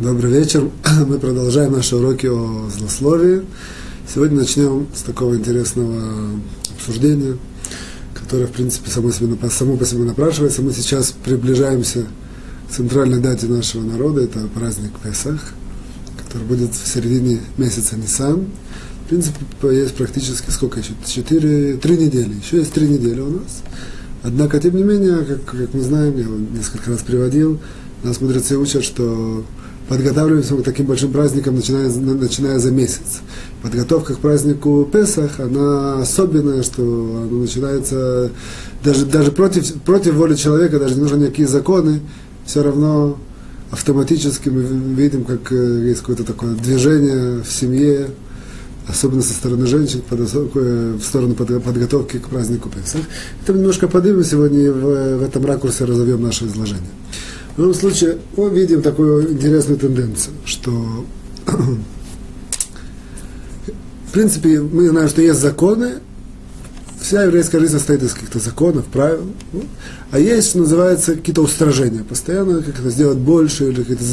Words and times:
Добрый 0.00 0.30
вечер. 0.30 0.70
Мы 1.08 1.18
продолжаем 1.18 1.72
наши 1.72 1.96
уроки 1.96 2.26
о 2.26 2.70
злословии. 2.70 3.42
Сегодня 4.06 4.36
начнем 4.36 4.86
с 4.94 5.02
такого 5.02 5.34
интересного 5.34 6.38
обсуждения, 6.76 7.36
которое, 8.14 8.46
в 8.46 8.52
принципе, 8.52 8.92
само, 8.92 9.10
себе, 9.10 9.36
само 9.50 9.76
по 9.76 9.84
себе 9.84 10.04
напрашивается. 10.04 10.62
Мы 10.62 10.72
сейчас 10.72 11.12
приближаемся 11.24 12.06
к 12.68 12.72
центральной 12.72 13.18
дате 13.18 13.46
нашего 13.46 13.82
народа. 13.82 14.22
Это 14.22 14.46
праздник 14.54 14.92
Песах, 15.02 15.52
который 16.16 16.44
будет 16.44 16.70
в 16.72 16.86
середине 16.86 17.40
месяца 17.56 17.96
Нисан. 17.96 18.46
В 19.04 19.08
принципе, 19.08 19.40
есть 19.72 19.96
практически 19.96 20.50
сколько 20.50 20.78
еще? 20.78 20.92
Четыре, 21.06 21.76
три 21.76 21.98
недели. 21.98 22.34
Еще 22.34 22.58
есть 22.58 22.72
три 22.72 22.86
недели 22.86 23.18
у 23.18 23.30
нас. 23.30 23.62
Однако, 24.22 24.60
тем 24.60 24.76
не 24.76 24.84
менее, 24.84 25.24
как, 25.24 25.44
как 25.44 25.74
мы 25.74 25.80
знаем, 25.80 26.16
я 26.16 26.56
несколько 26.56 26.92
раз 26.92 27.00
приводил, 27.00 27.58
нас 28.04 28.20
мудрецы 28.20 28.56
учат, 28.56 28.84
что 28.84 29.44
подготавливаемся 29.88 30.54
к 30.54 30.62
таким 30.62 30.86
большим 30.86 31.12
праздникам, 31.12 31.56
начиная, 31.56 31.88
начиная 31.88 32.58
за 32.58 32.70
месяц. 32.70 33.20
Подготовка 33.62 34.14
к 34.14 34.18
празднику 34.18 34.88
Песах, 34.90 35.40
она 35.40 36.00
особенная, 36.00 36.62
что 36.62 36.82
она 36.82 37.40
начинается 37.40 38.30
даже, 38.84 39.06
даже 39.06 39.32
против, 39.32 39.74
против 39.82 40.14
воли 40.14 40.34
человека, 40.34 40.78
даже 40.78 40.94
не 40.94 41.00
нужны 41.00 41.24
никакие 41.24 41.48
законы, 41.48 42.00
все 42.44 42.62
равно 42.62 43.18
автоматически 43.70 44.48
мы 44.50 44.62
видим, 44.62 45.24
как 45.24 45.52
э, 45.52 45.86
есть 45.86 46.00
какое-то 46.00 46.24
такое 46.24 46.54
движение 46.54 47.42
в 47.42 47.50
семье, 47.50 48.10
особенно 48.86 49.22
со 49.22 49.32
стороны 49.32 49.66
женщин, 49.66 50.02
в 50.10 51.02
сторону 51.02 51.34
подготовки 51.34 52.18
к 52.18 52.28
празднику 52.28 52.68
Песах. 52.70 53.02
Это 53.42 53.52
немножко 53.52 53.88
поднимем 53.88 54.24
сегодня 54.24 54.60
и 54.60 54.68
в, 54.68 55.18
в 55.18 55.22
этом 55.22 55.44
ракурсе 55.44 55.84
разовьем 55.84 56.22
наше 56.22 56.46
изложение. 56.46 56.90
В 57.58 57.60
любом 57.60 57.74
случае, 57.74 58.18
мы 58.36 58.50
видим 58.50 58.82
такую 58.82 59.32
интересную 59.32 59.80
тенденцию, 59.80 60.32
что 60.44 60.70
в 64.06 64.12
принципе 64.12 64.60
мы 64.60 64.88
знаем, 64.88 65.08
что 65.08 65.22
есть 65.22 65.40
законы, 65.40 65.94
вся 67.00 67.24
еврейская 67.24 67.58
жизнь 67.58 67.72
состоит 67.72 68.04
из 68.04 68.14
каких-то 68.14 68.38
законов, 68.38 68.84
правил, 68.84 69.24
ну, 69.52 69.64
а 70.12 70.20
есть, 70.20 70.54
называется, 70.54 71.16
какие-то 71.16 71.42
устражения. 71.42 72.04
Постоянно 72.04 72.62
как-то 72.62 72.90
сделать 72.90 73.18
больше, 73.18 73.70
или 73.70 73.82
как-то 73.82 74.04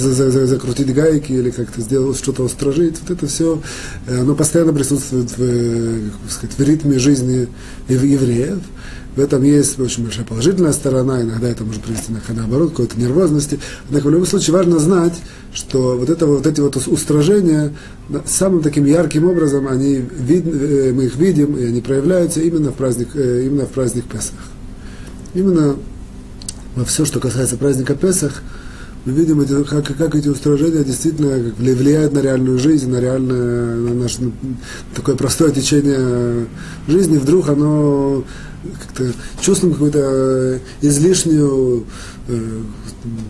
закрутить 0.47 0.91
гайки, 0.91 1.31
или 1.31 1.52
как-то 1.52 1.81
сделать 1.81 2.17
что-то 2.17 2.41
устражить. 2.41 2.95
Вот 3.02 3.11
это 3.15 3.27
все, 3.27 3.61
э, 4.07 4.21
оно 4.21 4.33
постоянно 4.33 4.73
присутствует 4.73 5.30
в, 5.30 5.37
э, 5.39 6.09
сказать, 6.31 6.57
в 6.57 6.63
ритме 6.63 6.97
жизни 6.97 7.47
евреев. 7.89 8.57
В 9.16 9.19
этом 9.19 9.44
есть 9.44 9.80
очень 9.80 10.03
большая 10.03 10.25
положительная 10.25 10.73
сторона, 10.73 11.21
иногда 11.21 11.47
это 11.47 11.63
может 11.63 11.81
привести 11.83 12.11
на, 12.11 12.21
наоборот, 12.33 12.71
какой-то 12.71 12.99
нервозности. 12.99 13.59
Однако 13.88 14.08
в 14.08 14.11
любом 14.11 14.25
случае 14.25 14.53
важно 14.53 14.77
знать, 14.77 15.13
что 15.53 15.97
вот, 15.97 16.09
это, 16.09 16.25
вот 16.25 16.45
эти 16.45 16.59
вот 16.59 16.75
устражения 16.75 17.73
самым 18.25 18.61
таким 18.61 18.83
ярким 18.83 19.25
образом 19.25 19.69
они 19.69 19.95
вид, 19.95 20.45
э, 20.45 20.91
мы 20.93 21.05
их 21.05 21.16
видим, 21.16 21.55
и 21.58 21.63
они 21.63 21.80
проявляются 21.80 22.41
именно 22.41 22.71
в 22.71 22.75
праздник, 22.75 23.09
э, 23.16 23.43
именно 23.45 23.66
в 23.66 23.69
праздник 23.69 24.03
Песах. 24.05 24.39
Именно 25.33 25.77
во 26.75 26.83
все, 26.83 27.05
что 27.05 27.21
касается 27.21 27.55
праздника 27.55 27.95
Песах, 27.95 28.43
мы 29.06 29.14
видим, 29.14 29.39
эти, 29.39 29.64
как, 29.64 29.86
как 29.98 30.16
эти 30.16 30.28
устражения 30.28 30.84
действительно 30.84 31.53
влияют 31.58 32.14
на 32.14 32.20
реальную 32.20 32.58
жизнь, 32.58 32.89
на 32.89 33.00
реальное, 33.00 33.75
на 33.75 33.94
наше 33.94 34.23
на 34.23 34.31
такое 34.95 35.16
простое 35.16 35.52
течение 35.52 36.48
жизни. 36.88 37.17
Вдруг 37.17 37.50
оно 37.50 38.23
как-то 38.81 39.14
чувствуем 39.39 39.73
какую-то 39.73 40.60
излишнюю 40.82 41.86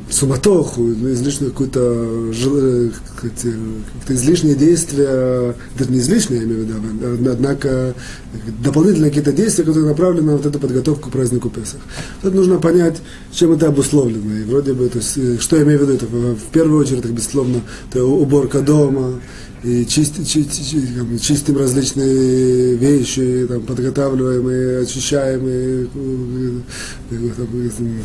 суматоху, 0.09 0.89
излишнюю 0.91 1.51
какую-то 1.51 2.31
э, 2.31 2.91
как-то 3.21 4.13
излишние 4.13 4.55
действия, 4.55 5.53
даже 5.77 5.91
не 5.91 5.99
излишние, 5.99 6.39
я 6.39 6.45
имею 6.45 6.65
в 6.65 6.69
виду, 6.69 7.31
однако 7.31 7.93
дополнительные 8.63 9.09
какие-то 9.09 9.33
действия, 9.33 9.65
которые 9.65 9.89
направлены 9.89 10.31
на 10.31 10.37
вот 10.37 10.45
эту 10.45 10.59
подготовку 10.59 11.09
к 11.09 11.11
празднику 11.11 11.49
Песах. 11.49 11.81
Тут 12.21 12.33
нужно 12.35 12.57
понять, 12.57 13.01
чем 13.33 13.51
это 13.51 13.67
обусловлено. 13.67 14.33
И 14.39 14.43
вроде 14.43 14.73
бы, 14.73 14.87
то 14.87 14.99
есть, 14.99 15.17
э, 15.17 15.37
что 15.39 15.57
я 15.57 15.63
имею 15.63 15.79
в 15.79 15.81
виду, 15.81 15.93
это 15.93 16.05
в 16.05 16.51
первую 16.53 16.79
очередь, 16.79 16.99
это, 16.99 17.09
безусловно, 17.09 17.61
это 17.89 18.05
уборка 18.05 18.61
дома, 18.61 19.19
и 19.65 19.85
чистим, 19.87 20.23
чистим, 20.25 21.19
чистим 21.19 21.57
различные 21.57 22.75
вещи, 22.75 23.47
там, 23.49 23.63
подготавливаем 23.63 24.49
и 24.49 24.83
очищаем, 24.83 25.41
и, 25.47 25.85
там, 27.09 27.31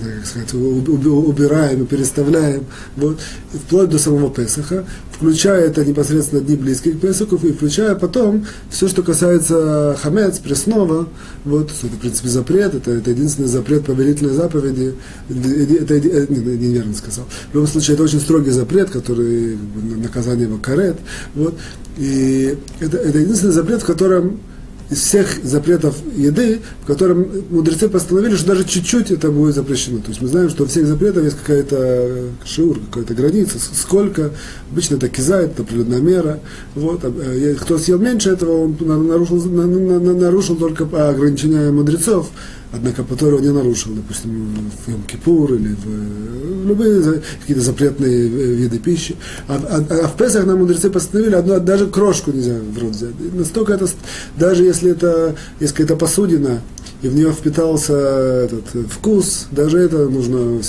как 0.03 0.27
сказать, 0.27 0.55
убираем 0.55 1.83
и 1.83 1.87
переставляем, 1.87 2.65
вот, 2.97 3.21
вплоть 3.53 3.91
до 3.91 3.99
самого 3.99 4.31
Песаха, 4.31 4.87
включая 5.21 5.67
это 5.67 5.85
непосредственно 5.85 6.41
дни 6.41 6.57
близкие 6.57 6.95
к 6.95 7.05
и 7.05 7.53
включая 7.53 7.95
потом 7.95 8.47
все, 8.71 8.89
что 8.89 9.03
касается 9.03 9.95
хамец, 10.01 10.39
преснова, 10.39 11.09
вот, 11.45 11.71
это, 11.71 11.95
в 11.95 11.99
принципе, 11.99 12.29
запрет, 12.31 12.75
это, 12.75 12.93
это 12.93 13.11
единственный 13.11 13.49
запрет 13.49 13.85
повелительной 13.85 14.33
заповеди, 14.33 14.95
это, 15.29 15.95
это 15.95 16.33
не, 16.33 16.39
неверно 16.57 16.95
сказал. 16.95 17.27
В 17.51 17.55
любом 17.55 17.69
случае, 17.69 17.95
это 17.95 18.05
очень 18.05 18.21
строгий 18.21 18.51
запрет, 18.51 18.89
который, 18.89 19.59
наказание 19.99 20.47
его 20.47 20.57
карет, 20.57 20.97
вот. 21.35 21.55
И 21.99 22.57
это, 22.81 22.97
это 22.97 23.19
единственный 23.19 23.53
запрет, 23.53 23.83
в 23.83 23.87
котором 23.87 24.41
из 24.91 24.99
всех 24.99 25.39
запретов 25.45 25.97
еды, 26.17 26.61
в 26.83 26.87
котором 26.87 27.27
мудрецы 27.51 27.89
постановили, 27.89 28.35
что 28.35 28.49
даже 28.49 28.65
чуть-чуть 28.65 29.11
это 29.11 29.31
будет 29.31 29.55
запрещено. 29.55 29.99
То 29.99 30.09
есть 30.09 30.21
мы 30.21 30.29
знаем, 30.29 30.51
что 30.51 30.65
у 30.65 30.67
всех 30.67 30.87
запретов 30.87 31.25
есть 31.25 31.37
какая-то 31.39 32.25
шиур, 32.45 32.81
какая-то 32.91 33.15
граница, 33.15 33.59
сколько. 33.59 34.31
Обычно 34.71 34.97
это 34.97 35.09
кизает, 35.09 35.53
это 35.53 35.63
определенная 35.63 36.01
мера. 36.01 36.41
Вот. 36.75 37.01
А, 37.05 37.55
кто 37.61 37.79
съел 37.79 37.99
меньше 37.99 38.31
этого, 38.31 38.65
он 38.65 38.77
нарушил, 38.81 39.45
нарушил 39.45 40.57
только 40.57 40.85
ограничения 41.09 41.71
мудрецов 41.71 42.31
однако 42.73 43.05
которого 43.05 43.41
не 43.41 43.51
нарушил, 43.51 43.93
допустим, 43.95 44.71
в 44.87 44.89
Йом-Кипур 44.89 45.57
или 45.57 45.75
в, 45.75 46.65
в 46.65 46.67
любые 46.67 47.23
какие-то 47.41 47.63
запретные 47.63 48.29
виды 48.29 48.79
пищи. 48.79 49.17
А, 49.49 49.57
а, 49.57 50.05
а 50.05 50.09
в 50.09 50.17
Песах 50.17 50.47
нам 50.47 50.61
мудрецы 50.61 50.91
постановили, 50.91 51.35
одну, 51.35 51.59
даже 51.61 51.87
крошку 51.87 52.33
нельзя 52.33 52.59
в 52.61 52.79
рот 52.79 52.93
взять. 52.93 53.15
Настолько 53.35 53.73
это, 53.73 53.89
даже 54.37 54.65
если 54.65 54.93
это 54.93 55.37
есть 55.59 55.73
какая-то 55.73 55.97
посудина, 55.97 56.61
и 57.03 57.09
в 57.09 57.15
нее 57.15 57.33
впитался 57.33 57.95
этот 57.95 58.65
вкус, 58.91 59.47
даже 59.51 59.79
это 59.79 60.09
нужно 60.09 60.61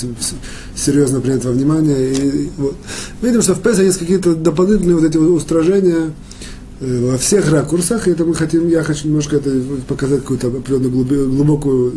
серьезно 0.76 1.20
принять 1.20 1.44
во 1.44 1.52
внимание. 1.52 2.14
И, 2.14 2.50
вот. 2.58 2.76
Видим, 3.22 3.42
что 3.42 3.54
в 3.54 3.62
Песах 3.62 3.84
есть 3.84 4.00
какие-то 4.00 4.36
дополнительные 4.36 4.96
вот 4.96 5.04
эти 5.04 5.18
устражения, 5.18 6.12
Э, 6.12 6.41
во 6.82 7.18
всех 7.18 7.52
ракурсах, 7.52 8.08
и 8.08 8.12
это 8.12 8.26
мы 8.26 8.34
хотим, 8.34 8.68
я 8.68 8.84
хочу 8.84 9.08
немножко 9.08 9.36
это 9.36 9.52
показать 9.88 10.22
какую-то 10.22 10.48
определенную 10.48 11.30
глубокую, 11.30 11.94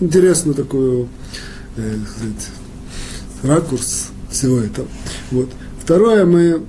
интересную 0.00 0.54
такую 0.54 1.08
э, 1.76 1.96
сказать, 2.16 2.48
ракурс 3.42 4.10
всего 4.30 4.60
этого. 4.60 4.86
Вот. 5.32 5.48
Второе, 5.82 6.24
мы 6.24 6.62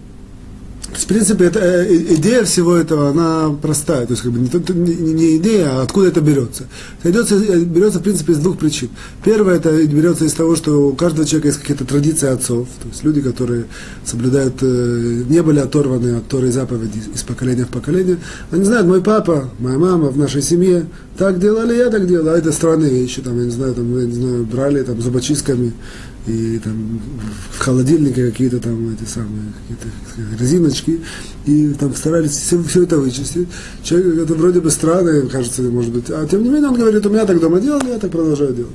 в 0.97 1.05
принципе, 1.05 1.45
это, 1.45 1.59
э, 1.59 1.95
идея 2.15 2.43
всего 2.43 2.75
этого, 2.75 3.09
она 3.09 3.55
простая. 3.61 4.05
То 4.05 4.13
есть, 4.13 4.23
как 4.23 4.31
бы 4.31 4.39
не, 4.39 4.95
не 5.13 5.37
идея, 5.37 5.69
а 5.71 5.81
откуда 5.83 6.07
это 6.07 6.21
берется. 6.21 6.65
Это 7.01 7.11
идется, 7.11 7.35
э, 7.35 7.59
берется, 7.59 7.99
в 7.99 8.03
принципе, 8.03 8.33
из 8.33 8.39
двух 8.39 8.57
причин. 8.57 8.89
Первое, 9.23 9.55
это 9.55 9.71
берется 9.85 10.25
из 10.25 10.33
того, 10.33 10.55
что 10.55 10.89
у 10.89 10.93
каждого 10.95 11.27
человека 11.27 11.49
есть 11.49 11.59
какие-то 11.59 11.85
традиции 11.85 12.27
отцов. 12.27 12.67
То 12.81 12.89
есть, 12.89 13.03
люди, 13.03 13.21
которые 13.21 13.65
соблюдают, 14.05 14.55
э, 14.61 15.23
не 15.27 15.41
были 15.41 15.59
оторваны 15.59 16.17
от 16.17 16.27
Торы 16.27 16.51
заповеди 16.51 17.01
из 17.13 17.23
поколения 17.23 17.65
в 17.65 17.69
поколение. 17.69 18.17
Они 18.51 18.63
знают, 18.63 18.87
мой 18.87 19.01
папа, 19.01 19.49
моя 19.59 19.77
мама 19.77 20.09
в 20.09 20.17
нашей 20.17 20.41
семье 20.41 20.85
так 21.17 21.39
делали, 21.39 21.75
я 21.75 21.89
так 21.89 22.07
делал. 22.07 22.29
А 22.29 22.37
это 22.37 22.51
странные 22.51 22.89
вещи, 22.89 23.21
там, 23.21 23.37
я 23.39 23.45
не 23.45 23.51
знаю, 23.51 23.73
там, 23.73 23.99
я 23.99 24.05
не 24.05 24.13
знаю, 24.13 24.43
брали 24.45 24.83
там 24.83 25.01
зубочистками 25.01 25.73
и 26.25 26.59
там 26.59 27.01
в 27.51 27.59
холодильнике 27.59 28.29
какие-то 28.31 28.59
там 28.59 28.93
эти 28.93 29.07
самые 29.07 29.53
какие-то 29.67 30.41
резиночки, 30.41 31.01
и 31.45 31.73
там 31.73 31.93
старались 31.95 32.31
все, 32.31 32.61
все 32.63 32.83
это 32.83 32.97
вычистить. 32.97 33.47
Человек, 33.83 34.23
это 34.23 34.33
вроде 34.35 34.61
бы 34.61 34.71
странно, 34.71 35.27
кажется, 35.27 35.63
может 35.63 35.91
быть, 35.91 36.05
а 36.09 36.25
тем 36.25 36.43
не 36.43 36.49
менее 36.49 36.69
он 36.69 36.75
говорит, 36.75 37.05
у 37.05 37.09
меня 37.09 37.25
так 37.25 37.39
дома 37.39 37.59
делали, 37.59 37.89
я 37.89 37.99
так 37.99 38.11
продолжаю 38.11 38.53
делать. 38.53 38.71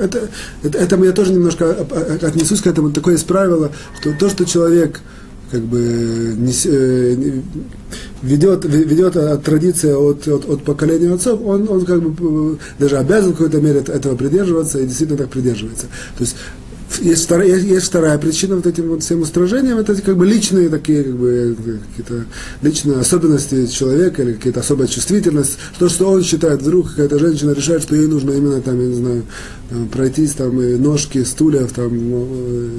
Это, 0.00 0.28
это, 0.62 0.78
это 0.78 1.04
я 1.04 1.12
тоже 1.12 1.32
немножко 1.32 1.86
отнесусь 2.22 2.60
к 2.60 2.66
этому, 2.66 2.90
такое 2.90 3.14
есть 3.14 3.26
правило, 3.26 3.70
что 4.00 4.12
то, 4.12 4.28
что 4.28 4.44
человек 4.44 5.00
как 5.50 5.62
бы 5.62 5.78
не, 6.36 6.52
э, 6.66 7.40
ведет, 8.22 8.64
ведет 8.64 9.42
традиция 9.42 9.96
от, 9.96 10.26
от, 10.28 10.48
от 10.48 10.62
поколения 10.62 11.12
отцов, 11.12 11.40
он, 11.44 11.68
он 11.68 11.84
как 11.84 12.02
бы 12.02 12.58
даже 12.78 12.98
обязан 12.98 13.32
в 13.32 13.36
какой-то 13.36 13.60
мере 13.60 13.80
этого 13.80 14.16
придерживаться 14.16 14.78
и 14.78 14.84
действительно 14.86 15.18
так 15.18 15.30
придерживается. 15.30 15.86
То 16.16 16.24
есть 16.24 16.36
есть 17.00 17.24
вторая, 17.24 17.48
есть, 17.48 17.66
есть 17.66 17.86
вторая 17.86 18.18
причина 18.18 18.56
вот 18.56 18.66
этим 18.66 18.88
вот 18.88 19.02
всем 19.02 19.22
устражениям, 19.22 19.78
это 19.78 19.94
как 20.00 20.16
бы 20.16 20.26
личные 20.26 20.68
такие, 20.68 21.04
как 21.04 21.14
бы, 21.14 21.56
какие-то 21.90 22.24
личные 22.62 22.98
особенности 22.98 23.66
человека 23.66 24.22
или 24.22 24.34
какая-то 24.34 24.60
особая 24.60 24.88
чувствительность, 24.88 25.58
то, 25.78 25.88
что 25.88 26.10
он 26.10 26.22
считает, 26.22 26.62
вдруг 26.62 26.90
какая-то 26.90 27.18
женщина 27.18 27.52
решает, 27.52 27.82
что 27.82 27.94
ей 27.94 28.06
нужно 28.06 28.32
именно 28.32 28.60
там, 28.60 28.80
я 28.80 28.86
не 28.86 28.94
знаю, 28.94 29.22
там, 29.70 29.88
пройтись 29.88 30.32
там 30.32 30.60
и 30.60 30.76
ножки, 30.76 31.22
стульев, 31.24 31.72
там, 31.72 32.10
ну, 32.10 32.28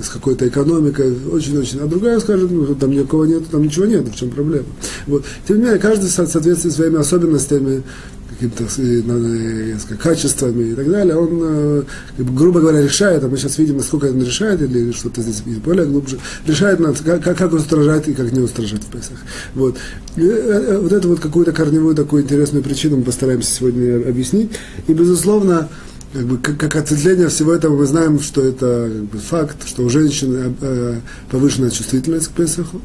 с 0.03 0.09
какой-то 0.09 0.47
экономикой, 0.47 1.15
очень-очень, 1.31 1.79
а 1.79 1.87
другая 1.87 2.19
скажет, 2.19 2.49
ну, 2.51 2.75
там 2.75 2.91
никакого 2.91 3.25
нет, 3.25 3.43
там 3.49 3.63
ничего 3.63 3.85
нет, 3.85 4.07
в 4.07 4.15
чем 4.15 4.31
проблема. 4.31 4.65
Вот. 5.07 5.23
Тем 5.47 5.57
не 5.57 5.63
менее, 5.63 5.79
каждый 5.79 6.09
в 6.09 6.11
соответствии 6.11 6.69
своими 6.69 6.97
особенностями 6.97 7.83
какими-то 8.29 8.65
э, 8.77 9.97
качествами 9.97 10.71
и 10.71 10.75
так 10.75 10.89
далее, 10.89 11.15
он, 11.15 11.39
э, 11.41 11.83
грубо 12.17 12.59
говоря, 12.61 12.81
решает, 12.81 13.23
а 13.23 13.27
мы 13.27 13.37
сейчас 13.37 13.57
видим, 13.57 13.77
насколько 13.77 14.05
он 14.05 14.23
решает, 14.23 14.61
или 14.61 14.91
что-то 14.91 15.21
здесь 15.21 15.41
более 15.57 15.85
глубже, 15.85 16.19
решает, 16.45 16.79
как, 17.03 17.23
как, 17.23 17.53
устражать 17.53 18.07
и 18.07 18.13
как 18.13 18.31
не 18.31 18.39
устражать 18.39 18.83
в 18.83 18.87
Песах. 18.87 19.17
Вот. 19.55 19.77
И, 20.15 20.21
э, 20.21 20.77
вот 20.79 20.91
эту 20.91 21.09
вот 21.09 21.19
какую-то 21.19 21.51
корневую 21.51 21.95
такую 21.95 22.23
интересную 22.23 22.63
причину 22.63 22.97
мы 22.97 23.03
постараемся 23.03 23.51
сегодня 23.51 24.07
объяснить. 24.07 24.51
И, 24.87 24.93
безусловно, 24.93 25.69
как, 26.13 26.25
бы, 26.25 26.37
как, 26.37 26.57
как 26.57 26.75
ответвление 26.75 27.27
всего 27.29 27.53
этого 27.53 27.77
мы 27.77 27.85
знаем, 27.85 28.19
что 28.19 28.41
это 28.41 28.89
как 28.91 29.03
бы, 29.05 29.17
факт, 29.19 29.67
что 29.67 29.83
у 29.83 29.89
женщин 29.89 30.33
э, 30.33 30.53
э 30.61 30.99
повышенная 31.29 31.69
чувствительность 31.69 32.29
к 32.29 32.31
Песаху. 32.31 32.81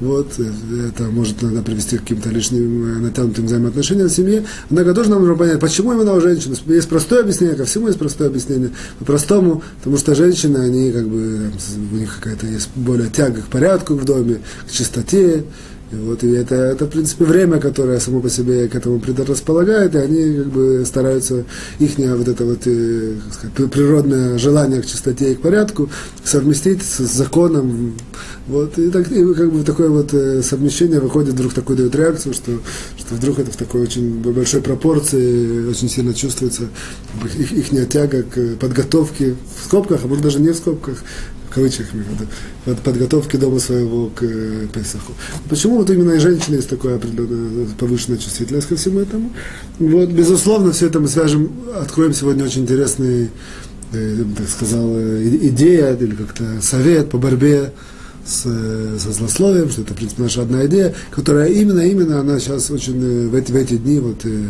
Вот, 0.00 0.34
э, 0.38 0.88
это 0.88 1.04
может 1.04 1.42
иногда 1.42 1.62
привести 1.62 1.96
к 1.96 2.02
каким-то 2.02 2.28
лишним 2.28 2.84
э, 2.84 2.98
натянутым 2.98 3.46
взаимоотношениям 3.46 4.08
в 4.08 4.12
семье. 4.12 4.44
Однако 4.68 4.92
тоже 4.92 5.10
нам 5.10 5.20
нужно 5.20 5.36
понять, 5.36 5.58
почему 5.58 5.94
именно 5.94 6.12
у 6.12 6.20
женщин. 6.20 6.54
Есть 6.66 6.88
простое 6.88 7.20
объяснение, 7.20 7.56
ко 7.56 7.64
всему 7.64 7.86
есть 7.86 7.98
простое 7.98 8.28
объяснение. 8.28 8.70
По-простому, 8.98 9.62
потому 9.78 9.96
что 9.96 10.14
женщины, 10.14 10.58
они 10.58 10.92
как 10.92 11.08
бы, 11.08 11.50
у 11.92 11.94
них 11.94 12.16
какая-то 12.16 12.46
есть 12.46 12.68
более 12.74 13.08
тяга 13.08 13.40
к 13.40 13.46
порядку 13.46 13.94
в 13.94 14.04
доме, 14.04 14.40
к 14.68 14.70
чистоте, 14.70 15.44
и 15.92 15.94
вот 15.94 16.24
и 16.24 16.32
это, 16.32 16.56
это, 16.56 16.86
в 16.86 16.90
принципе, 16.90 17.24
время, 17.24 17.58
которое 17.58 18.00
само 18.00 18.20
по 18.20 18.28
себе 18.28 18.66
к 18.66 18.74
этому 18.74 18.98
предрасполагает, 18.98 19.94
и 19.94 19.98
они 19.98 20.38
как 20.38 20.46
бы 20.46 20.84
стараются 20.84 21.44
их 21.78 21.96
вот 21.96 22.26
это 22.26 22.44
вот 22.44 22.66
э, 22.66 23.14
сказать, 23.32 23.70
природное 23.70 24.36
желание 24.36 24.82
к 24.82 24.86
чистоте 24.86 25.32
и 25.32 25.34
к 25.36 25.42
порядку 25.42 25.88
совместить 26.24 26.82
с 26.82 26.98
законом. 26.98 27.94
Вот, 28.48 28.78
и, 28.78 28.90
так, 28.90 29.10
и 29.12 29.34
как 29.34 29.52
бы 29.52 29.62
такое 29.62 29.88
вот 29.88 30.12
э, 30.12 30.42
совмещение 30.42 30.98
выходит, 30.98 31.34
вдруг 31.34 31.52
такую 31.52 31.76
дает 31.76 31.94
реакцию, 31.94 32.34
что, 32.34 32.52
что 32.98 33.14
вдруг 33.14 33.38
это 33.38 33.52
в 33.52 33.56
такой 33.56 33.82
очень 33.82 34.22
большой 34.22 34.62
пропорции 34.62 35.68
очень 35.68 35.88
сильно 35.88 36.14
чувствуется 36.14 36.64
их, 37.38 37.52
их 37.52 37.88
тяга 37.88 38.24
к 38.24 38.56
подготовке 38.56 39.36
в 39.60 39.64
скобках, 39.64 40.00
а 40.02 40.08
может 40.08 40.24
даже 40.24 40.40
не 40.40 40.50
в 40.50 40.56
скобках, 40.56 40.98
кавычках, 41.56 41.86
подготовки 42.84 43.36
дома 43.36 43.58
своего 43.58 44.08
к 44.08 44.22
э, 44.22 44.66
Песаху. 44.72 45.14
Почему 45.48 45.78
вот 45.78 45.88
именно 45.88 46.12
и 46.12 46.18
женщины 46.18 46.56
есть 46.56 46.68
такая 46.68 46.96
определенная 46.96 47.66
повышенная 47.78 48.18
чувствительность 48.18 48.68
ко 48.68 48.76
всему 48.76 49.00
этому? 49.00 49.32
Вот, 49.78 50.10
безусловно, 50.10 50.72
все 50.72 50.88
это 50.88 51.00
мы 51.00 51.08
свяжем, 51.08 51.50
откроем 51.74 52.12
сегодня 52.12 52.44
очень 52.44 52.62
интересный, 52.62 53.30
э, 53.92 54.24
так 54.36 54.48
сказал, 54.48 54.86
э, 54.96 55.38
идея 55.48 55.94
или 55.94 56.14
как-то 56.14 56.60
совет 56.60 57.08
по 57.08 57.16
борьбе 57.16 57.72
с, 58.26 58.42
со 58.98 59.12
злословием, 59.12 59.70
что 59.70 59.80
это, 59.80 59.94
в 59.94 59.96
принципе, 59.96 60.24
наша 60.24 60.42
одна 60.42 60.66
идея, 60.66 60.94
которая 61.10 61.48
именно, 61.48 61.80
именно, 61.80 62.20
она 62.20 62.38
сейчас 62.38 62.70
очень 62.70 63.02
э, 63.02 63.28
в 63.28 63.34
эти, 63.34 63.50
в 63.50 63.56
эти 63.56 63.78
дни 63.78 63.98
вот, 63.98 64.26
э, 64.26 64.44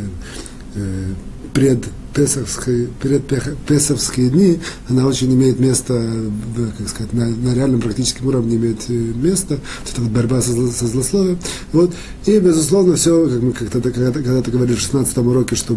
э, 0.74 1.04
пред 1.52 1.84
песовской, 2.16 2.88
перед 3.02 3.22
песовские 3.66 4.30
дни, 4.30 4.58
она 4.88 5.06
очень 5.06 5.32
имеет 5.34 5.60
место, 5.60 6.02
как 6.78 6.88
сказать, 6.88 7.12
на, 7.12 7.26
на 7.26 7.54
реальном 7.54 7.82
практическом 7.82 8.28
уровне 8.28 8.56
имеет 8.56 8.88
э, 8.88 8.92
место, 8.92 9.58
это 9.90 10.00
вот 10.00 10.10
борьба 10.10 10.40
со, 10.40 10.52
зло, 10.52 10.68
со 10.68 10.86
злословием. 10.86 11.38
Вот. 11.72 11.92
И, 12.24 12.38
безусловно, 12.38 12.96
все, 12.96 13.28
как 13.28 13.42
мы 13.42 13.52
как-то 13.52 13.82
когда-то, 13.82 14.22
когда-то 14.22 14.50
говорили 14.50 14.76
в 14.76 14.80
16 14.80 15.18
уроке, 15.18 15.56
что 15.56 15.76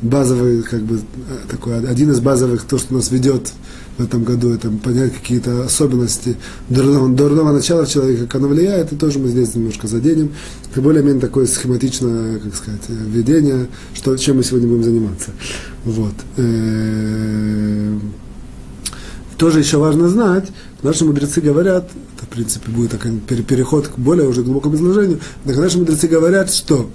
базовый, 0.00 0.62
как 0.62 0.82
бы, 0.82 0.98
э, 0.98 1.00
такой, 1.50 1.84
один 1.84 2.12
из 2.12 2.20
базовых, 2.20 2.62
то, 2.62 2.78
что 2.78 2.94
нас 2.94 3.10
ведет 3.10 3.50
в 3.96 4.02
этом 4.02 4.24
году, 4.24 4.52
это 4.52 4.70
понять 4.70 5.12
какие-то 5.14 5.64
особенности 5.64 6.36
дурного, 6.68 7.08
дурного 7.08 7.52
начала 7.52 7.84
в 7.84 7.88
человеке, 7.88 8.22
как 8.22 8.36
оно 8.36 8.48
влияет, 8.48 8.92
и 8.92 8.96
тоже 8.96 9.18
мы 9.18 9.28
здесь 9.28 9.54
немножко 9.54 9.86
заденем. 9.86 10.32
И 10.74 10.80
более-менее 10.80 11.20
такое 11.20 11.46
схематичное, 11.46 12.40
как 12.40 12.54
сказать, 12.56 12.82
введение, 12.88 13.68
что, 13.94 14.16
чем 14.16 14.38
мы 14.38 14.44
сегодня 14.44 14.68
будем 14.68 14.82
заниматься. 14.82 15.30
Вот. 15.84 16.14
Э, 16.36 17.98
тоже 19.38 19.60
еще 19.60 19.78
важно 19.78 20.08
знать, 20.08 20.48
наши 20.82 21.04
мудрецы 21.04 21.40
говорят, 21.40 21.88
это, 22.16 22.26
в 22.26 22.28
принципе, 22.28 22.70
будет 22.70 22.90
такой 22.90 23.12
переход 23.18 23.88
к 23.88 23.98
более 23.98 24.28
уже 24.28 24.42
глубокому 24.42 24.74
изложению, 24.74 25.20
так 25.44 25.56
наши 25.56 25.78
мудрецы 25.78 26.08
говорят, 26.08 26.52
что 26.52 26.90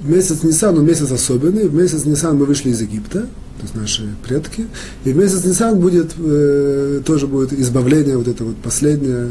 месяц 0.00 0.42
Нисан, 0.42 0.78
он 0.78 0.86
месяц 0.86 1.10
особенный, 1.10 1.68
в 1.68 1.74
месяц 1.74 2.04
Нисан 2.04 2.36
мы 2.36 2.46
вышли 2.46 2.70
из 2.70 2.80
Египта, 2.80 3.26
то 3.56 3.62
есть 3.62 3.74
наши 3.74 4.08
предки. 4.26 4.66
И 5.04 5.12
в 5.12 5.16
месяц 5.16 5.44
Нисан 5.44 5.78
будет, 5.78 6.12
э, 6.18 7.00
тоже 7.04 7.26
будет 7.26 7.52
избавление, 7.52 8.16
вот 8.16 8.26
это 8.26 8.44
вот 8.44 8.56
последнее, 8.56 9.30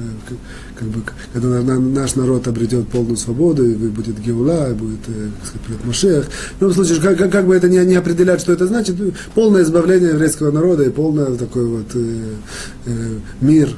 как, 0.80 0.88
бы, 0.88 1.02
когда 1.34 1.62
на, 1.62 1.80
наш 1.80 2.16
народ 2.16 2.48
обретет 2.48 2.88
полную 2.88 3.18
свободу, 3.18 3.66
и 3.66 3.74
будет 3.74 4.20
Геула, 4.20 4.72
и 4.72 4.74
будет, 4.74 5.00
э, 5.08 5.30
как 5.40 5.48
сказать, 5.48 5.68
придет 5.68 5.86
Машех. 5.86 6.26
В 6.58 6.62
любом 6.62 6.74
случае, 6.74 7.02
как, 7.02 7.18
как, 7.18 7.32
как 7.32 7.46
бы 7.46 7.56
это 7.56 7.68
не, 7.68 7.84
не 7.86 7.96
определять, 7.96 8.40
что 8.40 8.54
это 8.54 8.66
значит, 8.66 8.96
полное 9.36 9.64
избавление 9.64 10.12
еврейского 10.12 10.52
народа 10.52 10.84
и 10.84 10.90
полное 10.90 11.36
такой 11.36 11.66
вот 11.66 11.88
э, 11.96 12.36
э, 12.86 12.92
мир, 13.42 13.70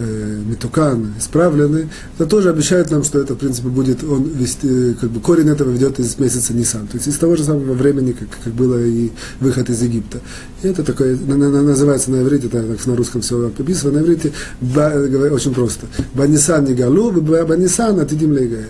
э, 0.00 0.42
Митукан 0.46 1.14
исправлены, 1.18 1.88
это 2.16 2.26
тоже 2.26 2.50
обещает 2.50 2.90
нам, 2.90 3.04
что 3.04 3.20
это, 3.20 3.34
в 3.34 3.38
принципе, 3.38 3.68
будет, 3.68 4.02
он 4.02 4.24
вести, 4.28 4.94
как 5.00 5.10
бы 5.10 5.20
корень 5.20 5.48
этого 5.48 5.70
ведет 5.70 6.00
из 6.00 6.18
месяца 6.18 6.54
Нисан, 6.54 6.86
то 6.86 6.96
есть 6.96 7.06
из 7.06 7.16
того 7.18 7.36
же 7.36 7.44
самого 7.44 7.74
времени, 7.74 8.12
как, 8.12 8.28
как 8.42 8.52
было 8.52 8.82
и 8.82 9.10
выход 9.40 9.70
из 9.70 9.82
Египта. 9.82 10.20
И 10.62 10.68
это 10.68 10.82
такое, 10.82 11.16
на, 11.16 11.36
на, 11.36 11.62
называется 11.62 12.10
на 12.10 12.22
иврите, 12.22 12.46
это 12.48 12.62
так 12.62 12.86
на 12.86 12.96
русском 12.96 13.20
все 13.20 13.46
описано, 13.46 14.00
на 14.00 14.04
иврите 14.04 14.32
ба, 14.60 14.92
очень 15.32 15.54
просто. 15.54 15.86
Банисан 16.14 16.64
не 16.64 16.74
галу, 16.74 17.12
банисан 17.12 18.00
атидим 18.00 18.32
лейгаэль. 18.32 18.66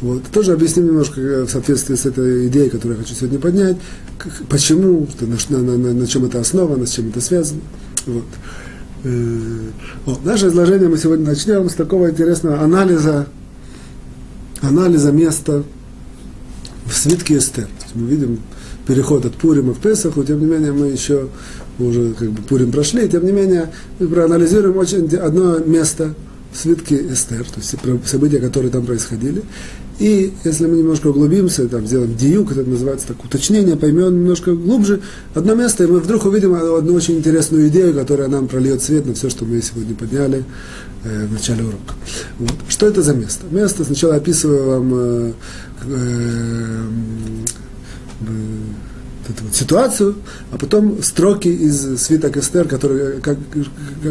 Вот. 0.00 0.24
Тоже 0.24 0.52
объясним 0.52 0.86
немножко 0.86 1.20
э, 1.20 1.44
в 1.44 1.50
соответствии 1.50 1.94
с 1.94 2.06
этой 2.06 2.48
идеей, 2.48 2.68
которую 2.68 2.98
я 2.98 3.02
хочу 3.02 3.14
сегодня 3.14 3.38
поднять, 3.38 3.76
почему, 4.48 5.08
на, 5.20 5.58
на, 5.58 5.76
на, 5.76 5.94
на 5.94 6.06
чем 6.06 6.24
это 6.24 6.40
основано, 6.40 6.86
с 6.86 6.90
чем 6.90 7.08
это 7.08 7.20
связано. 7.20 7.60
Вот. 8.06 8.24
Вот. 10.04 10.18
Э, 10.18 10.26
наше 10.26 10.48
изложение 10.48 10.88
мы 10.88 10.98
сегодня 10.98 11.26
начнем 11.26 11.68
с 11.68 11.74
такого 11.74 12.10
интересного 12.10 12.60
анализа, 12.60 13.26
анализа 14.60 15.12
места 15.12 15.62
в 16.86 16.94
свитке 16.94 17.38
Эстер. 17.38 17.68
мы 17.94 18.08
видим 18.08 18.40
переход 18.86 19.24
от 19.24 19.34
Пурима 19.34 19.74
к 19.74 19.78
Песаху, 19.78 20.24
тем 20.24 20.40
не 20.40 20.46
менее 20.46 20.72
мы 20.72 20.86
еще 20.86 21.28
уже 21.78 22.14
как 22.14 22.30
бы 22.30 22.42
Пурим 22.42 22.72
прошли, 22.72 23.08
тем 23.08 23.24
не 23.24 23.32
менее 23.32 23.70
мы 23.98 24.08
проанализируем 24.08 24.76
очень 24.76 25.14
одно 25.16 25.58
место 25.58 26.14
в 26.52 26.58
свитке 26.58 26.96
Эстер, 27.12 27.44
то 27.44 27.58
есть 27.60 27.74
события, 28.06 28.38
которые 28.38 28.70
там 28.70 28.86
происходили, 28.86 29.42
и 29.98 30.32
если 30.44 30.66
мы 30.66 30.76
немножко 30.76 31.06
углубимся, 31.08 31.66
там, 31.68 31.86
сделаем 31.86 32.14
диюк, 32.14 32.52
это 32.52 32.62
называется 32.64 33.08
так, 33.08 33.24
уточнение, 33.24 33.76
поймем 33.76 34.20
немножко 34.20 34.54
глубже 34.54 35.00
одно 35.34 35.54
место, 35.54 35.84
и 35.84 35.86
мы 35.86 36.00
вдруг 36.00 36.26
увидим 36.26 36.54
одну 36.54 36.94
очень 36.94 37.16
интересную 37.16 37.68
идею, 37.68 37.94
которая 37.94 38.28
нам 38.28 38.46
прольет 38.46 38.82
свет 38.82 39.06
на 39.06 39.14
все, 39.14 39.30
что 39.30 39.46
мы 39.46 39.62
сегодня 39.62 39.94
подняли 39.94 40.44
э, 41.04 41.26
в 41.26 41.32
начале 41.32 41.62
урока. 41.62 41.94
Вот. 42.38 42.54
Что 42.68 42.86
это 42.86 43.02
за 43.02 43.14
место? 43.14 43.46
Место 43.50 43.84
сначала 43.84 44.16
описываю 44.16 44.66
вам 44.66 44.92
э, 44.94 45.32
э, 45.86 46.82
эту 49.30 49.44
вот 49.44 49.54
ситуацию, 49.54 50.16
а 50.52 50.58
потом 50.58 51.02
строки 51.02 51.48
из 51.48 51.98
свиток 51.98 52.36
Эстер, 52.36 52.66
которые, 52.68 53.20
как, 53.20 53.38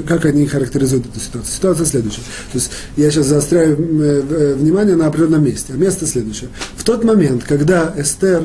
как 0.07 0.25
они 0.25 0.45
характеризуют 0.45 1.05
эту 1.07 1.19
ситуацию. 1.19 1.53
Ситуация 1.53 1.86
следующая. 1.86 2.22
То 2.51 2.57
есть 2.57 2.72
я 2.98 3.12
сейчас 3.12 3.27
заостряю 3.27 3.77
э, 3.77 4.24
э, 4.29 4.53
внимание 4.55 4.95
на 4.95 5.07
определенном 5.07 5.45
месте. 5.45 5.74
А 5.74 5.77
место 5.77 6.05
следующее. 6.05 6.50
В 6.75 6.84
тот 6.84 7.03
момент, 7.03 7.43
когда 7.43 7.93
Эстер 7.98 8.43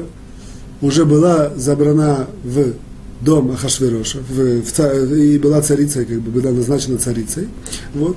уже 0.81 1.05
была 1.05 1.53
забрана 1.57 2.27
в 2.43 2.73
дом 3.21 3.51
Ахашвероша, 3.53 4.19
в, 4.29 4.63
в, 4.63 5.15
и 5.15 5.39
была 5.39 5.61
царицей, 5.61 6.05
как 6.07 6.21
бы 6.21 6.41
была 6.41 6.53
назначена 6.53 6.99
царицей, 6.99 7.49
вот, 7.95 8.17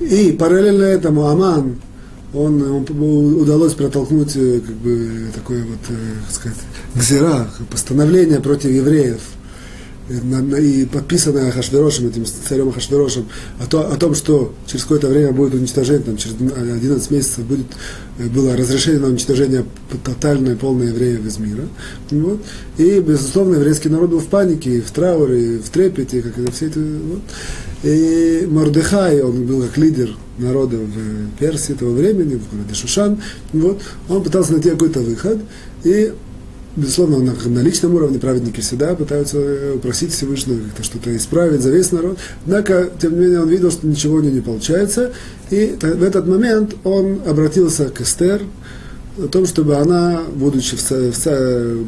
и 0.00 0.32
параллельно 0.32 0.84
этому 0.84 1.26
Аман, 1.28 1.76
он, 2.34 2.62
он 2.62 3.40
удалось 3.40 3.74
протолкнуть 3.74 4.36
э, 4.36 4.60
как 4.60 4.74
бы 4.76 5.26
такое 5.34 5.64
вот, 5.64 5.80
как 5.86 6.34
сказать, 6.34 6.58
гзира, 6.94 7.48
постановление 7.70 8.40
против 8.40 8.70
евреев, 8.70 9.20
и 10.08 10.86
подписанное 10.86 11.48
Ахашверошем, 11.48 12.08
этим 12.08 12.24
царем 12.26 12.68
Ахашверошем, 12.70 13.26
о, 13.60 13.66
то, 13.66 13.90
о 13.90 13.96
том, 13.96 14.14
что 14.14 14.52
через 14.66 14.82
какое-то 14.82 15.08
время 15.08 15.32
будет 15.32 15.54
уничтожение, 15.54 16.02
там, 16.02 16.16
через 16.16 16.34
11 16.36 17.10
месяцев 17.10 17.44
будет, 17.44 17.66
э, 18.18 18.28
было 18.28 18.56
разрешение 18.56 19.00
на 19.00 19.08
уничтожение 19.08 19.64
тотальное, 20.04 20.56
полное 20.56 20.88
евреев 20.88 21.24
из 21.24 21.38
мира. 21.38 21.68
Вот. 22.10 22.42
И, 22.78 23.00
безусловно, 23.00 23.54
еврейский 23.56 23.88
народ 23.88 24.10
был 24.10 24.18
в 24.18 24.26
панике, 24.26 24.80
в 24.80 24.90
трауре, 24.90 25.58
в 25.58 25.68
трепете, 25.70 26.22
как 26.22 26.36
это 26.36 26.50
все 26.52 26.66
это. 26.66 26.80
Вот. 26.80 27.22
И 27.84 28.46
Мордыхай, 28.48 29.22
он 29.22 29.44
был 29.46 29.62
как 29.62 29.76
лидер 29.76 30.10
народа 30.38 30.76
в 30.76 31.38
Персии 31.38 31.72
того 31.72 31.92
времени, 31.92 32.36
в 32.36 32.50
городе 32.50 32.74
Шушан, 32.74 33.20
вот, 33.52 33.82
он 34.08 34.22
пытался 34.22 34.52
найти 34.52 34.70
какой-то 34.70 35.00
выход, 35.00 35.40
и 35.84 36.12
Безусловно, 36.74 37.18
на, 37.18 37.32
на 37.34 37.58
личном 37.60 37.94
уровне 37.94 38.18
праведники 38.18 38.60
всегда 38.60 38.94
пытаются 38.94 39.36
э, 39.38 39.74
упросить 39.74 40.12
Всевышнего 40.12 40.58
как-то 40.64 40.82
что-то 40.82 41.14
исправить 41.14 41.60
за 41.60 41.70
весь 41.70 41.92
народ. 41.92 42.18
Однако, 42.46 42.88
тем 43.00 43.12
не 43.12 43.20
менее, 43.20 43.42
он 43.42 43.48
видел, 43.48 43.70
что 43.70 43.86
ничего 43.86 44.16
у 44.16 44.20
него 44.20 44.34
не 44.34 44.40
получается. 44.40 45.12
И 45.50 45.76
в 45.80 46.02
этот 46.02 46.26
момент 46.26 46.74
он 46.84 47.20
обратился 47.26 47.90
к 47.90 48.00
Эстер, 48.00 48.42
о 49.18 49.28
том, 49.28 49.46
чтобы 49.46 49.76
она, 49.76 50.22
будучи 50.34 50.76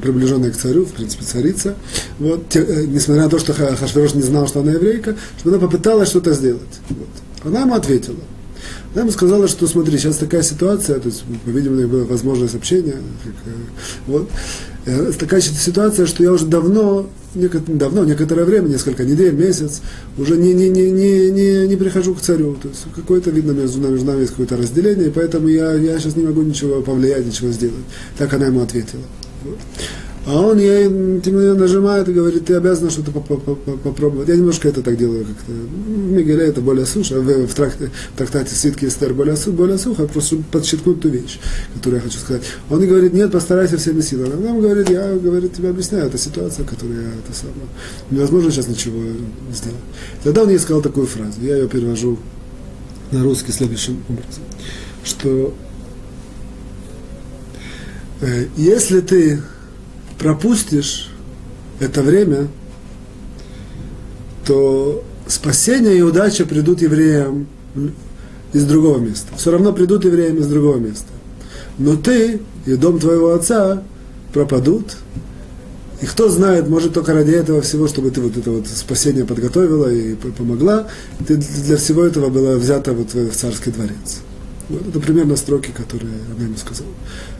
приближенной 0.03 0.50
к 0.50 0.57
царю, 0.57 0.85
в 0.85 0.93
принципе, 0.93 1.25
царица, 1.25 1.75
вот, 2.19 2.49
те, 2.50 2.61
э, 2.61 2.85
несмотря 2.87 3.25
на 3.25 3.31
то, 3.31 3.38
что 3.38 3.55
Хашверош 3.55 4.14
не 4.14 4.23
знал, 4.23 4.47
что 4.47 4.61
она 4.61 4.73
еврейка, 4.73 5.17
чтобы 5.38 5.57
она 5.57 5.67
попыталась 5.67 6.09
что-то 6.11 6.35
сделать. 6.35 6.62
Вот. 6.91 7.09
Она 7.45 7.62
ему 7.62 7.75
ответила. 7.75 8.21
Она 8.93 9.03
ему 9.03 9.12
сказала, 9.12 9.49
что 9.49 9.67
смотри, 9.67 9.99
сейчас 9.99 10.17
такая 10.17 10.43
ситуация, 10.43 11.00
то 11.00 11.09
есть, 11.09 11.25
по-видимому, 11.45 11.88
было 11.88 12.05
возможность 12.05 12.55
общения. 12.55 12.97
Как, 13.25 13.35
э, 13.47 13.57
вот. 14.07 14.29
Э, 14.87 15.12
такая 15.19 15.41
ситуация, 15.41 16.07
что 16.07 16.23
я 16.23 16.33
уже 16.33 16.47
давно, 16.47 17.07
давно, 17.35 18.05
некоторое 18.05 18.45
время, 18.45 18.69
несколько 18.69 19.05
недель, 19.05 19.33
месяц, 19.33 19.81
уже 20.19 20.37
не, 20.37 20.53
не, 20.53 20.69
не, 20.69 20.91
не, 20.91 21.31
не, 21.31 21.67
не 21.69 21.76
прихожу 21.76 22.14
к 22.14 22.21
царю. 22.21 22.57
То 22.61 22.69
есть 22.69 22.85
какое-то, 22.95 23.31
видно, 23.31 23.53
между 23.53 23.81
нами, 23.81 23.93
между 23.93 24.07
нами 24.07 24.21
есть 24.21 24.33
какое-то 24.33 24.57
разделение, 24.57 25.09
и 25.09 25.11
поэтому 25.11 25.49
я, 25.49 25.73
я 25.75 25.99
сейчас 25.99 26.17
не 26.17 26.25
могу 26.25 26.43
ничего 26.43 26.83
повлиять, 26.83 27.25
ничего 27.25 27.50
сделать. 27.50 27.85
Так 28.19 28.35
она 28.35 28.47
ему 28.47 28.61
ответила. 28.61 29.03
Вот. 29.45 29.59
А 30.26 30.40
он 30.40 30.59
ей 30.59 30.88
нажимает 30.88 32.09
и 32.09 32.12
говорит, 32.12 32.47
ты 32.47 32.54
обязан 32.54 32.88
что-то 32.88 33.11
попробовать. 33.12 34.28
Я 34.28 34.37
немножко 34.37 34.69
это 34.69 34.83
так 34.83 34.97
делаю 34.97 35.26
как-то. 35.26 35.52
В 35.52 36.12
Мигеле 36.12 36.47
это 36.47 36.62
более 36.62 36.87
сухо, 36.87 37.21
в, 37.21 37.47
в, 37.47 37.54
тракте, 37.54 37.90
в 38.14 38.16
трактате 38.16 38.54
Ситки 38.54 38.87
Эстер 38.87 39.12
более, 39.12 39.37
более 39.49 39.76
сухо, 39.76 40.07
просто 40.07 40.37
подчеркнуть 40.50 41.00
ту 41.00 41.11
вещь, 41.11 41.38
которую 41.75 42.00
я 42.00 42.09
хочу 42.09 42.19
сказать. 42.19 42.43
Он 42.71 42.83
и 42.83 42.87
говорит, 42.87 43.12
нет, 43.12 43.33
постарайся 43.33 43.76
всеми 43.76 44.00
силами. 44.00 44.33
Она 44.33 44.49
ему 44.49 44.62
говорит, 44.62 44.88
я 44.88 45.14
говорит, 45.14 45.54
тебе 45.54 45.69
объясняю, 45.69 46.07
это 46.07 46.16
ситуация, 46.16 46.64
я 46.64 46.69
это 46.69 47.35
самое. 47.35 47.69
Невозможно 48.11 48.50
сейчас 48.50 48.69
ничего 48.69 49.02
сделать. 49.52 49.78
Тогда 50.23 50.43
он 50.45 50.49
ей 50.49 50.59
сказал 50.59 50.81
такую 50.81 51.07
фразу, 51.07 51.38
я 51.43 51.57
ее 51.57 51.69
перевожу 51.69 52.19
на 53.11 53.23
русский 53.23 53.52
следующим 53.52 54.02
образом, 54.09 54.43
что 55.04 55.54
э, 58.23 58.47
если 58.57 59.00
ты 59.00 59.43
пропустишь 60.18 61.11
это 61.80 62.02
время, 62.02 62.49
то 64.47 65.02
спасение 65.26 65.99
и 65.99 66.02
удача 66.02 66.44
придут 66.44 66.83
евреям 66.83 67.47
из 68.52 68.64
другого 68.64 68.99
места. 68.99 69.28
Все 69.37 69.50
равно 69.50 69.73
придут 69.73 70.04
евреям 70.04 70.38
из 70.38 70.47
другого 70.47 70.76
места. 70.76 71.09
Но 71.78 71.97
ты 71.97 72.40
и 72.66 72.75
дом 72.75 72.99
твоего 72.99 73.33
отца 73.35 73.83
пропадут. 74.33 74.97
И 76.00 76.06
кто 76.06 76.28
знает, 76.28 76.68
может 76.68 76.92
только 76.92 77.14
ради 77.14 77.30
этого 77.33 77.62
всего, 77.62 77.88
чтобы 77.88 78.11
ты 78.11 78.21
вот 78.21 78.37
это 78.37 78.50
вот 78.50 78.66
спасение 78.66 79.25
подготовила 79.25 79.90
и 79.90 80.14
помогла, 80.14 80.87
ты 81.26 81.37
для 81.37 81.76
всего 81.76 82.04
этого 82.04 82.28
была 82.28 82.56
взята 82.56 82.92
вот 82.92 83.14
в 83.14 83.33
царский 83.33 83.71
дворец. 83.71 84.21
Вот 84.68 84.88
это 84.88 84.99
примерно 85.00 85.37
строки, 85.37 85.71
которые 85.71 86.14
она 86.35 86.44
ему 86.44 86.56
сказала. 86.56 86.90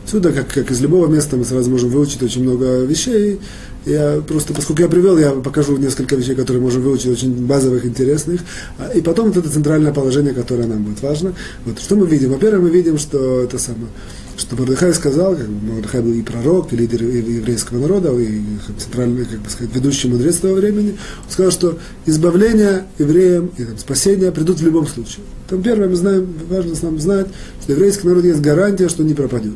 Отсюда, 0.03 0.31
как, 0.31 0.47
как 0.47 0.69
из 0.69 0.79
любого 0.81 1.07
места, 1.07 1.37
мы 1.37 1.45
сразу 1.45 1.71
можем 1.71 1.89
выучить 1.89 2.21
очень 2.21 2.43
много 2.43 2.83
вещей. 2.83 3.39
Я 3.85 4.21
просто, 4.27 4.53
поскольку 4.53 4.81
я 4.81 4.87
привел, 4.87 5.17
я 5.17 5.31
покажу 5.31 5.77
несколько 5.77 6.15
вещей, 6.15 6.35
которые 6.35 6.61
можем 6.61 6.81
выучить, 6.81 7.07
очень 7.07 7.45
базовых, 7.45 7.85
интересных. 7.85 8.41
А, 8.77 8.89
и 8.89 9.01
потом 9.01 9.27
вот 9.27 9.37
это 9.37 9.49
центральное 9.49 9.93
положение, 9.93 10.33
которое 10.33 10.67
нам 10.67 10.83
будет 10.83 11.01
важно. 11.01 11.33
Вот, 11.65 11.79
что 11.79 11.95
мы 11.95 12.07
видим? 12.07 12.31
Во-первых, 12.31 12.63
мы 12.63 12.69
видим, 12.69 12.97
что 12.97 13.41
это 13.41 13.57
самое, 13.59 13.89
что 14.37 14.55
Мордыхай 14.55 14.93
сказал, 14.93 15.35
как 15.35 15.47
бы 15.47 15.73
Мордыхай 15.73 16.01
был 16.01 16.13
и 16.13 16.21
пророк, 16.21 16.73
и 16.73 16.75
лидер 16.75 17.03
еврейского 17.03 17.79
народа, 17.79 18.13
и 18.19 18.41
центральный, 18.77 19.25
как 19.25 19.39
бы 19.39 19.49
сказать, 19.49 19.73
ведущий 19.73 20.07
мудрец 20.07 20.37
того 20.37 20.55
времени. 20.55 20.91
Он 20.91 21.31
сказал, 21.31 21.51
что 21.51 21.79
избавление 22.05 22.85
евреям 22.97 23.51
и 23.57 23.63
там, 23.63 23.77
спасение 23.77 24.31
придут 24.31 24.59
в 24.59 24.65
любом 24.65 24.87
случае. 24.87 25.25
Там 25.49 25.61
первое 25.61 25.89
мы 25.89 25.95
знаем, 25.95 26.27
важно 26.49 26.75
нам 26.81 26.99
знать, 26.99 27.27
что 27.61 27.71
еврейский 27.73 28.07
народ 28.07 28.23
есть 28.23 28.41
гарантия, 28.41 28.89
что 28.89 29.03
не 29.03 29.13
пропадет 29.13 29.55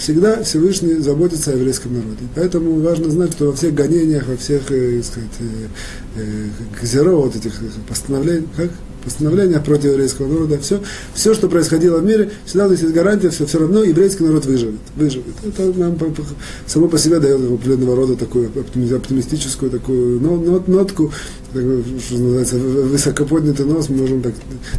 всегда 0.00 0.42
Всевышний 0.42 0.94
заботится 0.94 1.52
о 1.52 1.54
еврейском 1.54 1.94
народе. 1.94 2.26
Поэтому 2.34 2.80
важно 2.80 3.10
знать, 3.10 3.32
что 3.32 3.46
во 3.46 3.52
всех 3.52 3.74
гонениях, 3.74 4.26
во 4.26 4.36
всех, 4.36 4.70
э, 4.70 5.02
сказать, 5.02 5.30
э, 6.16 6.22
э, 6.96 7.10
вот 7.10 7.36
этих 7.36 7.52
постановлениях, 7.86 8.46
как? 8.56 8.70
Постановления 9.04 9.60
против 9.60 9.86
еврейского 9.86 10.26
народа, 10.26 10.58
все, 10.58 10.80
все, 11.14 11.34
что 11.34 11.48
происходило 11.48 11.98
в 11.98 12.04
мире, 12.04 12.30
всегда 12.44 12.68
нас 12.68 12.80
есть 12.80 12.92
гарантия, 12.92 13.30
все, 13.30 13.46
все 13.46 13.58
равно 13.58 13.82
еврейский 13.82 14.24
народ 14.24 14.44
выживет. 14.46 14.80
выживет. 14.96 15.34
Это 15.44 15.72
нам 15.78 15.98
само 16.66 16.88
по 16.88 16.98
себе 16.98 17.20
дает 17.20 17.40
определенного 17.40 17.96
рода 17.96 18.16
такую 18.16 18.46
оптимистическую 18.48 19.70
такую 19.70 20.20
нот, 20.20 20.68
нотку, 20.68 21.12
такой, 21.52 21.84
что 22.00 22.18
называется, 22.18 22.56
высокоподнятый 22.56 23.66
нос, 23.66 23.88
мы 23.88 23.96
можем 23.96 24.22
так, 24.22 24.34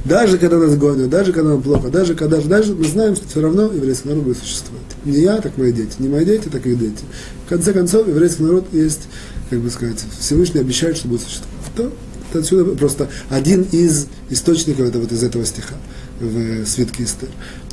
даже 0.06 0.38
когда 0.38 0.58
нас 0.58 0.75
гонят, 0.75 1.10
даже 1.10 1.34
когда 1.34 1.51
нам 1.51 1.62
плохо, 1.62 1.90
даже 1.90 2.16
когда, 2.16 2.40
даже 2.42 2.74
мы 2.74 2.86
знаем, 2.86 3.16
что 3.16 3.28
все 3.28 3.42
равно 3.42 3.72
еврейский 3.74 4.10
народ 4.10 4.24
будет 4.24 4.38
существовать. 4.38 4.82
Не 5.06 5.22
я, 5.22 5.38
так 5.42 5.58
мои 5.58 5.72
дети, 5.72 5.94
не 6.00 6.10
мои 6.10 6.25
дети, 6.25 6.48
так 6.48 6.66
их 6.66 6.80
дети. 6.80 7.04
В 7.46 7.50
конце 7.50 7.74
концов, 7.74 8.08
еврейский 8.08 8.44
народ 8.44 8.66
есть, 8.72 9.01
как 9.50 9.60
бы 9.60 9.70
сказать, 9.70 9.98
Всевышний 10.20 10.62
обещает, 10.62 10.98
что 10.98 11.08
будет 11.08 11.22
существовать. 11.22 11.51
То 11.75 11.92
это 12.32 12.40
отсюда 12.40 12.76
просто 12.76 13.10
один 13.30 13.64
из 13.72 14.08
источников 14.30 14.88
это 14.88 15.00
вот 15.00 15.12
из 15.12 15.24
этого 15.24 15.46
стиха 15.46 15.76
в 16.20 16.66
свитке 16.66 17.04
Эстер. 17.04 17.30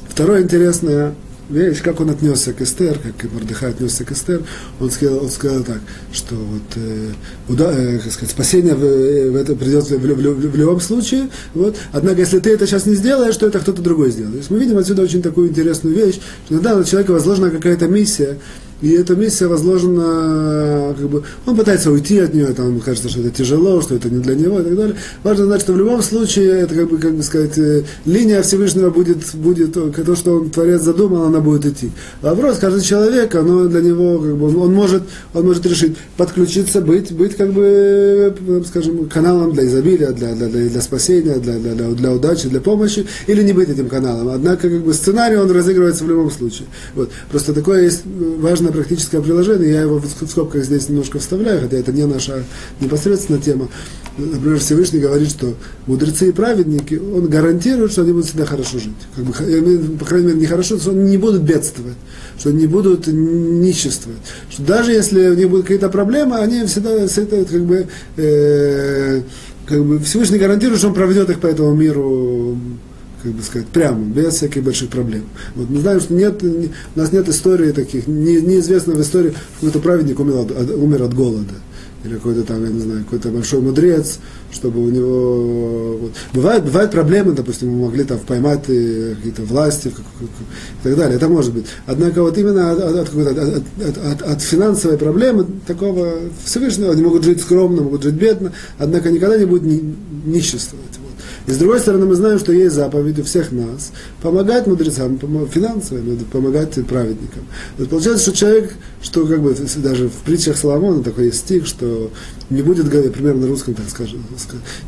Второе 0.09 0.43
интересное 0.43 1.15
вещь, 1.49 1.81
как 1.81 2.01
он 2.01 2.11
отнесся 2.11 2.53
к 2.53 2.61
Эстер, 2.61 2.99
как 2.99 3.25
и 3.25 3.29
Мордыхай 3.29 3.71
отнесся 3.71 4.05
к 4.05 4.13
Эстер, 4.13 4.43
он 4.81 4.91
сказал, 4.91 5.25
он 5.25 5.31
сказал 5.31 5.63
так, 5.65 5.81
что 6.13 6.35
вот, 6.35 6.63
э, 6.77 7.13
уда, 7.49 7.73
э, 7.73 7.99
как 7.99 8.13
сказать, 8.13 8.31
спасение 8.31 8.75
в, 8.75 8.85
э, 8.85 9.31
в 9.31 9.37
это 9.37 9.55
придет 9.55 9.85
в, 9.85 9.91
в, 9.91 9.97
в, 9.97 10.51
в 10.51 10.57
любом 10.57 10.81
случае, 10.81 11.31
вот, 11.55 11.77
однако 11.93 12.21
если 12.21 12.39
ты 12.39 12.51
это 12.51 12.67
сейчас 12.67 12.85
не 12.85 12.95
сделаешь, 12.95 13.37
то 13.37 13.47
это 13.47 13.61
кто-то 13.61 13.81
другой 13.81 14.11
сделает. 14.11 14.33
То 14.33 14.39
есть 14.39 14.51
мы 14.51 14.59
видим 14.59 14.77
отсюда 14.77 15.03
очень 15.03 15.23
такую 15.23 15.49
интересную 15.49 15.97
вещь, 15.97 16.21
что 16.45 16.55
иногда 16.55 16.77
на 16.77 16.85
человека 16.85 17.13
возложена 17.13 17.51
какая-то 17.51 17.87
миссия, 17.87 18.39
и 18.81 18.93
эта 18.93 19.17
миссия 19.17 19.49
возложена, 19.49 20.95
как 20.97 21.09
бы, 21.09 21.25
он 21.47 21.57
пытается 21.57 21.91
уйти 21.91 22.19
от 22.21 22.33
нее, 22.33 22.47
там, 22.49 22.79
кажется, 22.81 23.09
что 23.09 23.21
это 23.21 23.31
тяжело, 23.31 23.81
что 23.81 23.97
это 23.97 24.09
не 24.09 24.21
для 24.21 24.37
него 24.37 24.61
и 24.61 24.63
так 24.63 24.77
далее. 24.77 24.97
Важно 25.25 25.47
знать, 25.47 25.63
что 25.63 25.73
в 25.73 25.79
любом 25.79 26.01
случае, 26.01 26.61
это, 26.61 26.75
как 26.77 26.89
бы, 26.89 26.99
как 26.99 27.15
бы 27.15 27.23
сказать, 27.25 27.59
э, 27.59 27.83
линия 28.05 28.41
Всевышнего 28.43 28.91
будет, 28.91 29.35
будет 29.35 29.73
то, 29.73 30.17
что 30.17 30.37
он, 30.37 30.51
Творец 30.51 30.83
задумал, 30.83 31.25
она 31.25 31.41
будет 31.41 31.67
идти. 31.67 31.91
Вопрос, 32.23 32.59
каждый 32.59 32.83
человек, 32.83 33.35
оно 33.35 33.67
для 33.67 33.81
него, 33.81 34.19
как 34.21 34.37
бы, 34.37 34.47
он 34.61 34.73
может, 34.73 35.03
он 35.35 35.47
может 35.47 35.67
решить 35.67 35.97
подключиться, 36.17 36.81
быть, 36.81 37.11
быть, 37.13 37.37
как 37.37 37.53
бы, 37.53 38.33
скажем, 38.69 39.09
каналом 39.09 39.55
для 39.55 39.67
изобилия, 39.67 40.13
для, 40.13 40.35
для, 40.35 40.47
для, 40.47 40.69
для 40.69 40.81
спасения, 40.81 41.35
для, 41.39 41.55
для, 41.55 41.75
для, 41.75 41.89
для 41.89 42.13
удачи, 42.13 42.49
для 42.49 42.61
помощи, 42.61 43.07
или 43.27 43.43
не 43.43 43.53
быть 43.53 43.69
этим 43.69 43.89
каналом. 43.89 44.29
Однако, 44.29 44.69
как 44.69 44.83
бы, 44.85 44.95
сценарий, 44.95 45.37
он 45.37 45.51
разыгрывается 45.51 46.05
в 46.05 46.09
любом 46.09 46.31
случае. 46.31 46.69
Вот. 46.95 47.11
Просто 47.31 47.53
такое 47.53 47.83
есть 47.83 48.03
важно 48.39 48.68
на 48.69 48.73
практическое 48.73 49.21
приложение, 49.21 49.71
я 49.71 49.81
его 49.83 49.99
в 49.99 50.29
скобках 50.29 50.65
здесь 50.65 50.89
немножко 50.89 51.19
вставляю, 51.19 51.63
хотя 51.63 51.77
это 51.77 51.93
не 51.93 52.07
наша 52.07 52.45
непосредственная 52.81 53.41
тема. 53.41 53.69
Например, 54.17 54.59
Всевышний 54.59 55.01
говорит, 55.01 55.31
что 55.31 55.55
мудрецы 55.87 56.29
и 56.29 56.33
праведники, 56.33 56.95
он 56.95 57.29
гарантирует, 57.29 57.93
что 57.93 58.03
они 58.03 58.13
будут 58.13 58.27
всегда 58.27 58.47
хорошо 58.47 58.79
жить. 58.79 58.93
Как 59.15 59.25
бы, 59.25 59.97
по 59.99 60.05
крайней 60.05 60.29
мере, 60.29 60.41
не 60.41 60.47
хорошо, 60.47 60.79
что 60.79 60.91
они 60.91 61.11
не 61.11 61.19
будут 61.19 61.43
бедствовать, 61.43 61.97
что 62.39 62.51
они 62.51 62.61
не 62.61 62.67
будут 62.67 63.07
ниществовать. 63.07 64.21
Что 64.51 64.63
даже 64.63 64.93
если 64.93 65.29
у 65.29 65.35
них 65.35 65.49
будут 65.49 65.67
какие-то 65.67 65.89
проблемы, 65.89 66.37
они 66.37 66.65
всегда 66.67 67.07
с 67.07 67.17
этой, 67.17 67.45
как 67.45 67.65
бы, 67.65 67.87
э, 68.17 69.23
как 69.67 69.85
бы 69.85 69.99
Всевышний 70.01 70.39
гарантирует, 70.39 70.79
что 70.79 70.89
он 70.89 70.95
проведет 70.95 71.31
их 71.31 71.41
по 71.41 71.47
этому 71.47 71.75
миру 71.75 72.59
как 73.29 73.37
бы 73.37 73.43
сказать, 73.43 73.69
прямо, 73.69 74.03
без 74.05 74.35
всяких 74.35 74.63
больших 74.63 74.89
проблем. 74.89 75.25
Вот 75.55 75.69
мы 75.69 75.81
знаем, 75.81 76.01
что 76.01 76.15
нет, 76.15 76.43
у 76.43 76.99
нас 76.99 77.13
нет 77.13 77.29
истории 77.29 77.73
таких, 77.73 78.07
не, 78.07 78.41
неизвестно 78.41 78.95
в 78.95 79.03
истории, 79.03 79.35
какой-то 79.57 79.81
праведник 79.81 80.19
умер 80.19 80.37
от, 80.37 80.71
умер 80.71 81.03
от 81.03 81.15
голода. 81.15 81.55
или 82.05 82.15
какой-то 82.15 82.45
там, 82.45 82.65
я 82.65 82.71
не 82.71 82.81
знаю, 82.81 83.05
какой-то 83.05 83.29
большой 83.29 83.61
мудрец, 83.61 84.19
чтобы 84.51 84.83
у 84.83 84.89
него... 84.89 85.99
Вот. 85.99 86.13
Бывают, 86.33 86.65
бывают 86.65 86.91
проблемы, 86.91 87.33
допустим, 87.33 87.69
мы 87.69 87.87
могли 87.87 88.05
там 88.05 88.19
поймать 88.21 88.65
э, 88.69 89.15
какие-то 89.17 89.43
власти 89.43 89.89
и 89.89 90.27
так 90.83 90.97
далее, 90.97 91.17
это 91.17 91.29
может 91.29 91.53
быть. 91.53 91.67
Однако 91.87 92.23
вот 92.23 92.39
именно 92.39 92.73
от, 92.73 92.79
от, 92.79 93.15
от, 93.15 93.39
от, 93.39 93.99
от, 93.99 94.23
от 94.23 94.43
финансовой 94.43 94.97
проблемы 94.97 95.47
такого 95.67 96.15
Всевышнего, 96.45 96.93
они 96.93 97.03
могут 97.03 97.25
жить 97.25 97.43
скромно, 97.43 97.83
могут 97.83 98.03
жить 98.05 98.15
бедно, 98.15 98.53
однако 98.79 99.11
никогда 99.11 99.37
не 99.37 99.45
будет 99.45 99.65
ни, 99.65 99.95
ниществовать. 100.25 100.98
И 101.49 101.51
с 101.51 101.57
другой 101.57 101.81
стороны, 101.81 102.05
мы 102.05 102.15
знаем, 102.15 102.39
что 102.39 102.53
есть 102.53 102.75
заповедь 102.75 103.19
у 103.19 103.25
всех 103.25 103.53
нас 103.53 103.91
помогать 104.21 104.67
мудрецам 104.67 105.19
финансово, 105.49 106.01
помогать 106.31 106.75
праведникам. 106.87 107.47
Вот 107.79 107.89
получается, 107.89 108.25
что 108.25 108.37
человек, 108.37 108.75
что 109.01 109.25
как 109.27 109.41
бы 109.41 109.57
даже 109.79 110.11
в 110.11 110.17
притчах 110.27 110.59
Соломона 110.59 111.03
такой 111.03 111.27
есть 111.27 111.39
стих, 111.39 111.67
что 111.67 112.11
не 112.51 112.61
будет, 112.61 112.91
примерно 112.91 113.43
на 113.43 113.47
русском 113.47 113.73
так 113.73 113.89
скажем, 113.89 114.23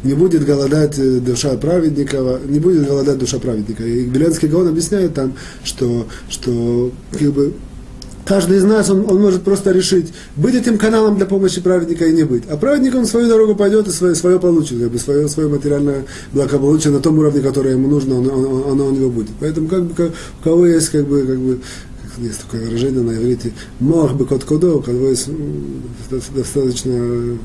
не 0.05 0.12
будет 0.12 0.45
голодать 0.45 0.99
э, 0.99 1.21
душа 1.21 1.57
праведника, 1.57 2.38
не 2.47 2.61
будет 2.61 2.87
голодать 2.87 3.17
душа 3.17 3.38
праведника. 3.38 3.83
И 3.83 4.05
Беленский 4.05 4.49
Гаон 4.49 4.69
объясняет 4.69 5.14
там, 5.14 5.33
что, 5.64 6.07
что 6.29 6.93
как 7.12 7.33
бы, 7.33 7.55
каждый 8.30 8.58
из 8.58 8.62
нас, 8.62 8.88
он, 8.88 9.10
он 9.10 9.20
может 9.20 9.42
просто 9.42 9.72
решить, 9.72 10.12
быть 10.37 10.54
этим 10.54 10.78
каналом 10.78 11.16
для 11.16 11.26
помощи 11.26 11.60
праведника 11.60 12.06
и 12.06 12.12
не 12.12 12.22
быть. 12.22 12.44
А 12.49 12.56
праведник, 12.56 12.94
он 12.94 13.04
свою 13.04 13.28
дорогу 13.28 13.56
пойдет 13.56 13.88
и 13.88 13.90
свое, 13.90 14.14
свое 14.14 14.38
получит, 14.38 14.78
как 14.78 14.92
бы 14.92 14.99
свое, 15.00 15.28
свое 15.28 15.49
материальное 15.49 16.04
благополучие 16.32 16.92
на 16.92 17.00
том 17.00 17.18
уровне, 17.18 17.40
которое 17.40 17.72
ему 17.72 17.88
нужно, 17.88 18.20
он, 18.20 18.30
он, 18.30 18.70
оно 18.70 18.87
у 18.87 18.92
него 18.92 19.10
будет. 19.10 19.30
Поэтому 19.40 19.66
как 19.66 19.82
бы, 19.82 20.12
у 20.40 20.44
кого 20.44 20.64
есть, 20.68 20.90
как 20.90 21.08
бы, 21.08 21.22
как 21.22 21.38
бы, 21.40 21.58
есть 22.18 22.40
такое 22.42 22.64
выражение 22.64 23.02
на 23.02 23.16
иврите, 23.16 23.52
мох 23.80 24.12
бы 24.12 24.25
кот 24.26 24.44
кодо, 24.44 24.76
у 24.76 24.80
кого 24.80 25.08
есть 25.08 25.28
достаточно 26.08 27.37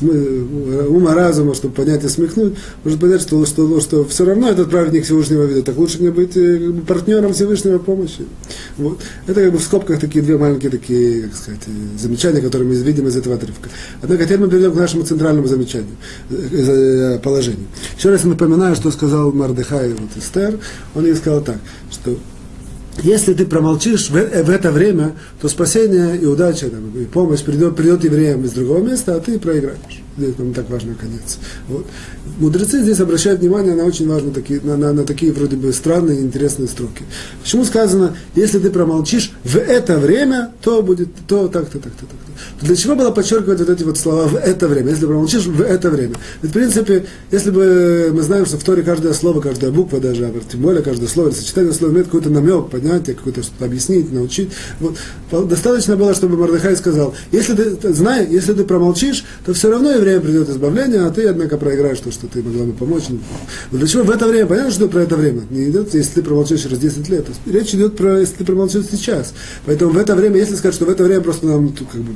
ума 0.00 1.14
разума, 1.14 1.54
чтобы 1.54 1.74
понять 1.74 2.04
и 2.04 2.08
смехнуть, 2.08 2.54
может 2.84 3.00
понять, 3.00 3.22
что, 3.22 3.44
что, 3.46 3.80
что 3.80 4.04
все 4.04 4.24
равно 4.24 4.48
этот 4.48 4.70
праведник 4.70 5.04
Всевышнего 5.04 5.44
видит, 5.44 5.64
так 5.64 5.76
лучше 5.76 5.98
мне 6.00 6.10
быть 6.10 6.36
э, 6.36 6.72
партнером 6.86 7.32
Всевышнего 7.32 7.78
помощи. 7.78 8.26
Вот. 8.76 8.98
Это 9.26 9.42
как 9.42 9.52
бы 9.52 9.58
в 9.58 9.62
скобках 9.62 10.00
такие 10.00 10.22
две 10.22 10.36
маленькие 10.36 10.70
такие, 10.70 11.22
как 11.22 11.34
сказать, 11.34 11.60
э, 11.66 11.98
замечания, 11.98 12.40
которые 12.40 12.68
мы 12.68 12.74
видим 12.74 13.08
из 13.08 13.16
этого 13.16 13.36
отрывка. 13.36 13.70
Однако 14.02 14.24
теперь 14.24 14.38
мы 14.38 14.48
перейдем 14.48 14.72
к 14.72 14.76
нашему 14.76 15.04
центральному 15.04 15.46
замечанию, 15.48 15.96
э, 16.30 17.18
положению. 17.22 17.66
Еще 17.96 18.10
раз 18.10 18.24
напоминаю, 18.24 18.76
что 18.76 18.90
сказал 18.90 19.32
Мардыхай 19.32 19.90
вот, 19.92 20.10
Эстер. 20.16 20.58
Он 20.94 21.04
ей 21.06 21.14
сказал 21.14 21.40
так, 21.40 21.58
что 21.90 22.18
если 23.02 23.34
ты 23.34 23.46
промолчишь 23.46 24.10
в, 24.10 24.12
в 24.12 24.50
это 24.50 24.72
время, 24.72 25.14
то 25.40 25.48
спасение 25.48 26.16
и 26.16 26.26
удача, 26.26 26.68
там, 26.68 26.90
и 27.00 27.04
помощь 27.04 27.42
придет, 27.42 27.76
придет 27.76 28.04
евреям 28.04 28.44
из 28.44 28.52
другого 28.52 28.82
места, 28.82 29.14
а 29.14 29.20
ты 29.20 29.38
проиграешь. 29.38 30.02
Здесь 30.16 30.36
нам 30.36 30.52
так 30.52 30.68
важно 30.68 30.94
конец. 30.94 31.38
Вот. 31.68 31.86
Мудрецы 32.38 32.82
здесь 32.82 32.98
обращают 32.98 33.40
внимание 33.40 33.74
на 33.74 33.84
очень 33.84 34.08
важные 34.08 34.32
такие, 34.32 34.60
на, 34.62 34.76
на, 34.76 34.92
на 34.92 35.04
такие 35.04 35.32
вроде 35.32 35.56
бы 35.56 35.72
странные 35.72 36.20
интересные 36.20 36.66
строки. 36.66 37.04
Почему 37.40 37.64
сказано, 37.64 38.16
если 38.34 38.58
ты 38.58 38.70
промолчишь 38.70 39.30
в 39.44 39.56
это 39.56 39.98
время, 39.98 40.52
то 40.60 40.82
будет 40.82 41.08
то 41.28 41.46
так-то, 41.46 41.78
так-то, 41.78 42.06
так-то. 42.06 42.27
Для 42.60 42.76
чего 42.76 42.94
было 42.94 43.10
подчеркивать 43.10 43.60
вот 43.60 43.70
эти 43.70 43.82
вот 43.84 43.98
слова 43.98 44.26
в 44.28 44.36
это 44.36 44.68
время, 44.68 44.90
если 44.90 45.06
промолчишь 45.06 45.46
в 45.46 45.60
это 45.60 45.90
время? 45.90 46.14
Ведь, 46.42 46.50
в 46.50 46.54
принципе, 46.54 47.06
если 47.30 47.50
бы 47.50 48.10
мы 48.12 48.22
знаем, 48.22 48.46
что 48.46 48.58
в 48.58 48.64
Торе 48.64 48.82
каждое 48.82 49.12
слово, 49.12 49.40
каждая 49.40 49.70
буква 49.70 50.00
даже, 50.00 50.26
а 50.26 50.32
тем 50.50 50.60
более 50.60 50.82
каждое 50.82 51.08
слово, 51.08 51.30
сочетание 51.30 51.72
слов 51.72 51.92
имеет 51.92 52.06
какой-то 52.06 52.30
намек, 52.30 52.70
понятие, 52.70 53.16
какое-то 53.16 53.42
что-то 53.42 53.64
объяснить, 53.64 54.12
научить. 54.12 54.50
Вот. 54.80 54.96
Достаточно 55.48 55.96
было, 55.96 56.14
чтобы 56.14 56.36
Мордыхай 56.36 56.76
сказал, 56.76 57.14
если 57.32 57.54
ты, 57.54 57.92
знай, 57.92 58.26
если 58.28 58.52
ты 58.52 58.64
промолчишь, 58.64 59.24
то 59.44 59.52
все 59.52 59.70
равно 59.70 59.90
евреям 59.92 60.22
придет 60.22 60.48
избавление, 60.48 61.02
а 61.02 61.10
ты, 61.10 61.26
однако, 61.26 61.56
проиграешь 61.56 61.98
то, 62.00 62.10
что 62.10 62.26
ты 62.26 62.42
могла 62.42 62.64
бы 62.64 62.72
помочь. 62.72 63.04
Но 63.70 63.78
для 63.78 63.86
чего 63.86 64.02
в 64.04 64.10
это 64.10 64.26
время? 64.26 64.46
Понятно, 64.46 64.70
что 64.72 64.88
про 64.88 65.02
это 65.02 65.16
время. 65.16 65.42
Не 65.50 65.70
идет, 65.70 65.94
если 65.94 66.14
ты 66.14 66.22
промолчишь 66.22 66.62
через 66.62 66.78
10 66.78 67.08
лет. 67.08 67.26
Речь 67.46 67.74
идет 67.74 67.96
про, 67.96 68.20
если 68.20 68.36
ты 68.36 68.44
промолчишь 68.44 68.84
сейчас. 68.90 69.34
Поэтому 69.66 69.92
в 69.92 69.98
это 69.98 70.14
время, 70.14 70.38
если 70.38 70.54
сказать, 70.54 70.74
что 70.74 70.84
в 70.84 70.90
это 70.90 71.04
время 71.04 71.20
просто 71.20 71.46
нам 71.46 71.68
как 71.68 72.00
бы, 72.00 72.12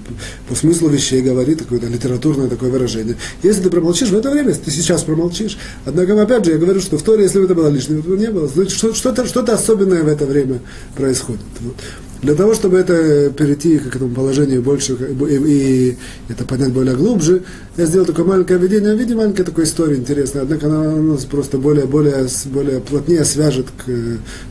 по 0.48 0.54
смыслу 0.54 0.88
вещей 0.88 1.22
говорит, 1.22 1.60
какое-то 1.60 1.86
литературное 1.86 2.48
такое 2.48 2.70
выражение. 2.70 3.16
Если 3.42 3.62
ты 3.62 3.70
промолчишь 3.70 4.10
в 4.10 4.16
это 4.16 4.30
время, 4.30 4.54
ты 4.54 4.70
сейчас 4.70 5.02
промолчишь. 5.02 5.58
Однако, 5.84 6.20
опять 6.20 6.44
же, 6.44 6.52
я 6.52 6.58
говорю, 6.58 6.80
что 6.80 6.98
в 6.98 7.02
Торе, 7.02 7.24
если 7.24 7.38
бы 7.38 7.44
это 7.46 7.54
было 7.54 7.68
лишним, 7.68 8.00
этого 8.00 8.16
не 8.16 8.30
было. 8.30 8.48
Значит, 8.48 8.94
что-то, 8.94 9.26
что-то 9.26 9.54
особенное 9.54 10.02
в 10.02 10.08
это 10.08 10.26
время 10.26 10.60
происходит. 10.96 11.42
Вот. 11.60 11.76
Для 12.22 12.36
того, 12.36 12.54
чтобы 12.54 12.78
это 12.78 13.30
перейти 13.30 13.78
к 13.78 13.96
этому 13.96 14.14
положению 14.14 14.62
больше 14.62 14.92
и, 14.92 15.34
и 15.34 15.96
это 16.28 16.44
понять 16.44 16.72
более 16.72 16.94
глубже, 16.94 17.42
я 17.76 17.84
сделал 17.84 18.06
такое 18.06 18.24
маленькое 18.24 18.60
введение, 18.60 18.94
видите, 18.94 19.16
маленькая 19.16 19.42
такая 19.42 19.66
история 19.66 19.96
интересная, 19.96 20.42
однако 20.42 20.66
она 20.66 20.92
нас 20.92 21.24
просто 21.24 21.58
более, 21.58 21.86
более, 21.86 22.28
более 22.44 22.78
плотнее 22.80 23.24
свяжет 23.24 23.66
к, 23.84 23.90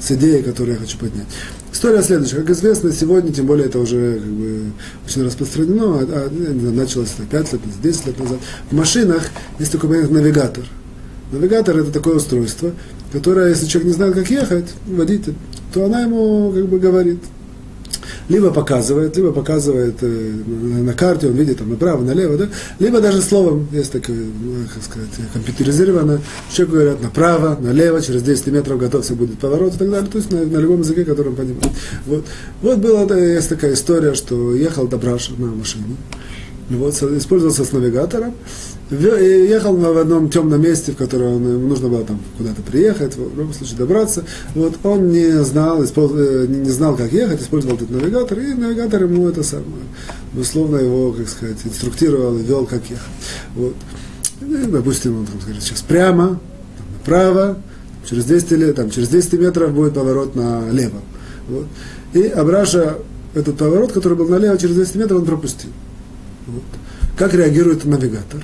с 0.02 0.12
идеей, 0.12 0.44
которую 0.44 0.74
я 0.74 0.82
хочу 0.82 0.98
поднять. 0.98 1.28
История 1.72 2.04
следующая. 2.04 2.38
Как 2.38 2.50
известно, 2.50 2.92
сегодня, 2.92 3.32
тем 3.32 3.46
более 3.46 3.68
это 3.68 3.80
уже 3.80 4.20
как 4.20 4.30
бы, 4.30 4.72
очень 5.08 5.24
распространено, 5.24 6.00
а, 6.00 6.30
а, 6.30 6.72
началось 6.72 7.14
это 7.18 7.26
5 7.26 7.54
лет, 7.54 7.62
10 7.82 8.08
лет 8.08 8.20
назад. 8.20 8.40
В 8.70 8.76
машинах 8.76 9.24
есть 9.58 9.72
такой 9.72 9.90
понятие 9.90 10.14
навигатор. 10.14 10.66
Навигатор 11.32 11.78
это 11.78 11.92
такое 11.92 12.16
устройство, 12.16 12.74
которое, 13.14 13.50
если 13.50 13.68
человек 13.68 13.88
не 13.88 13.94
знает, 13.94 14.14
как 14.16 14.30
ехать, 14.30 14.68
водитель, 14.86 15.36
то 15.74 15.86
она 15.86 16.02
ему 16.02 16.52
как 16.54 16.68
бы 16.68 16.78
говорит, 16.78 17.20
либо 18.32 18.52
показывает, 18.52 19.18
либо 19.18 19.32
показывает 19.34 19.96
э, 20.02 20.06
на 20.08 20.94
карте, 20.94 21.28
он 21.28 21.34
видит 21.34 21.58
там 21.58 21.70
направо, 21.70 22.02
налево, 22.02 22.38
да? 22.38 22.48
либо 22.80 23.02
даже 23.02 23.22
словом, 23.22 23.68
есть 23.72 23.92
такое, 23.92 24.16
ну, 24.16 24.64
как 24.74 24.84
сказать, 24.84 25.10
компьютеризировано, 25.34 26.22
человек 26.52 26.74
говорят 26.74 27.02
направо, 27.02 27.58
налево, 27.60 28.02
через 28.02 28.24
10 28.24 28.48
метров 28.48 28.80
готовься 28.80 29.16
будет 29.16 29.38
поворот 29.38 29.76
и 29.76 29.78
так 29.78 29.92
далее, 29.92 30.10
то 30.10 30.18
есть 30.18 30.32
на, 30.32 30.46
на 30.46 30.58
любом 30.58 30.80
языке, 30.80 31.04
который 31.04 31.30
он 31.30 31.36
понимает. 31.36 31.72
Вот, 32.06 32.26
вот 32.62 32.78
была, 32.78 33.06
да, 33.06 33.18
есть 33.18 33.50
такая 33.50 33.74
история, 33.74 34.14
что 34.14 34.56
ехал 34.56 34.88
Добраш 34.88 35.30
на 35.38 35.48
машине, 35.48 35.84
вот, 36.70 36.94
использовался 37.04 37.66
с 37.66 37.72
навигатором, 37.74 38.34
ехал 38.92 39.76
в 39.76 39.98
одном 39.98 40.30
темном 40.30 40.62
месте, 40.62 40.92
в 40.92 40.98
которое 40.98 41.34
ему 41.34 41.68
нужно 41.68 41.88
было 41.88 42.04
там 42.04 42.20
куда-то 42.38 42.62
приехать, 42.62 43.16
в 43.16 43.38
любом 43.38 43.54
случае 43.54 43.78
добраться. 43.78 44.26
Вот 44.54 44.74
он 44.84 45.10
не 45.10 45.44
знал, 45.44 45.82
э, 45.84 46.46
не 46.48 46.70
знал, 46.70 46.96
как 46.96 47.12
ехать, 47.14 47.42
использовал 47.42 47.76
этот 47.76 47.90
навигатор, 47.90 48.38
и 48.40 48.54
навигатор 48.54 49.04
ему 49.04 49.28
это 49.30 49.44
самое, 49.44 49.84
безусловно, 50.34 50.78
его, 50.78 51.14
как 51.14 51.30
сказать, 51.30 51.58
инструктировал, 51.64 52.36
вел, 52.36 52.66
как 52.66 52.82
ехать. 52.90 53.06
Вот. 53.56 53.76
И, 54.42 54.66
допустим, 54.68 55.20
он 55.20 55.26
там, 55.26 55.40
говорит, 55.40 55.64
сейчас 55.64 55.82
прямо, 55.82 56.40
направо, 57.00 57.58
через 58.10 58.26
200, 58.26 58.54
лет, 58.56 58.76
там, 58.76 58.90
через 58.90 59.08
200 59.10 59.36
метров 59.36 59.74
будет 59.74 59.94
поворот 59.94 60.36
налево. 60.36 61.00
Вот. 61.48 61.68
И 62.14 62.24
Абраша 62.24 62.98
этот 63.34 63.58
поворот, 63.58 63.94
который 63.94 64.18
был 64.18 64.28
налево, 64.28 64.58
через 64.58 64.76
200 64.76 64.98
метров 64.98 65.20
он 65.20 65.26
пропустил. 65.26 65.70
Вот. 66.48 66.64
Как 67.18 67.34
реагирует 67.34 67.86
навигатор? 67.86 68.44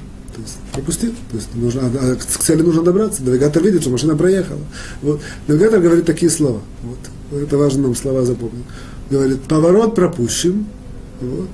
Пропустил. 0.77 1.11
То 1.31 1.37
есть 1.37 1.49
нужно, 1.55 1.81
а, 1.81 1.91
а 2.11 2.15
к 2.15 2.23
цели 2.23 2.61
нужно 2.61 2.83
добраться. 2.83 3.23
Навигатор 3.23 3.63
видит, 3.63 3.81
что 3.81 3.89
машина 3.89 4.15
проехала. 4.15 4.59
Вот. 5.01 5.21
Навигатор 5.47 5.79
говорит 5.79 6.05
такие 6.05 6.29
слова. 6.29 6.61
Вот. 6.83 7.41
Это 7.41 7.57
важно 7.57 7.83
нам 7.83 7.95
слова 7.95 8.23
запомнить. 8.23 8.65
Говорит, 9.09 9.41
поворот 9.41 9.95
пропущен. 9.95 10.67
Вот. 11.19 11.49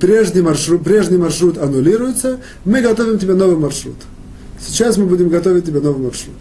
Прежний 0.00 0.40
маршрут, 0.40 0.82
прежний 0.82 1.18
маршрут 1.18 1.58
аннулируется, 1.58 2.40
мы 2.64 2.80
готовим 2.80 3.18
тебе 3.18 3.34
новый 3.34 3.56
маршрут. 3.56 3.96
Сейчас 4.60 4.96
мы 4.96 5.06
будем 5.06 5.28
готовить 5.28 5.66
тебе 5.66 5.80
новый 5.80 6.02
маршрут. 6.02 6.36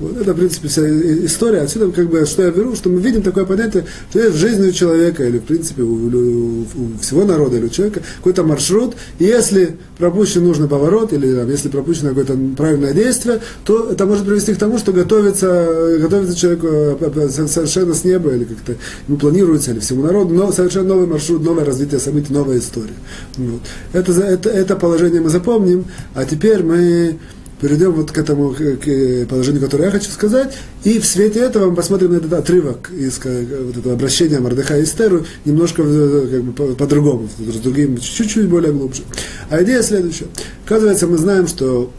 Вот 0.00 0.16
это, 0.16 0.32
в 0.32 0.36
принципе, 0.36 0.68
вся 0.68 0.88
история. 1.24 1.62
Отсюда, 1.62 1.90
как 1.90 2.08
бы, 2.08 2.24
что 2.24 2.42
я 2.42 2.50
беру, 2.50 2.76
что 2.76 2.88
мы 2.88 3.00
видим 3.00 3.22
такое 3.22 3.44
понятие, 3.44 3.84
что 4.10 4.20
есть 4.20 4.36
в 4.36 4.38
жизни 4.38 4.68
у 4.68 4.72
человека, 4.72 5.24
или, 5.24 5.38
в 5.38 5.42
принципе, 5.42 5.82
у, 5.82 5.92
у, 5.92 6.60
у 6.60 6.98
всего 7.00 7.24
народа, 7.24 7.56
или 7.56 7.66
у 7.66 7.68
человека, 7.68 8.02
какой-то 8.18 8.44
маршрут, 8.44 8.94
и 9.18 9.24
если 9.24 9.76
пропущен 9.98 10.44
нужный 10.44 10.68
поворот, 10.68 11.12
или 11.12 11.34
там, 11.34 11.50
если 11.50 11.68
пропущено 11.68 12.10
какое-то 12.10 12.38
правильное 12.56 12.94
действие, 12.94 13.40
то 13.64 13.90
это 13.90 14.06
может 14.06 14.24
привести 14.24 14.54
к 14.54 14.58
тому, 14.58 14.78
что 14.78 14.92
готовится, 14.92 15.98
готовится 16.00 16.36
человеку 16.36 16.66
э, 16.68 17.28
совершенно 17.28 17.94
с 17.94 18.04
неба, 18.04 18.30
или 18.30 18.44
как-то 18.44 18.76
ему 19.08 19.18
планируется, 19.18 19.72
или 19.72 19.80
всему 19.80 20.04
народу, 20.04 20.32
но 20.32 20.52
совершенно 20.52 20.88
новый 20.88 21.08
маршрут, 21.08 21.42
новое 21.42 21.64
развитие 21.64 21.98
событий, 21.98 22.32
новая 22.32 22.58
история. 22.58 22.94
Вот. 23.36 23.62
Это, 23.92 24.12
это, 24.12 24.48
это 24.48 24.76
положение 24.76 25.20
мы 25.20 25.30
запомним, 25.30 25.86
а 26.14 26.24
теперь 26.24 26.62
мы 26.62 27.18
перейдем 27.60 27.92
вот 27.92 28.10
к 28.10 28.18
этому 28.18 28.50
к 28.54 29.26
положению, 29.28 29.62
которое 29.62 29.84
я 29.84 29.90
хочу 29.90 30.10
сказать, 30.10 30.56
и 30.84 30.98
в 30.98 31.06
свете 31.06 31.40
этого 31.40 31.70
мы 31.70 31.76
посмотрим 31.76 32.12
на 32.12 32.16
этот 32.16 32.32
отрывок 32.32 32.90
из 32.90 33.18
вот 33.24 33.76
этого 33.76 33.94
обращения 33.94 34.40
Мордыха 34.40 34.78
и 34.78 34.84
Эстеру 34.84 35.26
немножко 35.44 35.82
как 35.82 36.42
бы, 36.42 36.74
по-другому, 36.74 37.28
по 37.28 37.52
с 37.52 37.56
другим, 37.56 37.98
чуть-чуть 37.98 38.48
более 38.48 38.72
глубже. 38.72 39.02
А 39.50 39.62
идея 39.62 39.82
следующая. 39.82 40.26
Оказывается, 40.64 41.06
мы 41.06 41.18
знаем, 41.18 41.46
что 41.48 41.90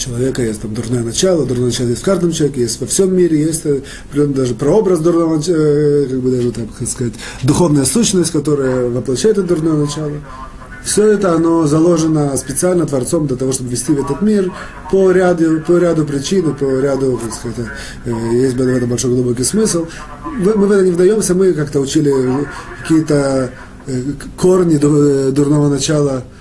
человека 0.00 0.42
есть 0.42 0.62
там 0.62 0.74
дурное 0.74 1.02
начало, 1.02 1.46
дурное 1.46 1.66
начало 1.66 1.88
есть 1.88 2.00
в 2.00 2.04
каждом 2.04 2.32
человеке, 2.32 2.62
есть 2.62 2.80
во 2.80 2.86
всем 2.86 3.14
мире, 3.14 3.40
есть 3.40 3.64
даже 4.12 4.54
прообраз 4.54 5.00
дурного, 5.00 5.40
э, 5.46 6.06
как 6.08 6.20
бы 6.20 6.30
даже, 6.30 6.52
так 6.52 6.88
сказать, 6.88 7.14
духовная 7.42 7.84
сущность, 7.84 8.30
которая 8.30 8.88
воплощает 8.88 9.38
это 9.38 9.46
дурное 9.46 9.74
начало. 9.74 10.12
Все 10.84 11.12
это 11.12 11.34
оно 11.34 11.66
заложено 11.66 12.36
специально 12.36 12.86
Творцом 12.86 13.26
для 13.26 13.36
того, 13.36 13.52
чтобы 13.52 13.70
вести 13.70 13.92
в 13.92 14.00
этот 14.04 14.22
мир 14.22 14.52
по 14.90 15.10
ряду, 15.10 15.60
по 15.66 15.78
ряду 15.78 16.04
причин, 16.04 16.54
по 16.54 16.64
ряду, 16.64 17.20
так 17.22 17.34
сказать, 17.34 17.70
э, 18.04 18.10
есть 18.32 18.56
в 18.56 18.60
этом 18.60 18.88
большой 18.88 19.10
глубокий 19.10 19.44
смысл. 19.44 19.86
Мы 20.24 20.52
в 20.52 20.70
это 20.70 20.84
не 20.84 20.90
вдаемся, 20.90 21.34
мы 21.34 21.52
как-то 21.52 21.80
учили 21.80 22.12
какие-то 22.82 23.50
э, 23.86 24.02
корни 24.36 24.76
дурного 24.76 25.68
начала, 25.68 26.22
Э, 26.22 26.39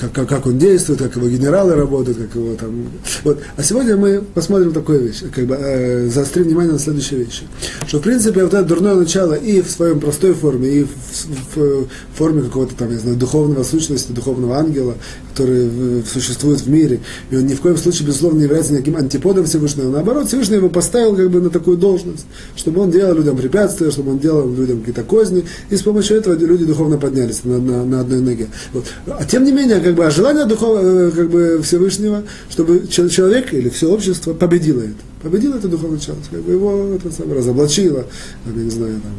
как, 0.00 0.12
как, 0.12 0.28
как 0.28 0.46
он 0.46 0.58
действует, 0.58 1.00
как 1.00 1.16
его 1.16 1.28
генералы 1.28 1.74
работают, 1.74 2.18
как 2.18 2.34
его 2.34 2.54
там. 2.54 2.88
Вот. 3.24 3.40
А 3.56 3.62
сегодня 3.62 3.96
мы 3.96 4.22
посмотрим 4.34 4.72
такую 4.72 5.02
вещь, 5.02 5.22
как 5.34 5.46
бы 5.46 5.56
э, 5.58 6.08
заострим 6.08 6.44
внимание 6.44 6.72
на 6.72 6.78
следующей 6.78 7.16
вещи. 7.16 7.42
Что 7.86 7.98
в 7.98 8.02
принципе 8.02 8.42
вот 8.42 8.54
это 8.54 8.64
дурное 8.64 8.94
начало 8.94 9.34
и 9.34 9.60
в 9.60 9.70
своем 9.70 10.00
простой 10.00 10.34
форме, 10.34 10.68
и 10.68 10.84
в, 10.84 11.56
в, 11.56 11.56
в 11.56 11.88
форме 12.14 12.42
какого-то 12.42 12.74
там, 12.74 12.92
я 12.92 12.98
знаю, 12.98 13.16
духовного 13.16 13.64
сущности, 13.64 14.12
духовного 14.12 14.58
ангела, 14.58 14.94
который 15.32 16.02
существует 16.04 16.60
в 16.60 16.68
мире, 16.68 17.00
и 17.30 17.36
он 17.36 17.46
ни 17.46 17.54
в 17.54 17.60
коем 17.60 17.76
случае, 17.76 18.06
безусловно, 18.06 18.38
не 18.38 18.44
является 18.44 18.72
никаким 18.72 18.96
антиподом 18.96 19.44
Всевышнего. 19.44 19.90
Наоборот, 19.90 20.28
Всевышний 20.28 20.56
его 20.56 20.68
поставил 20.68 21.16
как 21.16 21.30
бы 21.30 21.40
на 21.40 21.50
такую 21.50 21.76
должность, 21.76 22.26
чтобы 22.56 22.80
он 22.80 22.90
делал 22.90 23.14
людям 23.14 23.36
препятствия, 23.36 23.90
чтобы 23.90 24.12
он 24.12 24.18
делал 24.18 24.48
людям 24.52 24.80
какие-то 24.80 25.02
козни, 25.02 25.44
и 25.70 25.76
с 25.76 25.82
помощью 25.82 26.16
этого 26.16 26.34
люди 26.34 26.64
духовно 26.64 26.98
поднялись 26.98 27.44
на, 27.44 27.58
на, 27.58 27.84
на 27.84 28.00
одной 28.00 28.20
ноге. 28.20 28.48
Вот. 28.72 28.84
А 29.06 29.24
тем 29.24 29.44
не 29.48 29.56
менее, 29.56 29.80
как 29.80 29.94
бы, 29.94 30.06
а 30.06 30.10
желание 30.10 30.44
духов, 30.44 30.78
э, 30.80 31.10
как 31.14 31.30
бы, 31.30 31.60
Всевышнего, 31.62 32.22
чтобы 32.50 32.86
человек 32.88 33.52
или 33.52 33.68
все 33.68 33.90
общество 33.90 34.34
победило 34.34 34.82
это. 34.82 34.94
Победило 35.22 35.56
это 35.56 35.68
духовное 35.68 35.98
начало, 35.98 36.18
как 36.30 36.40
бы 36.40 36.52
его 36.52 36.94
это 36.94 37.10
самое, 37.10 37.38
разоблачило, 37.38 38.04
я 38.46 38.62
не 38.62 38.70
знаю, 38.70 39.00
там, 39.00 39.12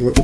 э, 0.00 0.04
вот, 0.04 0.16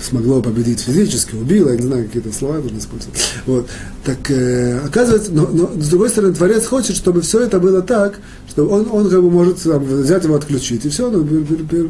смогло 0.00 0.40
победить 0.40 0.80
физически, 0.80 1.34
убило, 1.34 1.70
я 1.70 1.76
не 1.76 1.82
знаю, 1.82 2.06
какие-то 2.06 2.32
слова 2.32 2.58
нужно 2.58 2.78
использовать. 2.78 3.18
Вот. 3.46 3.68
Так 4.04 4.30
э, 4.30 4.78
оказывается, 4.84 5.32
но, 5.32 5.46
но 5.48 5.70
с 5.80 5.88
другой 5.88 6.08
стороны, 6.08 6.34
Творец 6.34 6.66
хочет, 6.66 6.96
чтобы 6.96 7.20
все 7.20 7.40
это 7.40 7.60
было 7.60 7.82
так, 7.82 8.18
что 8.48 8.66
он, 8.66 8.88
он 8.90 9.10
как 9.10 9.22
бы 9.22 9.30
может 9.30 9.62
там, 9.62 9.84
взять 9.84 10.24
его 10.24 10.34
отключить, 10.34 10.84
и 10.86 10.88
все, 10.88 11.08
он 11.08 11.26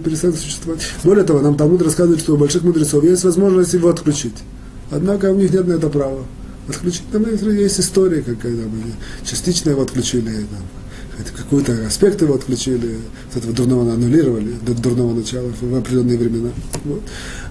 перестанет 0.04 0.36
существовать. 0.36 0.80
Более 1.04 1.24
того, 1.24 1.40
нам 1.40 1.56
Талмуд 1.56 1.82
рассказывает, 1.82 2.20
что 2.20 2.34
у 2.34 2.36
больших 2.36 2.62
мудрецов 2.62 3.04
есть 3.04 3.24
возможность 3.24 3.74
его 3.74 3.88
отключить. 3.88 4.34
Однако 4.90 5.30
у 5.32 5.36
них 5.36 5.52
нет 5.52 5.66
на 5.66 5.74
это 5.74 5.88
права. 5.88 6.24
Отключить 6.68 7.10
там 7.10 7.24
есть 7.24 7.80
история, 7.80 8.22
как 8.22 8.40
когда 8.40 8.64
мы 8.64 8.82
частично 9.24 9.70
его 9.70 9.82
отключили, 9.82 10.30
там, 10.30 10.62
какой-то 11.36 11.86
аспект 11.86 12.20
его 12.22 12.34
отключили, 12.34 12.98
с 13.32 13.36
этого 13.36 13.52
дурного 13.52 13.92
аннулировали, 13.92 14.54
до 14.64 14.74
дурного 14.74 15.14
начала 15.14 15.50
в 15.60 15.74
определенные 15.74 16.18
времена. 16.18 16.50
Вот. 16.84 17.02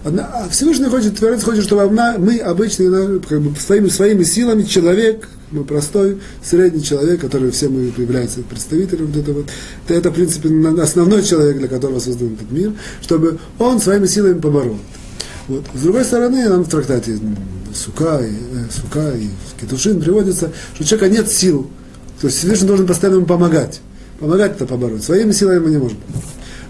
А 0.04 0.48
Всевышний 0.50 0.86
хочет, 0.86 1.18
Творец 1.18 1.44
хочет, 1.44 1.64
чтобы 1.64 1.90
мы, 1.90 2.38
обычные, 2.38 3.20
как 3.20 3.42
бы, 3.42 3.60
своими, 3.60 3.90
своими 3.90 4.24
силами, 4.24 4.64
человек, 4.64 5.28
мы 5.52 5.64
простой, 5.64 6.20
средний 6.44 6.84
человек, 6.84 7.22
который 7.22 7.52
все 7.52 7.70
мы 7.70 7.92
является 7.98 8.42
представителем 8.42 9.08
вот 9.08 9.18
это, 9.18 9.94
это, 9.94 10.12
в 10.12 10.14
принципе, 10.14 10.50
основной 10.82 11.24
человек, 11.24 11.58
для 11.58 11.68
которого 11.68 12.00
создан 12.00 12.34
этот 12.34 12.52
мир, 12.52 12.74
чтобы 13.02 13.40
он 13.60 13.80
своими 13.80 14.06
силами 14.06 14.40
поборол. 14.40 14.78
Вот. 15.48 15.64
С 15.74 15.82
другой 15.82 16.04
стороны, 16.04 16.48
нам 16.50 16.64
в 16.64 16.70
трактате 16.70 17.20
Сука 17.74 18.20
и, 18.20 18.32
э, 18.32 18.66
Сука 18.70 19.12
и 19.12 19.28
Кетушин 19.60 20.02
приводится, 20.02 20.52
что 20.74 20.84
у 20.84 20.86
человека 20.86 21.16
нет 21.16 21.32
сил. 21.32 21.70
То 22.20 22.28
есть 22.28 22.40
Всевышний 22.40 22.68
должен 22.68 22.88
постоянно 22.88 23.18
ему 23.18 23.26
помогать. 23.26 23.80
Помогать 24.20 24.56
это 24.56 24.66
побороть. 24.66 25.04
Своими 25.04 25.32
силами 25.32 25.60
мы 25.60 25.70
не 25.70 25.78
можем. 25.78 25.98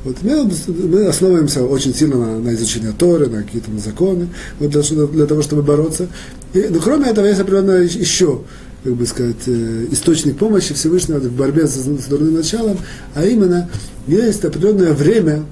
Вот 0.04 0.18
мы, 0.22 0.50
мы 0.88 1.06
основываемся 1.08 1.64
очень 1.64 1.94
сильно 1.94 2.18
на, 2.18 2.40
на 2.40 2.54
изучение 2.54 2.94
Торы, 2.98 3.28
на 3.28 3.44
какие-то 3.44 3.72
законы, 3.80 4.30
вот 4.60 4.70
для, 4.70 4.82
для 4.82 5.26
того, 5.26 5.42
чтобы 5.42 5.64
бороться. 5.64 6.08
И, 6.54 6.68
но 6.70 6.80
кроме 6.80 7.10
этого 7.10 7.26
есть 7.26 7.40
определенно 7.40 7.72
еще 7.72 8.42
как 8.84 8.94
бы 8.94 9.06
сказать, 9.06 9.36
э, 9.48 9.88
источник 9.92 10.38
помощи 10.38 10.74
Всевышнего 10.74 11.20
в 11.20 11.32
борьбе 11.34 11.68
с, 11.68 11.72
с 11.72 12.06
дурным 12.06 12.36
началом, 12.36 12.78
а 13.16 13.26
именно 13.26 13.70
есть 14.06 14.46
определенное 14.46 14.94
время, 14.94 15.44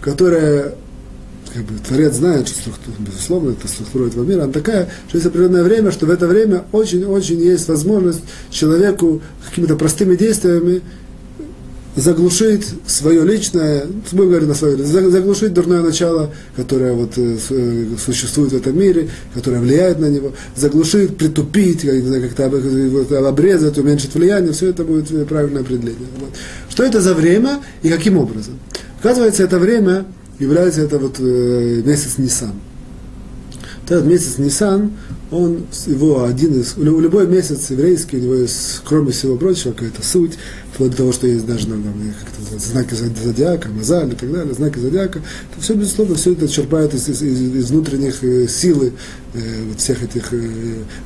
которое 0.00 0.74
как 1.52 1.64
бы 1.64 1.78
Творец 1.78 2.14
знает, 2.14 2.48
что 2.48 2.60
структура, 2.60 2.94
безусловно, 2.98 3.50
это 3.50 3.68
структура 3.68 4.08
этого 4.08 4.24
мира, 4.24 4.44
она 4.44 4.52
такая, 4.52 4.88
что 5.08 5.18
есть 5.18 5.26
определенное 5.26 5.62
время, 5.62 5.90
что 5.90 6.06
в 6.06 6.10
это 6.10 6.26
время 6.26 6.64
очень-очень 6.72 7.40
есть 7.40 7.68
возможность 7.68 8.20
человеку 8.50 9.22
какими-то 9.48 9.76
простыми 9.76 10.16
действиями 10.16 10.82
заглушить 11.96 12.66
свое 12.86 13.24
личное, 13.24 13.86
мы 14.12 14.26
говорим 14.26 14.48
на 14.48 14.54
свое, 14.54 14.76
заглушить 14.76 15.54
дурное 15.54 15.82
начало, 15.82 16.30
которое 16.54 16.92
вот 16.92 17.12
э, 17.16 17.38
э, 17.48 17.86
существует 18.04 18.52
в 18.52 18.56
этом 18.56 18.78
мире, 18.78 19.08
которое 19.34 19.60
влияет 19.60 19.98
на 19.98 20.06
него, 20.06 20.32
заглушить, 20.54 21.16
притупить, 21.16 21.80
как-то 21.82 23.26
обрезать, 23.26 23.78
уменьшить 23.78 24.14
влияние, 24.14 24.52
все 24.52 24.68
это 24.68 24.84
будет 24.84 25.26
правильное 25.26 25.62
определение. 25.62 26.08
Вот. 26.20 26.30
Что 26.68 26.84
это 26.84 27.00
за 27.00 27.14
время 27.14 27.60
и 27.82 27.88
каким 27.88 28.18
образом? 28.18 28.58
Оказывается, 29.00 29.42
это 29.42 29.58
время 29.58 30.04
является 30.38 30.82
это 30.82 30.98
вот 30.98 31.16
э, 31.18 31.82
месяц 31.84 32.18
Нисан. 32.18 32.52
Вот 33.82 33.90
этот 33.90 34.06
месяц 34.06 34.38
Нисан, 34.38 34.92
он, 35.30 35.66
его 35.86 36.24
один 36.24 36.60
из, 36.60 36.76
у 36.76 36.82
любой 36.82 37.26
месяц 37.26 37.70
еврейский, 37.70 38.18
у 38.18 38.20
него 38.20 38.34
есть, 38.34 38.80
кроме 38.84 39.12
всего 39.12 39.36
прочего, 39.36 39.72
какая-то 39.72 40.04
суть, 40.04 40.38
вплоть 40.76 40.90
до 40.90 40.96
того, 40.98 41.12
что 41.12 41.26
есть 41.26 41.46
даже 41.46 41.66
там, 41.66 41.82
как 42.20 42.60
знаки 42.60 42.94
зодиака, 42.94 43.70
мазаль 43.70 44.12
и 44.12 44.14
так 44.14 44.30
далее, 44.30 44.52
знаки 44.52 44.78
зодиака, 44.78 45.20
то 45.54 45.60
все, 45.62 45.74
безусловно, 45.74 46.16
все 46.16 46.32
это 46.32 46.46
черпает 46.48 46.92
из, 46.92 47.08
из, 47.08 47.22
из 47.22 47.70
внутренних 47.70 48.22
э, 48.22 48.46
силы 48.46 48.92
э, 49.32 49.38
вот 49.68 49.80
всех 49.80 50.02
этих 50.02 50.34
э, 50.34 50.48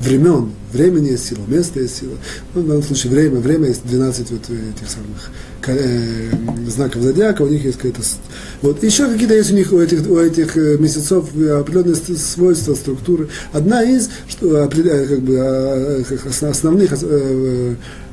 времен. 0.00 0.50
Времени 0.72 1.10
есть 1.10 1.28
сила, 1.28 1.42
место 1.46 1.80
есть 1.80 1.98
сила. 1.98 2.16
Ну, 2.54 2.62
в 2.62 2.66
данном 2.66 2.82
случае 2.82 3.12
время, 3.12 3.38
время 3.38 3.68
есть 3.68 3.86
12 3.86 4.30
вот 4.32 4.40
этих 4.40 4.90
самых 4.90 5.30
э, 5.68 6.30
знаков 6.66 7.02
зодиака, 7.02 7.42
у 7.42 7.48
них 7.48 7.64
есть 7.64 7.76
какая-то... 7.76 8.02
Вот. 8.62 8.82
Еще 8.82 9.06
какие-то 9.06 9.34
есть 9.34 9.52
у 9.52 9.54
них, 9.54 9.72
у 9.72 9.78
этих, 9.78 10.10
у 10.10 10.18
этих 10.18 10.56
э, 10.56 10.78
месяцев 10.78 11.26
определенные 11.28 11.94
свойства, 11.94 12.74
структуры. 12.74 13.28
Одна 13.52 13.84
из, 13.84 14.10
что, 14.28 14.68
как 14.68 15.20
бы, 15.20 15.36
а, 15.38 16.02
основных 16.42 16.92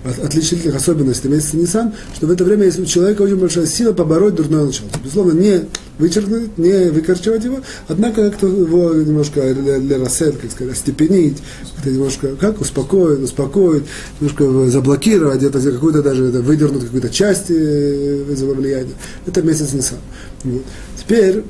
отличительных 0.10 0.76
особенностей 0.76 1.28
месяца 1.28 1.58
Нисан, 1.58 1.94
что 2.16 2.28
в 2.28 2.32
это 2.32 2.44
время 2.44 2.66
есть 2.66 2.80
у 2.80 2.86
человека 2.86 3.22
очень 3.22 3.38
большая 3.38 3.66
сила 3.66 3.94
побороть 3.94 4.36
дурное 4.36 4.66
начало. 4.66 4.88
Безусловно, 5.04 5.40
не 5.40 5.66
вычеркнуть, 5.98 6.58
не 6.58 6.90
выкорчевать 6.92 7.44
его, 7.44 7.60
однако 7.88 8.30
как-то 8.30 8.48
его 8.48 8.94
немножко 8.94 9.52
лерасет, 9.52 10.38
как 10.38 10.52
сказать, 10.52 10.78
степенить, 10.78 11.38
как-то 11.76 11.90
немножко, 11.90 12.36
как 12.36 12.62
успокоить, 12.62 13.20
успокоить, 13.20 13.84
немножко 14.20 14.70
заблокировать, 14.70 15.38
где-то 15.38 15.60
какую-то 15.60 16.04
даже 16.04 16.24
выдернуть 16.24 16.84
какую-то 16.84 17.10
часть 17.10 17.50
из 17.50 18.42
его 18.42 18.54
влияния. 18.54 18.94
Это 19.26 19.42
месяц 19.42 19.74
Нисан. 19.74 19.98
Вот. 20.44 20.64
Теперь, 20.98 21.44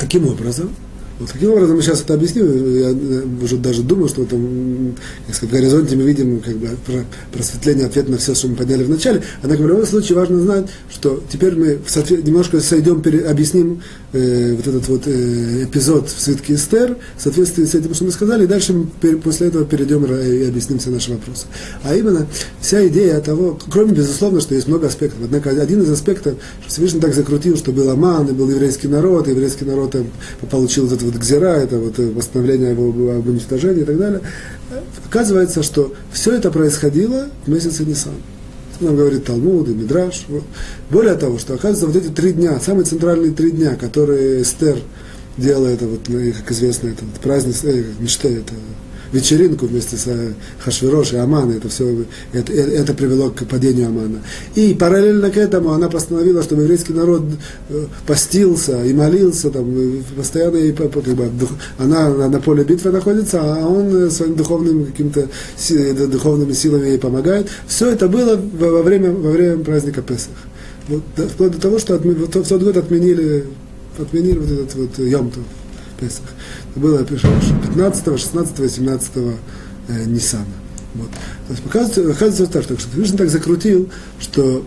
каким 0.00 0.26
образом? 0.26 0.70
Вот 1.22 1.30
таким 1.30 1.52
образом 1.52 1.76
мы 1.76 1.82
сейчас 1.82 2.00
это 2.00 2.14
объясним. 2.14 2.46
Я 2.74 2.92
уже 3.44 3.56
даже 3.56 3.82
думаю, 3.82 4.08
что 4.08 4.24
там, 4.24 4.96
в 5.28 5.50
горизонте 5.50 5.94
мы 5.94 6.02
видим 6.02 6.40
как 6.40 6.56
бы, 6.56 6.68
просветление, 7.32 7.86
ответ 7.86 8.08
на 8.08 8.18
все, 8.18 8.34
что 8.34 8.48
мы 8.48 8.56
подняли 8.56 8.82
в 8.82 8.90
начале. 8.90 9.22
Однако 9.40 9.62
в 9.62 9.68
любом 9.68 9.86
случае 9.86 10.18
важно 10.18 10.40
знать, 10.40 10.66
что 10.90 11.22
теперь 11.30 11.54
мы 11.54 11.78
немножко 12.24 12.58
сойдем, 12.58 13.00
объясним 13.28 13.82
э, 14.12 14.54
вот 14.54 14.66
этот 14.66 14.88
вот 14.88 15.06
э, 15.06 15.64
эпизод 15.64 16.08
в 16.08 16.20
свитке 16.20 16.54
Эстер 16.54 16.96
в 17.16 17.22
соответствии 17.22 17.64
с 17.64 17.74
этим, 17.74 17.94
что 17.94 18.04
мы 18.04 18.10
сказали, 18.10 18.44
и 18.44 18.46
дальше 18.46 18.72
мы 18.72 18.86
после 19.16 19.48
этого 19.48 19.64
перейдем 19.64 20.04
и 20.04 20.48
объясним 20.48 20.78
все 20.78 20.90
наши 20.90 21.12
вопросы. 21.12 21.46
А 21.82 21.94
именно, 21.94 22.26
вся 22.60 22.86
идея 22.88 23.20
того, 23.20 23.58
кроме, 23.70 23.92
безусловно, 23.92 24.40
что 24.40 24.54
есть 24.54 24.68
много 24.68 24.86
аспектов, 24.86 25.20
однако 25.24 25.50
один 25.50 25.82
из 25.82 25.90
аспектов, 25.90 26.34
что 26.60 26.70
Всевышний 26.70 27.00
так 27.00 27.14
закрутил, 27.14 27.56
что 27.56 27.72
был 27.72 27.88
Аман, 27.90 28.28
и 28.28 28.32
был 28.32 28.50
еврейский 28.50 28.88
народ, 28.88 29.28
и 29.28 29.30
еврейский 29.30 29.64
народ 29.64 29.96
получил 30.50 30.86
этот 30.86 31.02
вот 31.02 31.14
гзира, 31.14 31.56
это 31.56 31.78
вот 31.78 31.98
восстановление 31.98 32.70
его 32.72 32.88
об 32.88 33.26
уничтожении 33.26 33.82
и 33.82 33.84
так 33.84 33.98
далее. 33.98 34.20
Оказывается, 35.06 35.62
что 35.62 35.92
все 36.12 36.32
это 36.32 36.50
происходило 36.50 37.28
в 37.44 37.50
месяце 37.50 37.84
Нисан. 37.84 38.14
Нам 38.82 38.96
говорит 38.96 39.24
Талмуд 39.24 39.68
и 39.68 39.74
Мидраш. 39.74 40.26
Более 40.90 41.14
того, 41.14 41.38
что 41.38 41.54
оказывается, 41.54 41.86
вот 41.86 41.96
эти 41.96 42.12
три 42.12 42.32
дня, 42.32 42.58
самые 42.60 42.84
центральные 42.84 43.32
три 43.32 43.52
дня, 43.52 43.76
которые 43.76 44.42
Эстер 44.42 44.78
делала 45.36 45.68
это, 45.68 45.86
вот, 45.86 46.00
ну, 46.08 46.32
как 46.32 46.50
известно, 46.52 46.88
это 46.88 47.04
вот, 47.04 47.20
праздник, 47.20 47.54
э, 47.62 47.84
мечта, 47.98 48.28
это 48.28 48.54
вечеринку 49.12 49.66
вместе 49.66 49.96
с 49.96 50.08
Хашвирош 50.60 51.12
и 51.12 51.16
Аманой, 51.16 51.58
это 51.58 51.68
все, 51.68 52.04
это, 52.32 52.52
это 52.52 52.94
привело 52.94 53.30
к 53.30 53.44
падению 53.44 53.88
Амана. 53.88 54.22
И 54.54 54.74
параллельно 54.74 55.30
к 55.30 55.36
этому 55.36 55.72
она 55.72 55.88
постановила, 55.88 56.42
чтобы 56.42 56.62
еврейский 56.62 56.94
народ 56.94 57.22
постился 58.06 58.84
и 58.84 58.92
молился, 58.92 59.50
там, 59.50 60.02
постоянно, 60.16 60.56
и, 60.56 60.72
как 60.72 60.90
бы, 60.90 61.32
она 61.78 62.28
на 62.28 62.40
поле 62.40 62.64
битвы 62.64 62.90
находится, 62.90 63.40
а 63.42 63.66
он 63.66 64.10
своим 64.10 64.34
духовным 64.34 64.86
каким-то 64.86 65.28
духовными 66.06 66.52
силами 66.52 66.88
ей 66.88 66.98
помогает. 66.98 67.48
Все 67.66 67.90
это 67.90 68.08
было 68.08 68.36
во 68.36 68.82
время, 68.82 69.12
во 69.12 69.30
время 69.30 69.62
праздника 69.62 70.02
Песах. 70.02 70.34
Вот, 70.88 71.02
вплоть 71.16 71.52
до 71.52 71.60
того, 71.60 71.78
что 71.78 71.94
отме, 71.94 72.12
вот, 72.12 72.34
в 72.34 72.48
тот 72.48 72.62
год 72.62 72.76
отменили, 72.76 73.44
отменили 73.98 74.38
вот 74.38 74.50
этот 74.50 74.74
вот 74.74 74.98
Йомтов 74.98 75.44
Песах. 76.00 76.24
Было 76.74 77.04
15, 77.04 78.18
16, 78.18 78.72
17 78.72 79.10
э, 79.16 80.04
Ниссана. 80.06 80.44
Вот. 80.94 81.10
То 81.10 81.52
есть 81.52 81.62
показывается, 81.62 82.10
оказывается 82.10 82.46
так, 82.46 82.64
что 82.64 82.76
Всевышний 82.76 83.18
так 83.18 83.28
закрутил, 83.28 83.88
что 84.20 84.64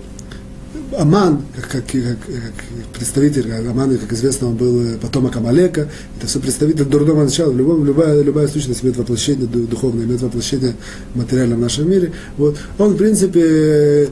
Аман, 0.97 1.41
как, 1.55 1.71
как, 1.71 1.85
как, 1.87 2.19
как 2.25 2.87
представитель, 2.93 3.51
Аман, 3.51 3.97
как 3.97 4.13
известно, 4.13 4.49
он 4.49 4.55
был 4.55 4.81
э, 4.81 4.97
потомок 4.97 5.35
Амалека, 5.35 5.89
это 6.17 6.27
все 6.27 6.39
представитель 6.39 6.85
дурного 6.85 7.23
начала, 7.23 7.51
в 7.51 7.57
любом, 7.57 7.85
любая, 7.85 8.21
любая 8.21 8.47
сущность 8.47 8.83
имеет 8.83 8.97
воплощение 8.97 9.47
духовное, 9.47 10.05
имеет 10.05 10.21
воплощение 10.21 10.75
материальное 11.13 11.57
в 11.57 11.61
нашем 11.61 11.89
мире. 11.89 12.13
Вот. 12.37 12.57
Он, 12.77 12.93
в 12.93 12.97
принципе, 12.97 14.09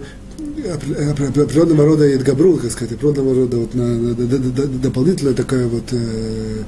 определенного 0.71 1.86
рода 1.86 2.06
Эдгабрул, 2.06 2.58
как 2.58 2.71
сказать, 2.71 2.93
определенного 2.93 3.36
рода 3.36 3.58
вот, 3.58 3.73
на, 3.73 3.86
на, 3.86 4.15
на, 4.15 4.38
на, 4.38 4.67
дополнительная 4.82 5.34
такая 5.34 5.67
вот, 5.67 5.84
э, 5.91 6.63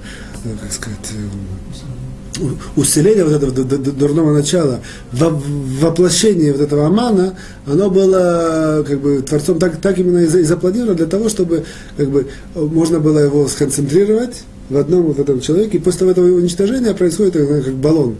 э 0.46 0.50
как 0.62 0.72
сказать, 0.72 1.12
э, 1.14 2.44
усиление 2.76 3.24
вот 3.24 3.34
этого 3.34 3.52
дурного 3.52 4.34
начала, 4.34 4.82
воплощение 5.12 6.52
вот 6.52 6.62
этого 6.62 6.88
амана, 6.88 7.36
оно 7.66 7.90
было 7.90 8.84
как 8.88 9.00
бы 9.00 9.22
Творцом 9.22 9.60
так, 9.60 9.78
так 9.78 9.98
именно 10.00 10.20
и 10.20 10.44
запланировано 10.44 10.96
для 10.96 11.06
того, 11.06 11.30
чтобы 11.30 11.64
как 11.98 12.10
бы, 12.10 12.28
можно 12.56 13.00
было 13.00 13.20
его 13.20 13.48
сконцентрировать 13.48 14.44
в 14.70 14.78
одном 14.78 15.04
вот 15.04 15.20
этом 15.20 15.40
человеке, 15.42 15.78
и 15.78 15.82
после 15.82 16.10
этого 16.10 16.26
уничтожения 16.26 16.94
происходит 16.94 17.34
как 17.34 17.74
баллон, 17.76 18.16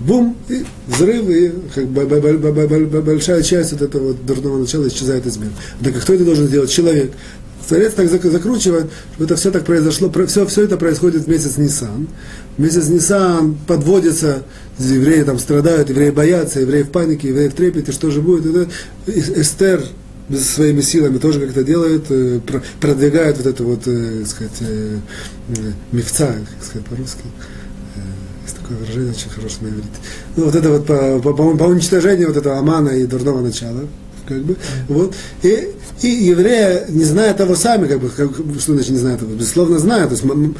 бум, 0.00 0.36
и 0.48 0.64
взрыв, 0.86 1.28
и 1.28 1.52
как 1.74 1.88
большая 1.88 3.42
часть 3.42 3.72
вот 3.72 3.82
этого 3.82 4.14
дурного 4.14 4.58
начала 4.58 4.86
исчезает 4.88 5.26
из 5.26 5.36
мира. 5.36 5.52
Так 5.82 6.00
кто 6.00 6.14
это 6.14 6.24
должен 6.24 6.46
сделать? 6.46 6.70
Человек. 6.70 7.12
Творец 7.68 7.92
так 7.92 8.08
закручивает, 8.08 8.86
чтобы 9.12 9.24
это 9.26 9.36
все 9.36 9.50
так 9.50 9.66
произошло, 9.66 10.10
все, 10.26 10.46
все 10.46 10.62
это 10.62 10.78
происходит 10.78 11.24
в 11.24 11.28
месяц 11.28 11.58
Нисан. 11.58 12.08
Месяц 12.56 12.88
Нисан 12.88 13.58
подводится, 13.66 14.42
евреи 14.78 15.22
там 15.22 15.38
страдают, 15.38 15.90
евреи 15.90 16.08
боятся, 16.08 16.60
евреи 16.60 16.82
в 16.82 16.90
панике, 16.90 17.28
евреи 17.28 17.48
в 17.48 17.54
трепете, 17.54 17.92
что 17.92 18.10
же 18.10 18.22
будет. 18.22 18.46
Это 18.46 18.70
Эстер 19.06 19.82
своими 20.34 20.80
силами 20.80 21.18
тоже 21.18 21.40
как-то 21.40 21.62
делает, 21.62 22.04
э, 22.08 22.40
продвигает 22.80 23.36
вот 23.36 23.46
это 23.46 23.64
вот, 23.64 23.82
э, 23.84 24.24
сказать, 24.26 24.56
э, 24.60 24.98
мифца, 25.92 26.26
как 26.56 26.64
сказать 26.64 26.86
по-русски 26.86 27.24
такое 28.54 28.76
выражение 28.78 29.12
очень 29.12 29.30
хорошее 29.30 29.62
на 29.62 29.68
иврите. 29.68 29.88
Ну, 30.36 30.44
вот 30.44 30.54
это 30.54 30.70
вот 30.70 30.86
по, 30.86 31.32
по, 31.32 31.56
по 31.56 31.62
уничтожению 31.64 32.28
вот 32.28 32.36
этого 32.36 32.58
амана 32.58 32.90
и 32.90 33.06
дурного 33.06 33.40
начала, 33.40 33.88
как 34.26 34.42
бы, 34.42 34.56
вот, 34.88 35.14
и 35.42 35.74
и 36.02 36.08
евреи, 36.08 36.84
не 36.90 37.04
зная 37.04 37.34
того 37.34 37.54
сами, 37.54 37.86
как 37.86 38.00
бы, 38.00 38.08
как, 38.08 38.30
что 38.60 38.74
значит 38.74 38.90
не 38.90 38.98
знают 38.98 39.20
того, 39.20 39.32
безусловно 39.34 39.78
знают, 39.78 40.10
то 40.10 40.16
есть 40.16 40.52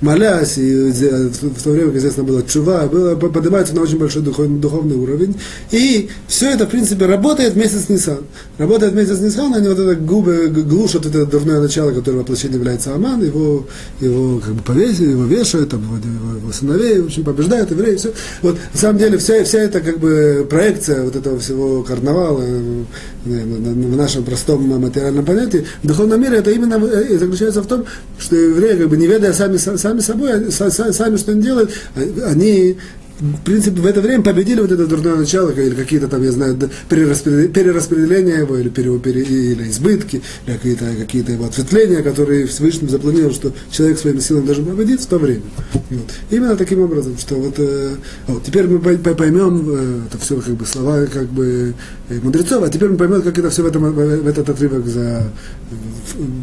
молясь, 0.00 0.58
и 0.58 0.90
в 0.90 1.62
то 1.62 1.70
время, 1.70 1.88
как 1.88 1.96
известно, 1.96 2.24
было 2.24 2.42
чува, 2.42 2.86
было, 2.86 3.14
поднимается 3.14 3.74
на 3.74 3.82
очень 3.82 3.98
большой 3.98 4.22
духовный, 4.22 4.58
духовный 4.58 4.96
уровень, 4.96 5.36
и 5.70 6.10
все 6.26 6.50
это, 6.50 6.66
в 6.66 6.70
принципе, 6.70 7.06
работает 7.06 7.54
вместе 7.54 7.78
с 7.78 7.88
Нисан. 7.88 8.18
Работает 8.58 8.92
вместе 8.92 9.14
с 9.14 9.20
Нисан, 9.20 9.54
они 9.54 9.68
вот 9.68 9.78
это 9.78 9.94
губы 9.94 10.48
глушат 10.48 11.06
это 11.06 11.26
дурное 11.26 11.60
начало, 11.60 11.92
которое 11.92 12.18
воплощение 12.18 12.58
является 12.58 12.94
Аман, 12.94 13.22
его, 13.24 13.66
его 14.00 14.40
как 14.40 14.54
бы 14.54 14.62
повесили, 14.62 15.10
его 15.10 15.24
вешают, 15.24 15.70
там, 15.70 15.82
его, 15.82 15.96
его, 15.96 16.36
его 16.38 16.52
сыновей, 16.52 17.00
в 17.00 17.06
общем, 17.06 17.24
побеждают 17.24 17.70
евреи, 17.70 17.96
все. 17.96 18.12
Вот, 18.42 18.56
на 18.72 18.78
самом 18.78 18.98
деле, 18.98 19.18
вся, 19.18 19.44
вся 19.44 19.58
эта 19.58 19.80
как 19.80 19.98
бы 19.98 20.46
проекция 20.48 21.02
вот 21.04 21.16
этого 21.16 21.38
всего 21.38 21.82
карнавала 21.82 22.42
э, 22.42 22.82
в 23.24 23.96
нашем 23.96 24.24
простом 24.24 24.71
материальном 24.78 25.24
понятии, 25.24 25.66
в 25.82 25.86
духовном 25.86 26.20
мире 26.20 26.38
это 26.38 26.50
именно 26.50 26.74
э, 26.74 27.18
заключается 27.18 27.62
в 27.62 27.66
том, 27.66 27.84
что 28.18 28.36
евреи, 28.36 28.78
как 28.78 28.88
бы 28.88 28.96
не 28.96 29.06
ведая 29.06 29.32
сами, 29.32 29.56
сами 29.56 30.00
собой, 30.00 30.48
а 30.48 30.50
сами 30.50 31.16
что 31.16 31.32
они 31.32 31.42
делают, 31.42 31.70
а, 31.94 32.30
они 32.30 32.78
в 33.22 33.44
принципе, 33.44 33.80
в 33.80 33.86
это 33.86 34.00
время 34.00 34.22
победили 34.24 34.60
вот 34.60 34.72
это 34.72 34.86
дурное 34.86 35.14
начало, 35.14 35.50
или 35.50 35.74
какие-то 35.74 36.08
там, 36.08 36.22
я 36.24 36.32
знаю, 36.32 36.58
перераспределения 36.88 38.38
его, 38.38 38.56
или, 38.56 38.68
пере, 38.68 38.98
пере, 38.98 39.22
или 39.22 39.70
избытки, 39.70 40.22
или 40.46 40.56
какие-то 40.56 40.86
какие 40.98 41.30
его 41.30 41.44
ответвления, 41.46 42.02
которые 42.02 42.46
Всевышний 42.46 42.88
запланировал, 42.88 43.32
что 43.32 43.52
человек 43.70 43.98
своими 43.98 44.18
силами 44.18 44.46
должен 44.46 44.64
победить 44.64 45.02
в 45.02 45.06
то 45.06 45.18
время. 45.18 45.42
Вот. 45.72 46.10
Именно 46.30 46.56
таким 46.56 46.80
образом, 46.80 47.16
что 47.16 47.36
вот, 47.36 47.54
э, 47.58 47.94
вот 48.26 48.42
теперь 48.42 48.66
мы 48.66 48.80
поймем, 48.80 49.66
э, 49.68 50.00
это 50.08 50.18
все 50.18 50.40
как 50.40 50.54
бы 50.54 50.66
слова 50.66 51.06
как 51.06 51.28
бы 51.28 51.74
э, 52.08 52.18
мудрецов, 52.22 52.64
а 52.64 52.70
теперь 52.70 52.88
мы 52.88 52.96
поймем, 52.96 53.22
как 53.22 53.38
это 53.38 53.50
все 53.50 53.62
в, 53.62 53.66
этом, 53.66 53.92
в 53.92 54.26
этот 54.26 54.48
отрывок 54.50 54.86
за, 54.86 55.30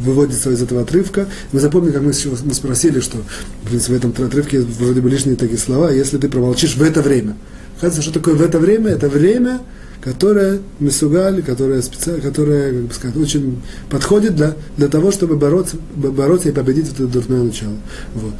выводится 0.06 0.52
из 0.52 0.62
этого 0.62 0.82
отрывка. 0.82 1.28
Мы 1.52 1.60
запомним, 1.60 1.94
как 1.94 2.04
мы, 2.04 2.14
мы 2.46 2.54
спросили, 2.54 3.00
что 3.00 3.18
в, 3.64 3.68
принципе, 3.68 3.96
в 3.96 3.98
этом 3.98 4.26
отрывке 4.26 4.62
вроде 4.62 5.02
бы 5.02 5.10
лишние 5.10 5.36
такие 5.36 5.58
слова, 5.58 5.92
если 5.92 6.18
ты 6.18 6.30
промолчишь 6.30 6.69
в 6.76 6.84
это 6.84 7.02
время. 7.02 7.36
Кажется, 7.80 8.02
что 8.02 8.14
такое 8.14 8.36
в 8.36 8.42
это 8.42 8.60
время? 8.60 8.92
Это 8.92 9.08
время, 9.08 9.62
которое 10.02 10.60
Месугаль, 10.80 11.42
которое, 11.44 11.82
специ... 11.82 12.20
которое 12.22 12.74
как 12.74 12.84
бы 12.84 12.94
сказать, 12.94 13.18
очень 13.18 13.62
подходит 13.90 14.36
для, 14.36 14.56
для 14.78 14.88
того, 14.88 15.12
чтобы 15.12 15.36
бороться, 15.36 15.78
бороться 15.96 16.50
и 16.50 16.52
победить 16.52 16.92
это 16.92 17.08
дурное 17.08 17.44
начало. 17.44 17.76
Вот. 18.16 18.34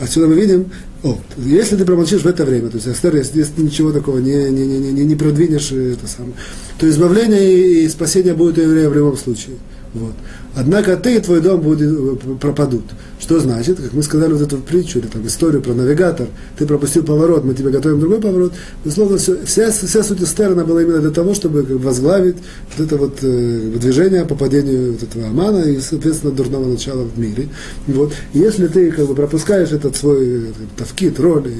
Отсюда 0.00 0.26
мы 0.26 0.34
видим, 0.34 0.70
о, 1.02 1.18
если 1.38 1.76
ты 1.76 1.84
промолчишь 1.84 2.22
в 2.22 2.26
это 2.26 2.44
время, 2.44 2.68
то 2.68 2.76
есть 2.76 2.88
Астер, 2.88 3.14
если, 3.14 3.38
если 3.38 3.62
ничего 3.62 3.92
такого 3.92 4.18
не, 4.18 4.50
не, 4.50 4.66
не, 4.66 4.78
не, 4.78 5.04
не 5.04 5.14
продвинешь, 5.14 5.70
это 5.70 6.06
самое, 6.08 6.34
то 6.78 6.88
избавление 6.88 7.84
и 7.84 7.88
спасение 7.88 8.34
будет 8.34 8.58
у 8.58 8.62
еврея 8.62 8.88
в 8.88 8.94
любом 8.94 9.16
случае. 9.16 9.56
Вот. 9.92 10.14
Однако 10.56 10.96
ты 10.96 11.16
и 11.16 11.20
твой 11.20 11.40
дом 11.40 11.60
будет, 11.60 11.90
э, 11.90 12.36
пропадут. 12.40 12.84
Что 13.18 13.40
значит, 13.40 13.80
как 13.80 13.92
мы 13.92 14.02
сказали 14.02 14.32
вот 14.32 14.42
эту 14.42 14.58
притчу, 14.58 14.98
или 14.98 15.06
там 15.06 15.26
историю 15.26 15.62
про 15.62 15.72
навигатор, 15.72 16.28
ты 16.58 16.66
пропустил 16.66 17.04
поворот, 17.04 17.44
мы 17.44 17.54
тебе 17.54 17.70
готовим 17.70 18.00
другой 18.00 18.20
поворот. 18.20 18.52
Безусловно, 18.84 19.18
все, 19.18 19.44
вся, 19.44 19.70
вся 19.70 20.02
суть 20.02 20.22
Эстерна 20.22 20.64
была 20.64 20.82
именно 20.82 21.00
для 21.00 21.10
того, 21.10 21.34
чтобы 21.34 21.62
возглавить 21.78 22.36
вот 22.76 22.86
это 22.86 22.96
вот 22.96 23.18
э, 23.22 23.72
движение 23.80 24.24
по 24.24 24.34
падению 24.34 24.92
вот 24.92 25.02
этого 25.02 25.26
Амана 25.26 25.62
и, 25.64 25.80
соответственно, 25.80 26.32
дурного 26.32 26.66
начала 26.66 27.02
в 27.02 27.18
мире. 27.18 27.48
Вот. 27.86 28.12
Если 28.32 28.68
ты 28.68 28.92
как 28.92 29.06
бы 29.06 29.14
пропускаешь 29.14 29.72
этот 29.72 29.96
свой 29.96 30.38
э, 30.38 30.52
тавкит, 30.76 31.18
роль, 31.18 31.50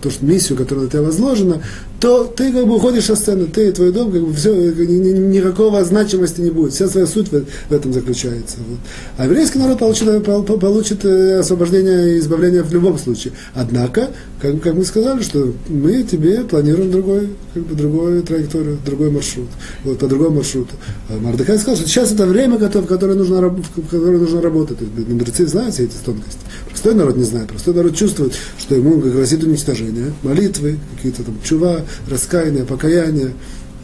то, 0.00 0.10
что 0.10 0.24
миссию, 0.24 0.58
которая 0.58 0.86
на 0.86 0.90
тебя 0.90 1.02
возложена, 1.02 1.62
то 2.02 2.24
ты 2.24 2.52
как 2.52 2.66
бы 2.66 2.74
уходишь 2.74 3.04
со 3.04 3.14
сцены, 3.14 3.46
ты 3.46 3.68
и 3.68 3.70
твой 3.70 3.92
дом, 3.92 4.10
как 4.10 4.20
бы 4.22 4.34
все, 4.34 4.52
никакого 4.52 5.84
значимости 5.84 6.40
не 6.40 6.50
будет. 6.50 6.72
Вся 6.72 6.88
своя 6.88 7.06
суть 7.06 7.28
в, 7.30 7.72
этом 7.72 7.92
заключается. 7.92 8.56
Вот. 8.68 8.80
А 9.18 9.26
еврейский 9.26 9.60
народ 9.60 9.78
получит, 9.78 10.24
получит 10.24 11.04
э, 11.04 11.38
освобождение 11.38 12.16
и 12.16 12.18
избавление 12.18 12.64
в 12.64 12.72
любом 12.72 12.98
случае. 12.98 13.34
Однако, 13.54 14.10
как, 14.40 14.60
как 14.60 14.74
мы 14.74 14.84
сказали, 14.84 15.22
что 15.22 15.52
мы 15.68 16.02
тебе 16.02 16.40
планируем 16.40 16.90
другой, 16.90 17.28
как 17.54 17.62
бы 17.62 17.76
другую 17.76 18.24
траекторию, 18.24 18.78
другой 18.84 19.12
маршрут. 19.12 19.48
Вот, 19.84 20.00
по 20.00 20.08
другому 20.08 20.38
маршруту. 20.38 20.74
А 21.08 21.16
Мардыхай 21.20 21.56
сказал, 21.56 21.76
что 21.76 21.88
сейчас 21.88 22.10
это 22.10 22.26
время, 22.26 22.56
в 22.56 22.86
которое 22.86 23.14
нужно, 23.14 23.48
в 23.48 23.88
которое 23.88 24.18
нужно 24.18 24.42
работать. 24.42 24.78
Мудрецы 24.80 25.46
знают 25.46 25.74
все 25.74 25.84
эти 25.84 25.94
тонкости. 26.04 26.40
Простой 26.68 26.94
народ 26.94 27.16
не 27.16 27.24
знает. 27.24 27.48
Простой 27.48 27.74
народ 27.74 27.94
чувствует, 27.94 28.32
что 28.58 28.74
ему 28.74 28.98
грозит 28.98 29.44
уничтожение. 29.44 30.12
Молитвы, 30.24 30.80
какие-то 30.96 31.22
там 31.22 31.38
чува, 31.44 31.82
раскаяние, 32.08 32.64
покаяние, 32.64 33.32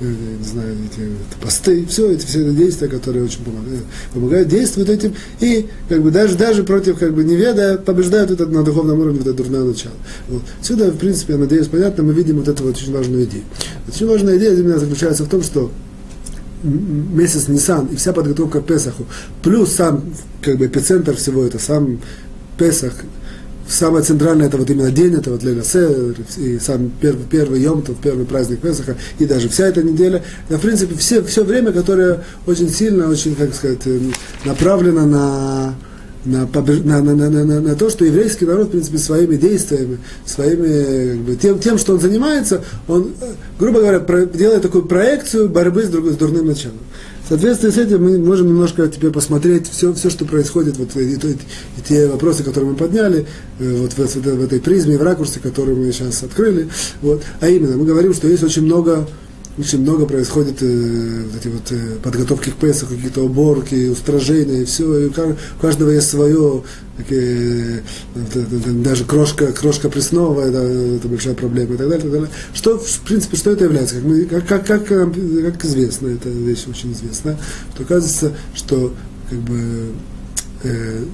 э, 0.00 0.04
не 0.38 0.44
знаю, 0.44 0.76
эти 0.84 1.10
посты, 1.42 1.86
все 1.86 2.10
эти 2.10 2.26
все 2.26 2.42
эти 2.46 2.56
действия, 2.56 2.88
которые 2.88 3.24
очень 3.24 3.44
помогают, 3.44 3.84
помогают, 4.12 4.48
действуют 4.48 4.90
этим, 4.90 5.14
и 5.40 5.66
как 5.88 6.02
бы 6.02 6.10
даже, 6.10 6.36
даже 6.36 6.64
против 6.64 6.98
как 6.98 7.14
бы 7.14 7.24
неведа 7.24 7.82
побеждают 7.84 8.30
это 8.30 8.46
на 8.46 8.62
духовном 8.62 9.00
уровне, 9.00 9.20
это 9.20 9.32
дурное 9.32 9.64
начало. 9.64 9.94
Вот. 10.28 10.42
Сюда, 10.62 10.90
в 10.90 10.96
принципе, 10.96 11.34
я 11.34 11.38
надеюсь, 11.38 11.68
понятно, 11.68 12.02
мы 12.02 12.12
видим 12.12 12.38
вот 12.38 12.48
эту 12.48 12.64
вот 12.64 12.76
очень 12.76 12.92
важную 12.92 13.24
идею. 13.24 13.44
Очень 13.88 14.06
важная 14.06 14.38
идея 14.38 14.54
именно 14.54 14.78
заключается 14.78 15.24
в 15.24 15.28
том, 15.28 15.42
что 15.42 15.70
месяц 16.62 17.48
Нисан 17.48 17.86
и 17.86 17.96
вся 17.96 18.12
подготовка 18.12 18.60
к 18.60 18.66
Песаху, 18.66 19.06
плюс 19.42 19.72
сам 19.72 20.02
как 20.42 20.58
бы 20.58 20.66
эпицентр 20.66 21.14
всего 21.16 21.44
это, 21.44 21.58
сам 21.58 22.00
Песах, 22.56 22.94
самое 23.68 24.04
центральное 24.04 24.46
это 24.46 24.56
вот 24.56 24.70
именно 24.70 24.90
день, 24.90 25.14
это 25.14 25.30
вот 25.30 25.42
Седер, 25.42 26.16
и 26.38 26.58
сам 26.58 26.90
первый, 27.00 27.24
первый 27.30 27.60
Йомтов, 27.60 27.96
первый 28.02 28.24
праздник 28.24 28.60
Песаха, 28.60 28.96
и 29.18 29.26
даже 29.26 29.48
вся 29.48 29.66
эта 29.66 29.82
неделя, 29.82 30.22
это, 30.48 30.58
в 30.58 30.62
принципе, 30.62 30.94
все, 30.94 31.22
все 31.22 31.44
время, 31.44 31.72
которое 31.72 32.24
очень 32.46 32.70
сильно, 32.70 33.08
очень, 33.08 33.34
как 33.34 33.54
сказать, 33.54 33.86
эм, 33.86 34.12
направлено 34.44 35.06
на 35.06 35.74
на, 36.24 36.46
на, 36.46 37.00
на, 37.00 37.14
на, 37.14 37.44
на, 37.44 37.60
на 37.60 37.74
то, 37.74 37.88
что 37.88 38.04
еврейский 38.04 38.44
народ, 38.44 38.68
в 38.68 38.70
принципе, 38.72 38.98
своими 38.98 39.36
действиями, 39.36 39.98
своими, 40.26 41.12
как 41.12 41.20
бы, 41.20 41.36
тем, 41.36 41.58
тем, 41.58 41.78
что 41.78 41.94
он 41.94 42.00
занимается, 42.00 42.62
он, 42.86 43.12
грубо 43.58 43.80
говоря, 43.80 44.00
про, 44.00 44.26
делает 44.26 44.62
такую 44.62 44.84
проекцию 44.84 45.48
борьбы 45.48 45.84
с, 45.84 45.88
друг, 45.88 46.06
с 46.10 46.16
дурным 46.16 46.46
началом. 46.46 46.78
В 47.28 47.30
соответствии 47.30 47.68
с 47.68 47.76
этим 47.76 48.02
мы 48.02 48.16
можем 48.16 48.46
немножко 48.46 48.88
теперь 48.88 49.10
посмотреть 49.10 49.68
все, 49.68 49.92
все 49.92 50.08
что 50.08 50.24
происходит, 50.24 50.78
вот, 50.78 50.96
и, 50.96 51.12
и, 51.12 51.14
и 51.14 51.36
те 51.86 52.06
вопросы, 52.06 52.42
которые 52.42 52.70
мы 52.70 52.74
подняли, 52.74 53.26
э, 53.58 53.76
вот 53.76 53.92
в, 53.92 53.98
в, 53.98 54.16
в 54.16 54.44
этой 54.44 54.60
призме, 54.60 54.96
в 54.96 55.02
ракурсе, 55.02 55.38
который 55.38 55.74
мы 55.74 55.92
сейчас 55.92 56.22
открыли. 56.22 56.70
Вот. 57.02 57.22
А 57.40 57.48
именно, 57.48 57.76
мы 57.76 57.84
говорим, 57.84 58.14
что 58.14 58.28
есть 58.28 58.42
очень 58.42 58.62
много 58.62 59.06
очень 59.58 59.80
много 59.80 60.06
происходит 60.06 60.62
э, 60.62 61.24
эти 61.36 61.48
вот 61.48 61.72
э, 61.72 61.96
подготовки 62.02 62.50
к 62.50 62.54
Песу, 62.54 62.86
какие-то 62.86 63.22
уборки, 63.22 63.88
устражения, 63.88 64.64
все, 64.64 64.98
и 64.98 65.06
у 65.06 65.12
каждого 65.60 65.90
есть 65.90 66.08
свое, 66.08 66.62
такие, 66.96 67.82
э, 68.14 68.72
даже 68.84 69.04
крошка, 69.04 69.52
крошка 69.52 69.88
пресновая, 69.90 70.48
это, 70.48 70.58
это 70.58 71.08
большая 71.08 71.34
проблема 71.34 71.74
и 71.74 71.76
так 71.76 71.88
далее, 71.88 71.98
и 71.98 72.02
так 72.02 72.12
далее. 72.12 72.30
Что, 72.54 72.78
в 72.78 73.00
принципе, 73.00 73.36
что 73.36 73.50
это 73.50 73.64
является? 73.64 73.96
Как, 73.96 74.04
мы, 74.04 74.24
как, 74.26 74.46
как, 74.46 74.66
как, 74.66 74.86
как 74.86 75.64
известно, 75.64 76.08
эта 76.08 76.28
вещь 76.28 76.66
очень 76.68 76.92
известна, 76.92 77.36
что 77.74 77.82
оказывается, 77.82 78.32
что 78.54 78.94
как 79.28 79.38
бы 79.40 79.92
э, 80.62 81.04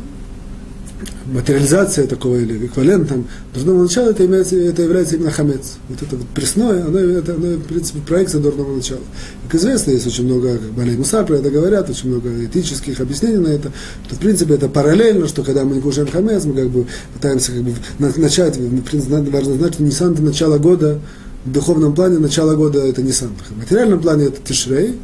материализация 1.26 2.06
такого 2.06 2.36
или 2.36 2.66
эквивалентом 2.66 3.26
дурного 3.54 3.82
начала, 3.82 4.10
это, 4.10 4.24
имеется, 4.26 4.56
это 4.56 4.82
является 4.82 5.16
именно 5.16 5.30
хамец. 5.30 5.74
Вот 5.88 6.02
это 6.02 6.16
вот 6.16 6.26
пресное, 6.28 6.84
оно, 6.84 6.98
это, 6.98 7.34
оно, 7.34 7.56
в 7.56 7.62
принципе, 7.62 8.00
проекция 8.00 8.40
дурного 8.40 8.76
начала. 8.76 9.00
Как 9.46 9.54
известно, 9.60 9.92
есть 9.92 10.06
очень 10.06 10.24
много, 10.24 10.58
как 10.58 10.72
Балей 10.72 10.96
Муса 10.96 11.22
про 11.24 11.36
это 11.36 11.50
говорят, 11.50 11.88
очень 11.88 12.10
много 12.10 12.44
этических 12.44 13.00
объяснений 13.00 13.38
на 13.38 13.48
это, 13.48 13.72
что, 14.06 14.16
в 14.16 14.18
принципе, 14.18 14.54
это 14.54 14.68
параллельно, 14.68 15.28
что 15.28 15.42
когда 15.42 15.64
мы 15.64 15.76
не 15.76 15.80
кушаем 15.80 16.08
хамец, 16.08 16.44
мы 16.44 16.54
как 16.54 16.68
бы 16.68 16.86
пытаемся 17.14 17.52
как 17.52 17.62
бы 17.62 17.74
начать, 18.16 18.56
в 18.56 18.82
принципе, 18.82 19.16
важно 19.16 19.54
знать, 19.54 19.74
что 19.74 19.82
Нисан 19.82 20.14
до 20.14 20.22
начала 20.22 20.58
года, 20.58 21.00
в 21.44 21.52
духовном 21.52 21.94
плане 21.94 22.18
начало 22.18 22.54
года 22.54 22.80
это 22.80 23.02
Нисан. 23.02 23.30
В 23.50 23.58
материальном 23.58 24.00
плане 24.00 24.26
это 24.26 24.40
Тишрей, 24.42 24.98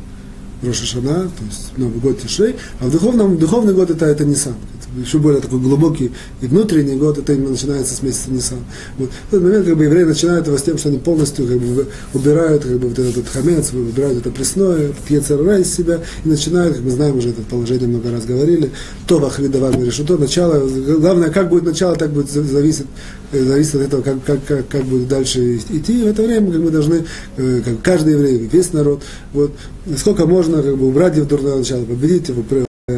Роша 0.63 0.85
Шана, 0.85 1.25
то 1.25 1.45
есть 1.45 1.77
Новый 1.77 2.01
год 2.01 2.21
Тишрей, 2.21 2.57
а 2.81 2.87
в 2.87 2.91
духовном, 2.91 3.39
духовный 3.39 3.75
год 3.75 3.91
это, 3.91 4.07
это 4.07 4.25
Нисан 4.25 4.55
еще 4.97 5.19
более 5.19 5.41
такой 5.41 5.61
глубокий 5.61 6.13
и 6.41 6.47
внутренний 6.47 6.97
год, 6.97 7.19
это 7.19 7.33
именно 7.33 7.51
начинается 7.51 7.95
с 7.95 8.03
месяца 8.03 8.31
Нисан. 8.31 8.59
Вот. 8.99 9.11
В 9.31 9.35
этот 9.35 9.43
момент 9.43 9.67
как 9.67 9.77
бы, 9.77 9.85
евреи 9.85 10.05
начинают 10.05 10.47
его 10.47 10.57
с 10.57 10.63
тем, 10.63 10.79
что 10.79 10.89
они 10.89 10.99
полностью 10.99 11.47
как 11.47 11.59
бы, 11.59 11.87
убирают 12.15 12.65
как 12.65 12.79
бы, 12.79 12.89
вот 12.89 12.99
этот 12.99 13.29
хамец, 13.29 13.73
убирают 13.73 14.19
это 14.19 14.31
пресное, 14.31 14.93
пьецера 15.07 15.59
из 15.59 15.73
себя, 15.73 16.01
и 16.25 16.29
начинают, 16.29 16.77
как 16.77 16.85
мы 16.85 16.91
знаем, 16.91 17.17
уже 17.19 17.31
это 17.31 17.43
положение 17.43 17.89
много 17.89 18.11
раз 18.11 18.25
говорили, 18.25 18.71
то 19.07 19.19
вахвидавам 19.19 19.83
решето, 19.83 20.19
начало, 20.19 20.67
главное, 20.99 21.31
как 21.31 21.49
будет 21.49 21.65
начало, 21.65 21.97
так 21.97 22.11
будет 22.11 22.31
зависеть, 22.31 22.87
э, 23.33 23.45
зависит 23.45 23.77
от 23.77 23.83
этого, 23.83 24.03
как, 24.03 24.25
как, 24.25 24.45
как, 24.45 24.69
как 24.69 24.85
будет 24.85 25.09
дальше 25.09 25.57
идти. 25.57 26.01
И 26.01 26.05
в 26.05 26.07
это 26.07 26.23
время 26.23 26.53
как 26.53 26.61
мы 26.61 26.71
должны, 26.71 27.05
э, 27.37 27.61
как 27.65 27.83
каждый 27.83 28.15
еврей, 28.15 28.49
весь 28.53 28.73
народ, 28.73 29.03
вот, 29.33 29.53
сколько 29.97 30.27
можно 30.27 30.63
как 30.63 30.77
бы, 30.77 30.89
убрать 30.89 31.17
его 31.17 31.27
дурное 31.27 31.57
начало, 31.57 31.85
победить 31.85 32.29
его, 32.29 32.43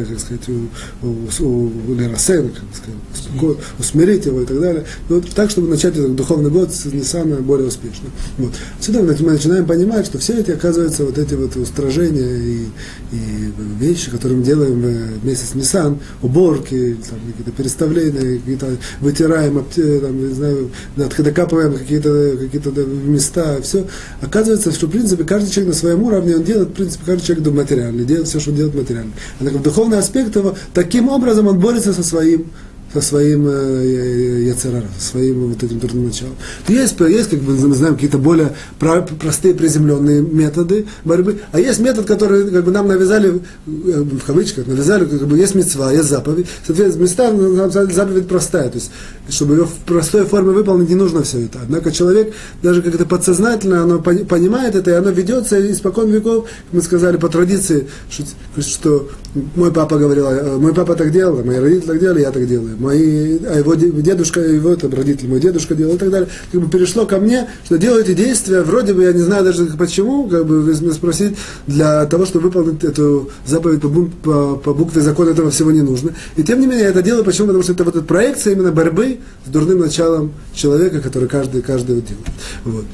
как 0.09 0.19
сказать, 0.19 0.49
у, 0.49 1.07
у, 1.07 1.71
у 1.87 1.93
Лерасена, 1.93 2.49
как 2.49 2.63
сказать, 2.73 3.57
усмирить 3.79 4.25
его 4.25 4.41
и 4.41 4.45
так 4.45 4.59
далее. 4.59 4.85
И 5.09 5.13
вот 5.13 5.29
так, 5.31 5.49
чтобы 5.49 5.67
начать 5.67 5.95
этот 5.97 6.15
духовный 6.15 6.49
год 6.49 6.73
с 6.73 6.85
Ниссана 6.85 7.37
более 7.37 7.67
успешно. 7.67 8.09
Вот. 8.37 8.53
Отсюда 8.79 9.01
мы 9.01 9.31
начинаем 9.31 9.65
понимать, 9.65 10.05
что 10.05 10.17
все 10.17 10.39
эти, 10.39 10.51
оказывается, 10.51 11.05
вот 11.05 11.17
эти 11.17 11.33
вот 11.33 11.55
устражения 11.55 12.37
и, 12.37 12.67
и 13.11 13.53
вещи, 13.79 14.11
которые 14.11 14.39
мы 14.39 14.45
делаем 14.45 14.81
вместе 15.21 15.45
с 15.45 15.55
Ниссан, 15.55 15.99
уборки, 16.21 16.97
там, 17.09 17.19
какие-то 17.27 17.51
переставления, 17.51 18.39
какие-то 18.39 18.77
вытираем, 19.01 19.63
там, 19.75 20.27
не 20.27 20.33
знаю, 20.33 20.71
докапываем 20.95 21.73
какие-то 21.73 22.37
какие 22.39 22.61
места, 22.85 23.59
все. 23.61 23.85
Оказывается, 24.21 24.71
что, 24.71 24.87
в 24.87 24.91
принципе, 24.91 25.23
каждый 25.23 25.51
человек 25.51 25.73
на 25.73 25.79
своем 25.79 26.03
уровне, 26.03 26.35
он 26.35 26.43
делает, 26.43 26.69
в 26.69 26.73
принципе, 26.73 27.03
каждый 27.05 27.25
человек 27.25 27.53
материальный, 27.53 28.05
делает 28.05 28.27
все, 28.27 28.39
что 28.39 28.51
он 28.51 28.57
делает 28.57 28.75
материально. 28.75 29.11
Однако 29.39 29.57
в 29.57 29.63
духовный 29.83 29.99
аспект 29.99 30.35
его, 30.35 30.55
таким 30.73 31.09
образом 31.09 31.47
он 31.47 31.59
борется 31.59 31.93
со 31.93 32.03
своим 32.03 32.51
со 32.93 33.01
своим 33.01 33.47
э, 33.47 34.53
со 34.57 35.11
своим 35.11 35.49
вот 35.49 35.63
этим 35.63 35.79
дурным 35.79 36.05
началом. 36.05 36.35
Есть, 36.67 36.99
есть, 36.99 37.29
как 37.29 37.41
мы 37.41 37.73
знаем, 37.73 37.95
какие-то 37.95 38.17
более 38.17 38.53
простые 38.79 39.53
приземленные 39.53 40.21
методы 40.21 40.85
борьбы, 41.03 41.39
а 41.51 41.59
есть 41.59 41.79
метод, 41.79 42.05
который 42.05 42.49
как 42.49 42.65
бы 42.65 42.71
нам 42.71 42.87
навязали, 42.87 43.29
э, 43.29 43.39
в 43.65 44.23
кавычках, 44.25 44.67
навязали, 44.67 45.05
как 45.05 45.27
бы 45.27 45.37
есть 45.37 45.55
мецва, 45.55 45.91
есть 45.91 46.09
заповедь. 46.09 46.47
Соответственно, 46.65 47.03
места 47.03 47.85
заповедь 47.91 48.27
простая, 48.27 48.69
то 48.69 48.75
есть, 48.75 48.91
чтобы 49.29 49.55
ее 49.55 49.65
в 49.65 49.73
простой 49.85 50.25
форме 50.25 50.51
выполнить, 50.51 50.89
не 50.89 50.95
нужно 50.95 51.23
все 51.23 51.45
это. 51.45 51.59
Однако 51.63 51.91
человек, 51.91 52.33
даже 52.61 52.81
как 52.81 52.95
это 52.95 53.05
подсознательно, 53.05 53.83
оно 53.83 53.99
понимает 53.99 54.75
это, 54.75 54.91
и 54.91 54.93
оно 54.93 55.09
ведется 55.09 55.71
испокон 55.71 56.09
веков, 56.11 56.47
мы 56.71 56.81
сказали 56.81 57.17
по 57.17 57.29
традиции, 57.29 57.87
что, 58.09 58.23
что 58.61 59.09
мой 59.55 59.71
папа 59.71 59.97
говорил, 59.97 60.25
«А, 60.27 60.57
мой 60.57 60.73
папа 60.73 60.95
так 60.95 61.11
делал, 61.11 61.43
мои 61.43 61.57
родители 61.57 61.87
так 61.87 61.99
делали, 61.99 62.21
я 62.21 62.31
так 62.31 62.47
делаю 62.47 62.77
мои, 62.83 63.39
а 63.45 63.57
его 63.57 63.73
дедушка, 63.75 64.39
его 64.41 64.75
там, 64.75 64.93
родители, 64.93 65.27
мой 65.27 65.39
дедушка 65.39 65.75
делал 65.75 65.95
и 65.95 65.97
так 65.97 66.09
далее, 66.11 66.29
как 66.51 66.61
бы 66.61 66.69
перешло 66.69 67.05
ко 67.05 67.19
мне, 67.19 67.47
что 67.65 67.77
делаете 67.77 68.13
действия, 68.13 68.61
вроде 68.61 68.93
бы, 68.93 69.03
я 69.03 69.13
не 69.13 69.21
знаю 69.21 69.43
даже 69.43 69.65
почему, 69.77 70.27
как 70.27 70.45
бы 70.45 70.61
вы 70.61 70.93
спросить, 70.93 71.35
для 71.67 72.05
того, 72.05 72.25
чтобы 72.25 72.49
выполнить 72.49 72.83
эту 72.83 73.29
заповедь 73.45 73.81
по, 73.81 73.89
по, 74.23 74.55
по 74.55 74.73
букве 74.73 75.01
закона, 75.01 75.29
этого 75.29 75.49
всего 75.49 75.71
не 75.71 75.81
нужно. 75.81 76.11
И 76.35 76.43
тем 76.43 76.59
не 76.59 76.67
менее, 76.67 76.83
я 76.85 76.89
это 76.89 77.01
делаю, 77.01 77.23
почему? 77.23 77.47
Потому 77.47 77.63
что 77.63 77.73
это 77.73 77.83
вот 77.83 77.95
эта 77.95 78.05
проекция 78.05 78.53
именно 78.53 78.71
борьбы 78.71 79.19
с 79.45 79.49
дурным 79.49 79.79
началом 79.79 80.33
человека, 80.53 81.01
который 81.01 81.27
каждый, 81.27 81.61
каждый 81.61 82.01
делает. 82.01 82.27
Вот. 82.65 82.85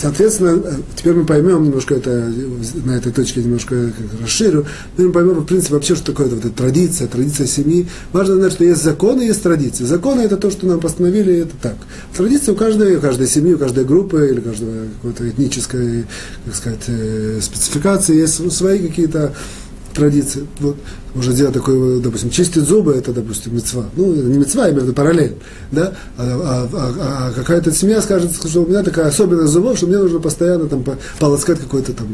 Соответственно, 0.00 0.62
э, 0.64 0.76
теперь 0.94 1.14
мы 1.14 1.24
поймем 1.24 1.64
немножко 1.64 1.96
это, 1.96 2.32
на 2.84 2.92
этой 2.92 3.10
точке 3.10 3.42
немножко 3.42 3.90
расширю, 4.20 4.64
мы 4.96 5.10
поймем, 5.10 5.40
в 5.40 5.44
принципе, 5.44 5.74
вообще, 5.74 5.96
что 5.96 6.12
такое 6.12 6.28
вот 6.28 6.38
эта 6.38 6.50
традиция, 6.50 7.08
традиция 7.08 7.46
семьи. 7.46 7.88
Важно 8.12 8.36
знать, 8.36 8.52
что 8.52 8.64
есть 8.64 8.82
законы, 8.82 9.22
есть 9.22 9.42
традиции. 9.42 9.84
Законы 9.84 10.20
это 10.20 10.36
то, 10.36 10.50
что 10.50 10.66
нам 10.66 10.80
постановили, 10.80 11.38
это 11.38 11.54
так. 11.60 11.76
Традиции 12.16 12.52
у 12.52 12.54
каждой, 12.54 12.96
у 12.96 13.00
каждой 13.00 13.26
семьи, 13.26 13.54
у 13.54 13.58
каждой 13.58 13.84
группы 13.84 14.28
или 14.30 14.40
каждого 14.40 14.72
какой-то 15.02 15.28
этнической, 15.28 16.06
как 16.44 16.54
сказать, 16.54 16.84
э, 16.86 17.40
спецификации 17.42 18.16
есть 18.16 18.52
свои 18.52 18.78
какие-то 18.78 19.34
традиции. 19.94 20.46
Вот 20.60 20.76
можно 21.18 21.32
сделать 21.32 21.54
такое, 21.54 21.98
допустим, 22.00 22.30
чистить 22.30 22.62
зубы, 22.62 22.94
это, 22.94 23.12
допустим, 23.12 23.56
мецва. 23.56 23.86
Ну, 23.96 24.14
не 24.14 24.38
мецва, 24.38 24.68
именно 24.68 24.92
параллель. 24.92 25.34
Да? 25.72 25.92
А, 26.16 26.22
а, 26.22 26.68
а, 26.72 27.28
а 27.28 27.32
какая-то 27.32 27.72
семья 27.72 28.00
скажет, 28.00 28.30
что 28.34 28.62
у 28.62 28.68
меня 28.68 28.84
такая 28.84 29.08
особенность 29.08 29.52
зубов, 29.52 29.76
что 29.76 29.88
мне 29.88 29.98
нужно 29.98 30.20
постоянно 30.20 30.68
там 30.68 30.84
полоскать 31.18 31.58
какой-то 31.58 31.92
там 31.92 32.06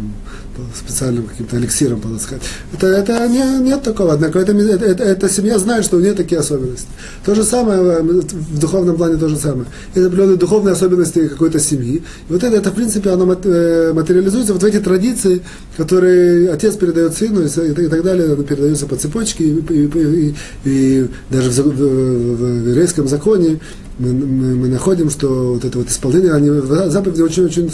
специальным 0.74 1.26
каким-то 1.26 1.56
эликсиром 1.58 2.00
полоскать. 2.00 2.40
Это, 2.72 2.86
это 2.86 3.28
не, 3.28 3.58
нет 3.58 3.82
такого. 3.82 4.14
Однако 4.14 4.38
это, 4.38 4.52
это, 4.52 5.04
эта 5.04 5.28
семья 5.28 5.58
знает, 5.58 5.84
что 5.84 5.96
у 5.96 6.00
нее 6.00 6.14
такие 6.14 6.40
особенности. 6.40 6.86
То 7.24 7.34
же 7.34 7.44
самое 7.44 7.80
э, 7.80 8.02
в 8.02 8.58
духовном 8.58 8.96
плане 8.96 9.16
то 9.16 9.28
же 9.28 9.36
самое. 9.36 9.66
Это 9.94 10.06
определенные 10.06 10.36
духовные 10.36 10.72
особенности 10.72 11.28
какой-то 11.28 11.58
семьи. 11.58 11.96
И 11.96 12.32
вот 12.32 12.42
это, 12.42 12.56
это, 12.56 12.70
в 12.70 12.74
принципе, 12.74 13.10
оно 13.10 13.32
э, 13.32 13.92
материализуется 13.92 14.52
вот 14.52 14.62
в 14.62 14.66
эти 14.66 14.78
традиции, 14.78 15.42
которые 15.76 16.50
отец 16.50 16.76
передает 16.76 17.14
сыну 17.14 17.42
и, 17.42 17.46
и 17.46 17.88
так 17.88 18.02
далее, 18.02 18.32
оно 18.32 18.42
передается 18.42 18.86
по 18.94 19.00
цепочке, 19.00 19.44
и, 19.44 19.50
и, 19.50 19.86
и, 19.86 20.34
и 20.64 21.06
даже 21.30 21.50
в, 21.50 21.66
в, 21.66 22.36
в, 22.36 22.68
еврейском 22.68 23.08
законе 23.08 23.58
мы, 23.98 24.12
мы, 24.12 24.54
мы 24.56 24.68
находим, 24.68 25.10
что 25.10 25.54
вот 25.54 25.64
это 25.64 25.78
вот 25.78 25.88
исполнение 25.88 26.32
они, 26.32 26.50
заповеди 26.90 27.22
очень-очень, 27.22 27.70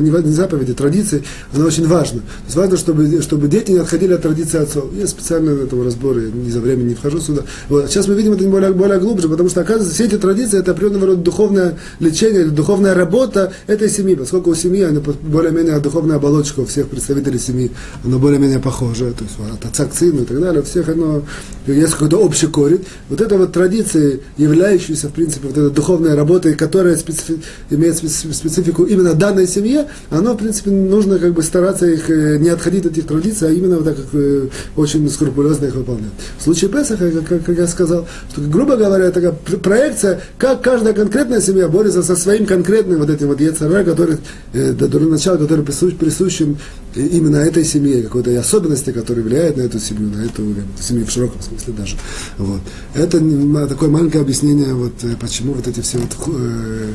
не 0.00 0.32
заповеди, 0.32 0.74
традиции, 0.74 1.22
оно 1.54 1.66
очень 1.66 1.86
важно. 1.86 2.20
То 2.20 2.44
есть 2.46 2.56
важно, 2.56 2.76
чтобы, 2.76 3.22
чтобы 3.22 3.48
дети 3.48 3.72
не 3.72 3.78
отходили 3.78 4.12
от 4.12 4.22
традиции 4.22 4.58
отцов. 4.58 4.92
Есть 4.94 5.10
специальные 5.10 5.64
этого 5.64 5.84
разборы, 5.84 6.26
я 6.26 6.30
не 6.30 6.50
за 6.50 6.60
время 6.60 6.82
не 6.82 6.94
вхожу 6.94 7.20
сюда. 7.20 7.42
Вот. 7.68 7.88
Сейчас 7.88 8.06
мы 8.08 8.14
видим 8.14 8.32
это 8.32 8.44
более, 8.44 8.72
более 8.72 9.00
глубже, 9.00 9.28
потому 9.28 9.48
что, 9.48 9.60
оказывается, 9.60 9.94
все 9.94 10.04
эти 10.04 10.16
традиции, 10.16 10.58
это 10.58 10.72
определенного 10.72 11.08
рода 11.08 11.22
духовное 11.22 11.78
лечение, 12.00 12.46
духовная 12.46 12.94
работа 12.94 13.52
этой 13.66 13.88
семьи, 13.88 14.14
поскольку 14.14 14.50
у 14.50 14.54
семьи, 14.54 14.82
она 14.82 15.00
более-менее 15.00 15.78
духовная 15.80 16.16
оболочка 16.16 16.60
у 16.60 16.66
всех 16.66 16.88
представителей 16.88 17.38
семьи, 17.38 17.70
она 18.04 18.18
более-менее 18.18 18.60
похожа, 18.60 19.12
то 19.12 19.24
есть 19.24 19.36
от 19.52 19.64
отца 19.64 19.86
к 19.86 19.94
сыну 19.94 20.22
и 20.22 20.24
так 20.24 20.40
далее, 20.40 20.62
у 20.62 20.64
всех 20.64 20.88
оно, 20.88 21.22
есть 21.66 21.92
какой-то 21.92 22.18
общий 22.18 22.46
корень. 22.46 22.84
Вот 23.08 23.20
это 23.20 23.36
вот 23.36 23.52
традиции, 23.52 24.20
являющиеся, 24.36 25.08
в 25.08 25.12
принципе, 25.12 25.47
вот 25.48 25.58
эта 25.58 25.70
духовная 25.70 26.14
работа, 26.14 26.54
которая 26.54 26.96
специфи, 26.96 27.40
имеет 27.70 27.96
специфику 27.96 28.84
именно 28.84 29.14
данной 29.14 29.46
семье, 29.46 29.88
оно, 30.10 30.34
в 30.34 30.36
принципе, 30.36 30.70
нужно 30.70 31.18
как 31.18 31.32
бы 31.32 31.42
стараться 31.42 31.86
их 31.86 32.10
э, 32.10 32.38
не 32.38 32.48
отходить 32.48 32.86
от 32.86 32.92
этих 32.92 33.06
традиций, 33.06 33.48
а 33.48 33.50
именно 33.50 33.76
вот 33.76 33.84
так 33.84 33.96
как 33.96 34.06
э, 34.12 34.48
очень 34.76 35.08
скрупулезно 35.10 35.66
их 35.66 35.74
выполнять. 35.74 36.12
В 36.38 36.42
случае 36.42 36.70
Песаха, 36.70 37.10
как, 37.28 37.44
как 37.44 37.56
я 37.56 37.66
сказал, 37.66 38.06
что, 38.30 38.40
грубо 38.42 38.76
говоря, 38.76 39.10
такая 39.10 39.32
проекция, 39.32 40.20
как 40.38 40.62
каждая 40.62 40.94
конкретная 40.94 41.40
семья 41.40 41.68
борется 41.68 42.02
со 42.02 42.16
своим 42.16 42.46
конкретным 42.46 43.00
вот 43.00 43.10
этим 43.10 43.28
вот 43.28 43.40
яцера, 43.40 43.84
который, 43.84 44.18
э, 44.52 44.72
до 44.72 44.98
начала, 45.00 45.36
который 45.36 45.64
присущ, 45.64 45.94
присущим 45.94 46.58
именно 46.94 47.36
этой 47.36 47.64
семье, 47.64 48.02
какой-то 48.02 48.38
особенности, 48.38 48.90
которые 48.90 49.24
влияют 49.24 49.56
на 49.56 49.62
эту 49.62 49.78
семью, 49.78 50.10
на 50.10 50.24
эту, 50.24 50.42
семью 50.80 51.06
в 51.06 51.10
широком 51.10 51.40
смысле 51.40 51.74
даже. 51.74 51.96
Вот. 52.38 52.60
Это 52.94 53.20
такое 53.68 53.88
маленькое 53.88 54.22
объяснение, 54.22 54.74
вот, 54.74 54.92
э, 55.02 55.14
почему 55.38 55.54
вот 55.54 55.68
эти 55.68 55.80
все 55.80 55.98
вот 55.98 56.10
э, 56.26 56.94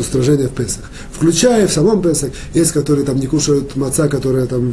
устражения 0.00 0.46
в 0.46 0.54
Песах. 0.54 0.84
Включая 1.12 1.66
в 1.66 1.72
самом 1.72 2.00
Песах, 2.00 2.30
есть, 2.54 2.70
которые 2.70 3.04
там 3.04 3.18
не 3.18 3.26
кушают 3.26 3.74
маца, 3.74 4.08
которая 4.08 4.46
там 4.46 4.72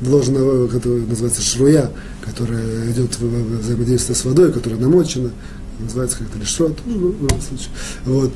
вложена, 0.00 0.68
которая 0.68 1.00
называется 1.00 1.42
шруя, 1.42 1.90
которая 2.24 2.90
идет 2.92 3.18
в 3.18 3.58
взаимодействие 3.58 4.14
с 4.14 4.24
водой, 4.24 4.52
которая 4.52 4.78
намочена, 4.78 5.32
называется 5.80 6.18
как-то 6.18 6.38
лишрот, 6.38 6.78
ну, 6.86 6.98
в 6.98 7.22
любом 7.22 7.40
случае. 7.40 7.70
Вот. 8.04 8.32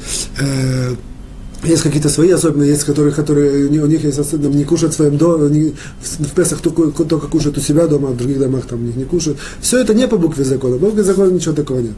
Есть 1.63 1.83
какие-то 1.83 2.09
свои 2.09 2.31
особенности, 2.31 2.71
есть 2.71 2.85
которые, 2.85 3.13
которые 3.13 3.67
у 3.67 3.87
них 3.87 4.03
есть 4.03 4.19
особенно, 4.19 4.55
не 4.55 4.65
кушают 4.65 4.95
в 4.95 4.97
своем 4.97 5.19
доме, 5.19 5.75
в 6.01 6.35
Песах 6.35 6.61
только, 6.61 7.05
только 7.05 7.27
кушают 7.27 7.59
у 7.59 7.61
себя 7.61 7.87
дома, 7.87 8.09
а 8.09 8.13
в 8.13 8.17
других 8.17 8.39
домах 8.39 8.65
там 8.67 8.85
них 8.85 8.97
не 8.97 9.05
кушают. 9.05 9.39
Все 9.61 9.79
это 9.79 9.93
не 9.93 10.09
по 10.09 10.17
букве 10.17 10.45
закона, 10.45 10.79
по 10.79 10.87
букве 10.87 11.03
закона 11.03 11.31
ничего 11.31 11.55
такого 11.55 11.81
нет. 11.81 11.93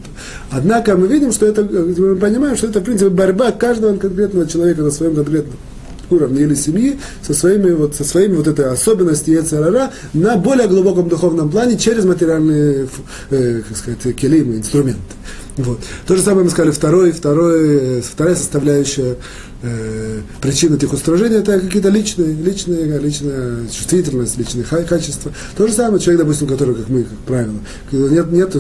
Однако 0.51 0.97
мы 0.97 1.07
видим, 1.07 1.31
что 1.31 1.47
это, 1.47 1.63
мы 1.63 2.17
понимаем, 2.17 2.57
что 2.57 2.67
это, 2.67 2.81
в 2.81 2.85
принципе, 2.85 3.11
борьба 3.11 3.53
каждого 3.53 3.97
конкретного 3.97 4.49
человека 4.49 4.83
на 4.83 4.91
своем 4.91 5.15
конкретном 5.15 5.57
уровне 6.11 6.43
или 6.43 6.55
семьи 6.55 6.99
со 7.23 7.33
своими 7.33 7.71
вот, 7.71 7.95
со 7.95 8.05
своими 8.05 8.37
вот 8.37 8.47
этой 8.47 8.67
особенностью 8.67 9.35
Ецерара 9.35 9.93
на 10.13 10.37
более 10.37 10.69
глубоком 10.69 11.09
духовном 11.09 11.51
плане 11.51 11.79
через 11.79 12.05
материальные, 12.05 12.89
э, 13.31 13.63
как 13.67 13.77
сказать, 13.77 14.17
келимы, 14.17 14.57
инструменты. 14.57 15.01
Вот. 15.57 15.81
То 16.07 16.17
же 16.17 16.23
самое 16.23 16.45
мы 16.45 16.51
сказали, 16.51 16.73
второй, 16.73 17.13
второй, 17.13 17.99
э, 17.99 18.03
вторая 18.03 18.35
составляющая 18.35 19.17
э, 19.63 20.21
причины 20.41 20.77
этих 20.77 20.93
устражений 20.93 21.37
это 21.37 21.59
какие-то 21.61 21.89
личные, 21.89 22.33
личные, 22.35 22.99
личная 22.99 23.67
чувствительность, 23.69 24.37
личные 24.39 24.65
качества. 24.65 25.33
То 25.57 25.67
же 25.67 25.73
самое 25.73 26.01
человек, 26.01 26.23
допустим, 26.23 26.47
который, 26.49 26.75
как 26.75 26.89
мы, 26.89 27.05
как 27.05 27.19
правило, 27.27 27.55
нет, 27.93 28.31
нет 28.31 28.57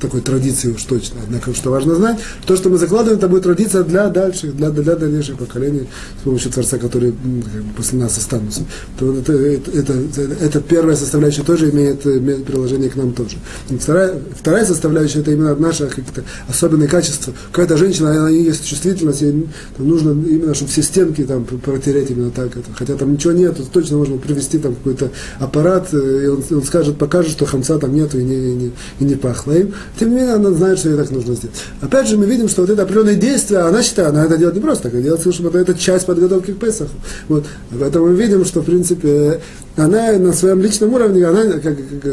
такой 0.00 0.20
традиции 0.20 0.70
уж 0.70 0.82
точно. 0.84 1.20
Однако, 1.24 1.54
что 1.54 1.70
важно 1.70 1.94
знать, 1.94 2.18
то, 2.46 2.56
что 2.56 2.70
мы 2.70 2.78
закладываем, 2.78 3.18
это 3.18 3.28
будет 3.28 3.42
традиция 3.42 3.82
для 3.82 4.08
дальших, 4.08 4.56
для, 4.56 4.70
для 4.70 4.96
дальнейших 4.96 5.36
поколений 5.36 5.88
с 6.20 6.24
помощью 6.24 6.52
Творца, 6.52 6.78
которые 6.78 7.12
как 7.12 7.62
бы, 7.62 7.74
после 7.76 7.98
нас 7.98 8.16
останутся. 8.16 8.62
То 8.98 9.16
это, 9.16 9.32
это, 9.32 9.92
это, 9.92 10.22
это 10.40 10.60
первая 10.60 10.96
составляющая 10.96 11.42
тоже 11.42 11.70
имеет, 11.70 12.06
имеет 12.06 12.44
приложение 12.44 12.90
к 12.90 12.96
нам 12.96 13.12
тоже. 13.12 13.36
Вторая, 13.68 14.14
вторая 14.38 14.64
составляющая 14.64 15.20
это 15.20 15.32
именно 15.32 15.54
наша 15.56 15.86
какие-то 15.86 16.24
особенные 16.48 16.88
качества. 16.88 17.32
Какая-то 17.52 17.76
женщина, 17.76 18.10
она 18.10 18.28
есть 18.28 18.64
чувствительность, 18.64 19.22
ей 19.22 19.48
нужно 19.78 20.14
именно, 20.28 20.54
чтобы 20.54 20.70
все 20.70 20.82
стенки 20.82 21.24
там 21.24 21.44
протереть 21.44 22.10
именно 22.10 22.30
так. 22.30 22.56
Это. 22.56 22.72
Хотя 22.74 22.96
там 22.96 23.12
ничего 23.12 23.32
нет, 23.32 23.56
точно 23.72 23.98
можно 23.98 24.16
привести 24.18 24.58
там 24.58 24.74
какой-то 24.74 25.10
аппарат, 25.38 25.88
э, 25.92 26.24
и 26.24 26.26
он, 26.26 26.42
он 26.50 26.62
скажет, 26.62 26.98
покажет, 26.98 27.32
что 27.32 27.46
хамца 27.46 27.78
там 27.78 27.94
нету 27.94 28.18
и 28.18 28.24
не, 28.24 28.34
и 28.34 28.54
не, 28.54 28.72
и 29.00 29.04
не 29.04 29.14
пахло 29.16 29.52
им. 29.52 29.74
Тем 29.98 30.10
не 30.10 30.16
менее, 30.16 30.34
она 30.34 30.50
знает, 30.52 30.78
что 30.78 30.90
ей 30.90 30.96
так 30.96 31.10
нужно 31.10 31.34
сделать. 31.34 31.56
Опять 31.80 32.08
же, 32.08 32.16
мы 32.16 32.26
видим, 32.26 32.48
что 32.48 32.62
вот 32.62 32.70
это 32.70 32.82
определенное 32.82 33.14
действие, 33.14 33.60
она 33.60 33.82
считает, 33.82 34.10
она 34.10 34.24
это 34.24 34.36
делает 34.36 34.56
не 34.56 34.62
просто 34.62 34.84
так, 34.84 34.94
она 34.94 35.02
делает, 35.02 35.34
чтобы 35.34 35.48
это, 35.50 35.58
это 35.58 35.74
часть 35.74 36.06
подготовки 36.06 36.52
к 36.52 36.58
Песаху. 36.58 36.94
Вот. 37.28 37.44
Поэтому 37.78 38.06
мы 38.06 38.14
видим, 38.14 38.44
что, 38.44 38.60
в 38.60 38.64
принципе, 38.64 39.40
она 39.78 40.12
на 40.18 40.32
своем 40.32 40.60
личном 40.60 40.92
уровне, 40.92 41.24
она, 41.24 41.44
как, 41.58 41.62
как, 41.62 42.12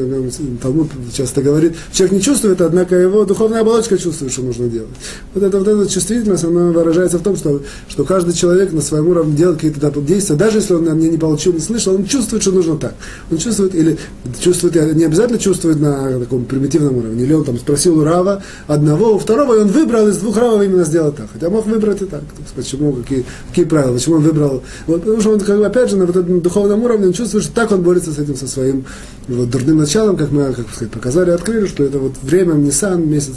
Талмуд 0.61 0.89
часто 1.13 1.41
говорит, 1.41 1.74
человек 1.91 2.13
не 2.13 2.22
чувствует, 2.22 2.61
однако 2.61 2.95
его 2.95 3.26
духовная 3.26 3.61
оболочка 3.61 3.97
чувствует, 3.97 4.32
что 4.32 4.41
нужно 4.41 4.68
делать. 4.68 4.89
Вот 5.34 5.43
эта, 5.43 5.57
вот 5.57 5.68
эта 5.68 5.89
чувствительность, 5.91 6.43
она 6.43 6.72
выражается 6.72 7.18
в 7.18 7.24
том, 7.24 7.36
что, 7.36 7.61
что 7.88 8.03
каждый 8.03 8.34
человек 8.34 8.72
на 8.72 8.82
своем 8.82 9.07
уровне 9.07 9.36
делает 9.36 9.59
какие-то 9.59 9.91
действия, 10.01 10.36
даже 10.36 10.59
если 10.59 10.74
он 10.74 10.84
мне 10.84 11.09
не 11.09 11.18
получил, 11.18 11.53
не 11.53 11.59
слышал, 11.59 11.95
он 11.95 12.05
чувствует, 12.05 12.43
что 12.43 12.51
нужно 12.51 12.78
так. 12.78 12.95
Он 13.32 13.38
чувствует, 13.38 13.74
или 13.76 13.97
чувствует, 14.39 14.76
не 14.95 15.03
обязательно 15.03 15.39
чувствует 15.39 15.80
на 15.80 16.20
таком 16.20 16.45
примитивном 16.45 16.97
уровне, 16.97 17.24
или 17.24 17.34
он 17.34 17.43
там 17.43 17.57
спросил 17.57 17.99
у 17.99 18.03
Рава 18.03 18.43
одного, 18.68 19.16
у 19.16 19.18
второго, 19.18 19.55
и 19.55 19.59
он 19.61 19.68
выбрал 19.68 20.07
из 20.07 20.18
двух 20.18 20.38
Равов 20.38 20.61
именно 20.63 20.84
сделать 20.84 21.16
так. 21.16 21.28
Хотя 21.34 21.49
мог 21.49 21.66
выбрать 21.66 22.01
и 22.01 22.05
так. 22.05 22.22
Почему, 22.55 22.93
какие, 22.93 23.26
какие 23.49 23.66
правила, 23.66 23.93
почему 23.93 24.16
он 24.18 24.22
выбрал. 24.22 24.63
Вот, 24.88 25.01
потому 25.01 25.22
что 25.22 25.32
он, 25.32 25.39
как 25.39 25.57
бы, 25.57 25.66
опять 25.66 25.89
же, 25.89 25.97
на 25.97 26.05
вот 26.05 26.16
этом 26.16 26.41
духовном 26.41 26.84
уровне 26.84 27.07
он 27.07 27.13
чувствует, 27.13 27.43
что 27.43 27.53
так 27.56 27.72
он 27.72 27.82
борется 27.82 28.12
с 28.12 28.20
этим, 28.20 28.36
со 28.36 28.47
своим 28.47 28.86
вот, 29.28 29.49
дурным 29.49 29.78
началом, 29.78 30.18
как 30.18 30.32
мы 30.32 30.53
как 30.53 30.70
сказать, 30.70 30.91
показали, 30.91 31.32
открыли, 31.32 31.66
что 31.66 31.84
это 31.84 31.97
вот 31.97 32.14
время 32.22 32.53
Нисан, 32.53 33.10
месяц, 33.10 33.36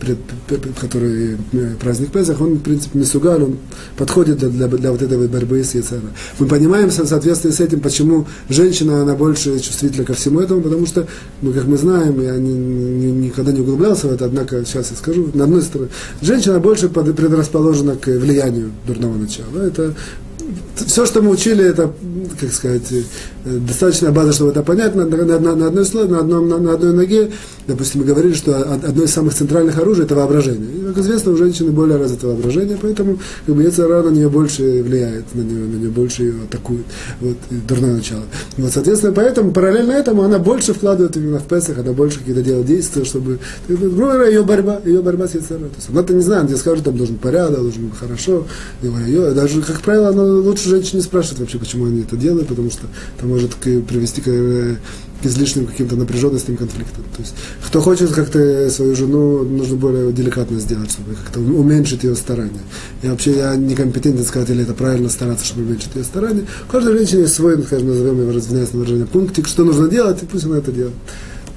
пред, 0.00 0.18
который 0.80 1.38
э, 1.52 1.74
праздник 1.80 2.10
Песах, 2.10 2.40
он, 2.40 2.54
в 2.54 2.60
принципе, 2.60 2.98
не 2.98 3.04
сугаль, 3.04 3.42
он 3.42 3.58
подходит 3.96 4.38
для, 4.38 4.48
для, 4.48 4.68
для 4.68 4.90
вот 4.90 5.00
этой 5.00 5.28
борьбы 5.28 5.62
с 5.62 5.74
Яцера. 5.74 6.02
Мы 6.38 6.46
понимаем 6.46 6.90
в 6.90 6.92
соответствии 6.92 7.50
с 7.50 7.60
этим, 7.60 7.80
почему 7.80 8.26
женщина, 8.48 9.02
она 9.02 9.14
больше 9.14 9.58
чувствительна 9.60 10.04
ко 10.04 10.14
всему 10.14 10.40
этому, 10.40 10.60
потому 10.60 10.86
что, 10.86 11.06
ну, 11.40 11.52
как 11.52 11.64
мы 11.64 11.76
знаем, 11.76 12.20
я 12.20 12.36
не, 12.36 12.52
не, 12.52 13.12
никогда 13.12 13.52
не 13.52 13.60
углублялся 13.60 14.08
в 14.08 14.12
это, 14.12 14.26
однако 14.26 14.64
сейчас 14.66 14.90
я 14.90 14.96
скажу, 14.96 15.30
на 15.32 15.44
одной 15.44 15.62
стороне, 15.62 15.90
женщина 16.20 16.58
больше 16.58 16.88
предрасположена 16.88 17.96
к 17.96 18.08
влиянию 18.08 18.72
дурного 18.86 19.16
начала. 19.16 19.62
Это 19.62 19.94
все, 20.76 21.06
что 21.06 21.22
мы 21.22 21.30
учили, 21.30 21.64
это, 21.64 21.92
как 22.40 22.52
сказать, 22.52 22.92
достаточная 23.44 24.10
база, 24.10 24.32
чтобы 24.32 24.50
это 24.50 24.62
понять, 24.62 24.94
на, 24.94 25.04
на, 25.04 25.38
на, 25.38 25.56
на 25.56 25.66
одной 25.66 25.84
на, 26.08 26.18
одном, 26.20 26.48
на, 26.48 26.58
на 26.58 26.72
одной 26.72 26.92
ноге. 26.92 27.30
Допустим, 27.66 28.00
мы 28.00 28.06
говорили, 28.06 28.34
что 28.34 28.56
одно 28.72 29.04
из 29.04 29.10
самых 29.10 29.34
центральных 29.34 29.78
оружий– 29.78 30.04
это 30.06 30.14
воображение. 30.14 30.68
И, 30.70 30.84
как 30.86 30.98
известно, 30.98 31.32
у 31.32 31.36
женщины 31.36 31.70
более 31.70 31.98
развито 31.98 32.28
воображение, 32.28 32.78
поэтому 32.80 33.18
как 33.46 33.54
бы, 33.54 33.62
Яцера 33.62 34.02
на 34.02 34.10
нее 34.10 34.28
больше 34.28 34.82
влияет, 34.82 35.34
на 35.34 35.40
нее, 35.40 35.66
на 35.66 35.76
нее 35.76 35.90
больше 35.90 36.22
ее 36.24 36.34
атакует. 36.48 36.84
Вот, 37.20 37.36
дурное 37.66 37.94
начало. 37.94 38.22
Вот, 38.56 38.72
соответственно, 38.72 39.12
поэтому, 39.12 39.52
параллельно 39.52 39.92
этому, 39.92 40.22
она 40.22 40.38
больше 40.38 40.74
вкладывает 40.74 41.16
именно 41.16 41.38
в 41.38 41.44
Песах, 41.44 41.78
она 41.78 41.92
больше 41.92 42.18
какие-то 42.18 42.42
делает 42.42 42.66
действия, 42.66 43.04
чтобы... 43.04 43.38
Грубо 43.68 44.26
ее 44.26 44.42
борьба, 44.42 44.80
ее 44.84 45.02
борьба 45.02 45.28
с 45.28 45.34
Яцера. 45.34 45.58
То 45.58 45.92
она-то 45.92 46.14
не 46.14 46.22
знает, 46.22 46.46
где 46.46 46.56
скажет, 46.56 46.84
там 46.84 46.96
должен 46.96 47.16
порядок, 47.16 47.60
должен 47.60 47.88
быть 47.88 47.98
хорошо. 47.98 48.46
Ее, 48.82 49.32
даже, 49.32 49.62
как 49.62 49.80
правило, 49.80 50.08
она 50.08 50.22
лучше 50.22 50.68
женщин 50.68 50.98
не 50.98 51.02
спрашивает 51.02 51.40
вообще, 51.40 51.58
почему 51.58 51.86
они 51.86 52.02
это 52.02 52.16
делают, 52.16 52.48
потому 52.48 52.70
что 52.70 52.86
это 53.16 53.26
может 53.34 53.54
привести 53.54 54.20
к, 54.20 54.24
к 54.24 55.26
излишним 55.26 55.66
каким-то 55.66 55.96
напряженностям, 55.96 56.56
конфликтам. 56.56 57.04
То 57.16 57.22
есть, 57.22 57.34
кто 57.66 57.80
хочет 57.80 58.12
как-то 58.12 58.70
свою 58.70 58.94
жену, 58.94 59.42
нужно 59.42 59.76
более 59.76 60.12
деликатно 60.12 60.58
сделать, 60.60 60.90
чтобы 60.90 61.14
как-то 61.14 61.40
уменьшить 61.40 62.04
ее 62.04 62.14
старания. 62.14 62.60
И 63.02 63.08
вообще 63.08 63.36
я 63.36 63.56
некомпетентен 63.56 64.24
сказать, 64.24 64.50
или 64.50 64.62
это 64.62 64.74
правильно 64.74 65.08
стараться, 65.08 65.44
чтобы 65.44 65.62
уменьшить 65.66 65.94
ее 65.94 66.04
старания. 66.04 66.44
У 66.68 66.72
каждой 66.72 66.96
женщины 66.96 67.20
есть 67.20 67.34
свой, 67.34 67.62
скажем, 67.62 67.88
назовем 67.88 68.20
его, 68.20 68.38
извиняюсь 68.38 68.72
на 68.72 68.78
выражение, 68.78 69.06
пунктик, 69.06 69.48
что 69.48 69.64
нужно 69.64 69.88
делать, 69.88 70.22
и 70.22 70.26
пусть 70.26 70.44
она 70.44 70.58
это 70.58 70.72
делает. 70.72 70.94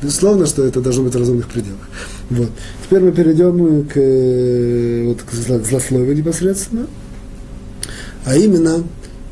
Безусловно, 0.02 0.46
что 0.46 0.64
это 0.64 0.80
должно 0.80 1.04
быть 1.04 1.16
в 1.16 1.18
разумных 1.18 1.48
пределах. 1.48 1.90
Вот. 2.30 2.50
Теперь 2.84 3.00
мы 3.02 3.12
перейдем 3.12 3.88
к, 3.88 5.08
вот, 5.08 5.24
к 5.24 5.66
злословию 5.66 6.16
непосредственно. 6.16 6.86
А 8.26 8.36
именно, 8.36 8.84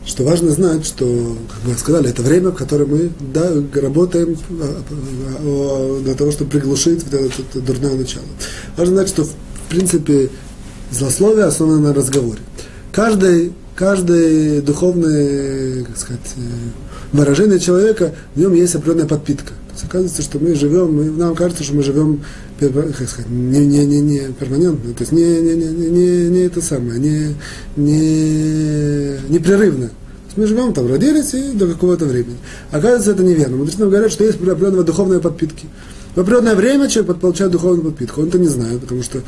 что 0.06 0.24
важно 0.24 0.51
знать, 0.51 0.86
что, 0.86 1.38
как 1.49 1.58
мы 1.66 1.78
сказали, 1.78 2.10
это 2.10 2.22
время, 2.22 2.49
в 2.49 2.56
которое 2.56 2.86
мы 2.86 3.12
да, 3.34 3.51
работаем 3.82 4.38
а, 4.62 4.84
а, 5.41 6.01
для 6.03 6.14
того, 6.14 6.32
чтобы 6.32 6.51
приглушить 6.51 7.03
вот 7.03 7.14
это, 7.14 7.41
это 7.41 7.60
дурное 7.60 7.95
начало. 7.95 8.26
Важно 8.78 8.95
знать, 8.95 9.10
что, 9.10 9.24
в 9.24 9.34
принципе, 9.70 10.30
злословие 10.91 11.45
основано 11.45 11.89
на 11.89 11.93
разговоре. 11.93 12.39
Каждый, 12.91 13.53
каждое 13.76 14.62
духовное, 14.62 15.84
как 15.84 15.97
сказать, 15.97 16.22
э, 16.38 16.39
выражение 17.12 17.60
человека, 17.60 18.14
в 18.36 18.39
нем 18.39 18.53
есть 18.53 18.76
определенная 18.76 19.08
подпитка. 19.08 19.53
Оказывается, 19.84 20.21
что 20.21 20.39
мы 20.39 20.55
живем, 20.55 20.95
мы, 20.95 21.05
нам 21.05 21.36
кажется, 21.36 21.63
что 21.63 21.76
мы 21.76 21.84
живем 21.84 22.21
как 22.59 23.09
сказать, 23.09 23.30
не, 23.30 23.65
не, 23.65 23.86
не, 23.86 23.99
не 23.99 24.19
перманентно, 24.39 24.93
то 24.93 25.01
есть 25.01 25.11
не, 25.11 25.41
не, 25.41 25.55
не, 25.55 25.89
не, 25.89 26.30
не 26.30 26.39
это 26.39 26.61
самое, 26.61 26.99
не, 26.99 27.36
не 27.76 29.17
непрерывно. 29.30 29.89
Мы 30.36 30.47
живем 30.47 30.73
там, 30.73 30.88
родились 30.88 31.34
и 31.34 31.51
до 31.53 31.67
какого-то 31.67 32.05
времени. 32.05 32.38
Оказывается, 32.71 33.11
это 33.11 33.23
неверно. 33.23 33.55
Мудрецы 33.55 33.80
нам 33.80 33.89
говорят, 33.89 34.11
что 34.11 34.26
есть 34.26 34.36
определенная 34.36 34.84
духовная 34.84 35.19
подпитки. 35.19 35.67
В 36.13 36.19
определенное 36.19 36.55
время 36.55 36.89
человек 36.89 37.17
получает 37.17 37.51
духовную 37.51 37.84
подпитку. 37.84 38.21
Он 38.21 38.28
это 38.28 38.39
не 38.39 38.47
знает, 38.47 38.82
потому 38.82 39.01
что, 39.01 39.21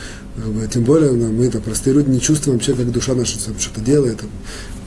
тем 0.72 0.84
более, 0.84 1.12
мы, 1.12 1.46
это 1.46 1.60
простые 1.60 1.94
люди, 1.94 2.10
не 2.10 2.20
чувствуем 2.20 2.58
вообще, 2.58 2.74
как 2.74 2.92
душа 2.92 3.14
наша 3.14 3.38
что-то 3.40 3.82
делает. 3.82 4.20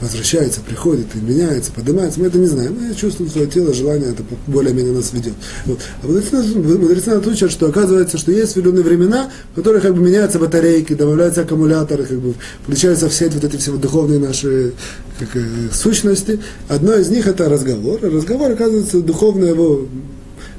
Возвращается, 0.01 0.61
приходит 0.61 1.07
и 1.15 1.19
меняется, 1.19 1.73
поднимается, 1.73 2.21
мы 2.21 2.27
это 2.27 2.39
не 2.39 2.47
знаем. 2.47 2.77
Мы 2.81 2.95
чувствуем 2.95 3.31
свое 3.31 3.47
тело, 3.47 3.75
желание 3.75 4.11
это 4.11 4.23
более-менее 4.47 4.93
нас 4.93 5.13
ведет. 5.13 5.35
Вот. 5.67 5.79
А 6.03 6.07
мудрецы 6.07 7.11
нас 7.15 7.27
учат, 7.27 7.51
что 7.51 7.67
оказывается, 7.67 8.19
что 8.19 8.33
есть 8.33 8.53
определенные 8.53 8.85
времена, 8.85 9.31
в 9.53 9.57
которых 9.57 9.83
как 9.83 9.95
бы 9.95 10.01
меняются 10.01 10.39
батарейки, 10.39 10.95
добавляются 10.95 11.43
аккумуляторы, 11.43 12.05
как 12.05 12.19
бы 12.19 12.35
включаются 12.65 13.09
все 13.09 13.29
вот 13.29 13.45
эти 13.45 13.57
все 13.57 13.77
духовные 13.77 14.19
наши 14.19 14.73
как, 15.19 15.37
э, 15.37 15.69
сущности. 15.73 16.41
Одно 16.69 16.95
из 16.95 17.11
них 17.11 17.27
это 17.27 17.49
разговор. 17.49 18.01
разговор, 18.03 18.53
оказывается, 18.53 19.01
духовная 19.01 19.51
его 19.51 19.87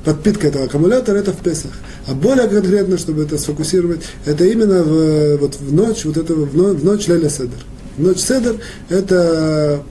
подпитка 0.06 0.48
этого 0.48 0.66
аккумулятора 0.66 1.18
это 1.18 1.32
в 1.32 1.38
Песах. 1.38 1.72
А 2.08 2.14
более 2.14 2.48
конкретно, 2.48 2.98
чтобы 2.98 3.24
это 3.24 3.38
сфокусировать, 3.38 4.02
это 4.26 4.46
именно 4.46 4.84
в, 4.84 5.38
вот 5.38 5.56
в 5.56 5.74
ночь, 5.74 6.06
вот 6.06 6.18
это 6.18 6.34
в 6.34 6.84
ночь 6.84 7.08
Леля 7.08 7.30
Седер. 7.30 7.60
Ночь 7.98 8.20
Седер– 8.20 8.56
это 8.90 9.84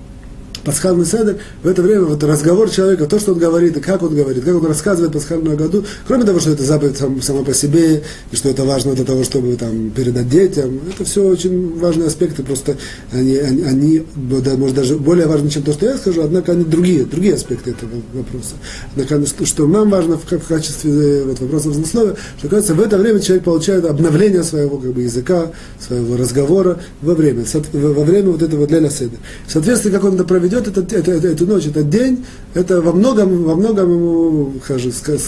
пасхальный 0.64 1.06
седер, 1.06 1.38
в 1.62 1.68
это 1.68 1.82
время 1.82 2.02
вот 2.04 2.22
разговор 2.22 2.70
человека, 2.70 3.06
то, 3.06 3.18
что 3.18 3.32
он 3.32 3.38
говорит, 3.38 3.76
и 3.76 3.80
как 3.80 4.02
он 4.02 4.14
говорит, 4.14 4.44
как 4.44 4.54
он 4.54 4.66
рассказывает 4.66 5.12
пасхальную 5.12 5.56
году, 5.56 5.84
кроме 6.06 6.24
того, 6.24 6.40
что 6.40 6.50
это 6.50 6.62
заповедь 6.62 6.98
сам, 6.98 7.20
сама 7.22 7.42
по 7.42 7.54
себе, 7.54 8.02
и 8.30 8.36
что 8.36 8.48
это 8.48 8.64
важно 8.64 8.94
для 8.94 9.04
того, 9.04 9.24
чтобы 9.24 9.56
там, 9.56 9.90
передать 9.90 10.28
детям, 10.28 10.80
это 10.92 11.04
все 11.04 11.26
очень 11.26 11.78
важные 11.78 12.08
аспекты, 12.08 12.42
просто 12.42 12.76
они, 13.12 13.36
они, 13.36 13.62
они 13.62 14.06
да, 14.16 14.56
может, 14.56 14.76
даже 14.76 14.96
более 14.96 15.26
важны, 15.26 15.50
чем 15.50 15.62
то, 15.62 15.72
что 15.72 15.86
я 15.86 15.96
скажу, 15.96 16.22
однако 16.22 16.52
они 16.52 16.64
другие, 16.64 17.04
другие 17.04 17.34
аспекты 17.34 17.70
этого 17.70 17.90
вопроса. 18.12 18.54
Однако, 18.94 19.26
что, 19.26 19.46
что 19.46 19.66
нам 19.66 19.90
важно 19.90 20.18
в, 20.18 20.24
в 20.24 20.46
качестве 20.46 21.24
вот, 21.24 21.40
вопроса 21.40 21.70
взнословия, 21.70 22.16
что, 22.38 22.48
кажется, 22.48 22.74
в 22.74 22.80
это 22.80 22.98
время 22.98 23.20
человек 23.20 23.44
получает 23.44 23.84
обновление 23.84 24.42
своего 24.42 24.78
как 24.78 24.92
бы, 24.92 25.02
языка, 25.02 25.52
своего 25.78 26.16
разговора 26.16 26.80
во 27.02 27.14
время, 27.14 27.44
во 27.72 28.04
время 28.04 28.30
вот 28.30 28.42
этого 28.42 28.66
для 28.66 28.90
седа. 28.90 29.16
Соответственно, 29.48 29.94
как 29.94 30.04
он 30.04 30.14
это 30.14 30.24
проведет, 30.24 30.49
ведет 30.50 30.68
этот, 30.68 30.92
это, 30.92 31.12
это, 31.12 31.28
эту 31.28 31.46
ночь, 31.46 31.66
этот 31.66 31.88
день, 31.88 32.24
это 32.54 32.80
во 32.80 32.92
многом, 32.92 33.44
во 33.44 33.54
многом 33.54 33.92
ему, 33.92 34.52
скажем, 34.64 34.92
сказать, 34.92 35.22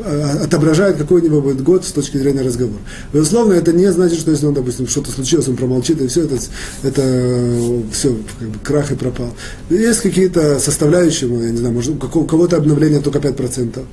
а, 0.00 0.40
отображает 0.44 0.96
какой-нибудь 0.96 1.60
год 1.60 1.84
с 1.84 1.92
точки 1.92 2.16
зрения 2.16 2.42
разговора. 2.42 2.80
Безусловно, 3.12 3.52
это 3.52 3.72
не 3.72 3.90
значит, 3.92 4.18
что 4.18 4.30
если 4.30 4.46
он, 4.46 4.54
допустим, 4.54 4.88
что-то 4.88 5.10
случилось, 5.10 5.48
он 5.48 5.56
промолчит, 5.56 6.00
и 6.00 6.06
все, 6.06 6.24
это, 6.24 6.38
это 6.82 7.82
все, 7.92 8.16
как 8.38 8.48
бы, 8.48 8.58
крах 8.62 8.92
и 8.92 8.94
пропал. 8.94 9.34
Есть 9.68 10.00
какие-то 10.00 10.58
составляющие, 10.58 11.30
я 11.30 11.50
не 11.50 11.58
знаю, 11.58 11.74
может, 11.74 11.92
у 11.92 12.24
кого-то 12.24 12.56
обновление 12.56 13.00
только 13.00 13.18
5%. 13.18 13.84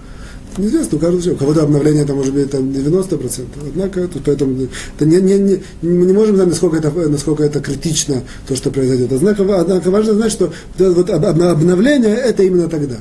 Неизвестно, 0.58 0.98
у 0.98 1.02
каждого. 1.02 1.34
У 1.34 1.38
кого-то 1.38 1.64
обновление 1.64 2.06
там 2.06 2.18
может 2.18 2.34
быть 2.34 2.52
там 2.52 2.70
90%. 2.70 3.46
Однако, 3.68 4.08
тут 4.08 4.24
поэтому 4.26 4.68
это 4.96 5.06
не, 5.06 5.20
не, 5.22 5.40
не, 5.40 5.62
мы 5.82 6.06
не 6.06 6.14
можем 6.14 6.36
знать, 6.36 6.50
насколько 6.50 6.78
это, 6.78 6.92
насколько 7.10 7.44
это 7.44 7.60
критично, 7.60 8.24
то, 8.48 8.56
что 8.56 8.70
произойдет. 8.70 9.12
Однако, 9.12 9.44
однако 9.60 9.90
важно 9.90 10.14
знать, 10.14 10.32
что 10.32 10.54
вот, 10.78 10.96
вот 10.96 11.10
обновление 11.10 12.16
это 12.16 12.44
именно 12.44 12.68
тогда. 12.68 12.98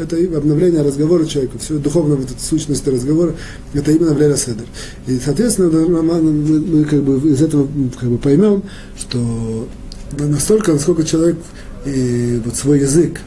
Это 0.00 0.16
обновление 0.16 0.82
разговора 0.82 1.26
человека, 1.26 1.58
все 1.58 1.76
духовная 1.76 2.16
вот 2.16 2.30
эта 2.30 2.42
сущность 2.42 2.88
разговора, 2.88 3.34
это 3.74 3.92
именно 3.92 4.14
в 4.14 4.36
Седер. 4.38 4.64
И, 5.06 5.20
соответственно, 5.22 5.68
мы 5.68 6.84
как 6.84 7.02
бы 7.02 7.28
из 7.28 7.42
этого 7.42 7.68
как 8.00 8.08
бы 8.08 8.16
поймем, 8.16 8.62
что 8.98 9.68
настолько, 10.18 10.72
насколько 10.72 11.04
человек 11.04 11.36
и 11.84 12.40
вот 12.44 12.56
свой 12.56 12.80
язык 12.80 13.20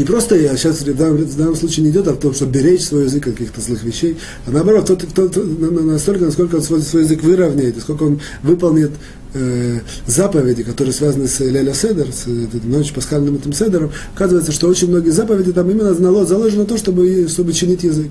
не 0.00 0.06
просто 0.06 0.34
я 0.34 0.56
сейчас 0.56 0.80
в 0.80 0.96
данном, 1.36 1.54
случае 1.54 1.84
не 1.84 1.90
идет 1.90 2.08
о 2.08 2.14
том, 2.14 2.32
чтобы 2.32 2.52
беречь 2.52 2.84
свой 2.84 3.04
язык 3.04 3.26
от 3.26 3.34
каких-то 3.34 3.60
злых 3.60 3.84
вещей, 3.84 4.16
а 4.46 4.50
наоборот, 4.50 4.86
тот, 4.86 5.02
кто, 5.04 5.28
настолько, 5.28 6.24
насколько 6.24 6.56
он 6.56 6.62
свой, 6.62 6.80
свой 6.80 7.02
язык 7.02 7.22
выровняет, 7.22 7.78
сколько 7.82 8.04
он 8.04 8.18
выполнит 8.42 8.92
э, 9.34 9.80
заповеди, 10.06 10.62
которые 10.62 10.94
связаны 10.94 11.28
с 11.28 11.40
Леля 11.40 11.74
Седер, 11.74 12.06
с 12.10 12.26
э, 12.26 12.46
ночью 12.64 12.94
пасхальным 12.94 13.34
этим 13.36 13.52
Седером, 13.52 13.92
оказывается, 14.14 14.52
что 14.52 14.68
очень 14.68 14.88
многие 14.88 15.10
заповеди 15.10 15.52
там 15.52 15.70
именно 15.70 15.92
заложено 15.92 16.64
то, 16.64 16.78
чтобы, 16.78 17.28
чтобы 17.28 17.52
чинить 17.52 17.82
язык. 17.82 18.10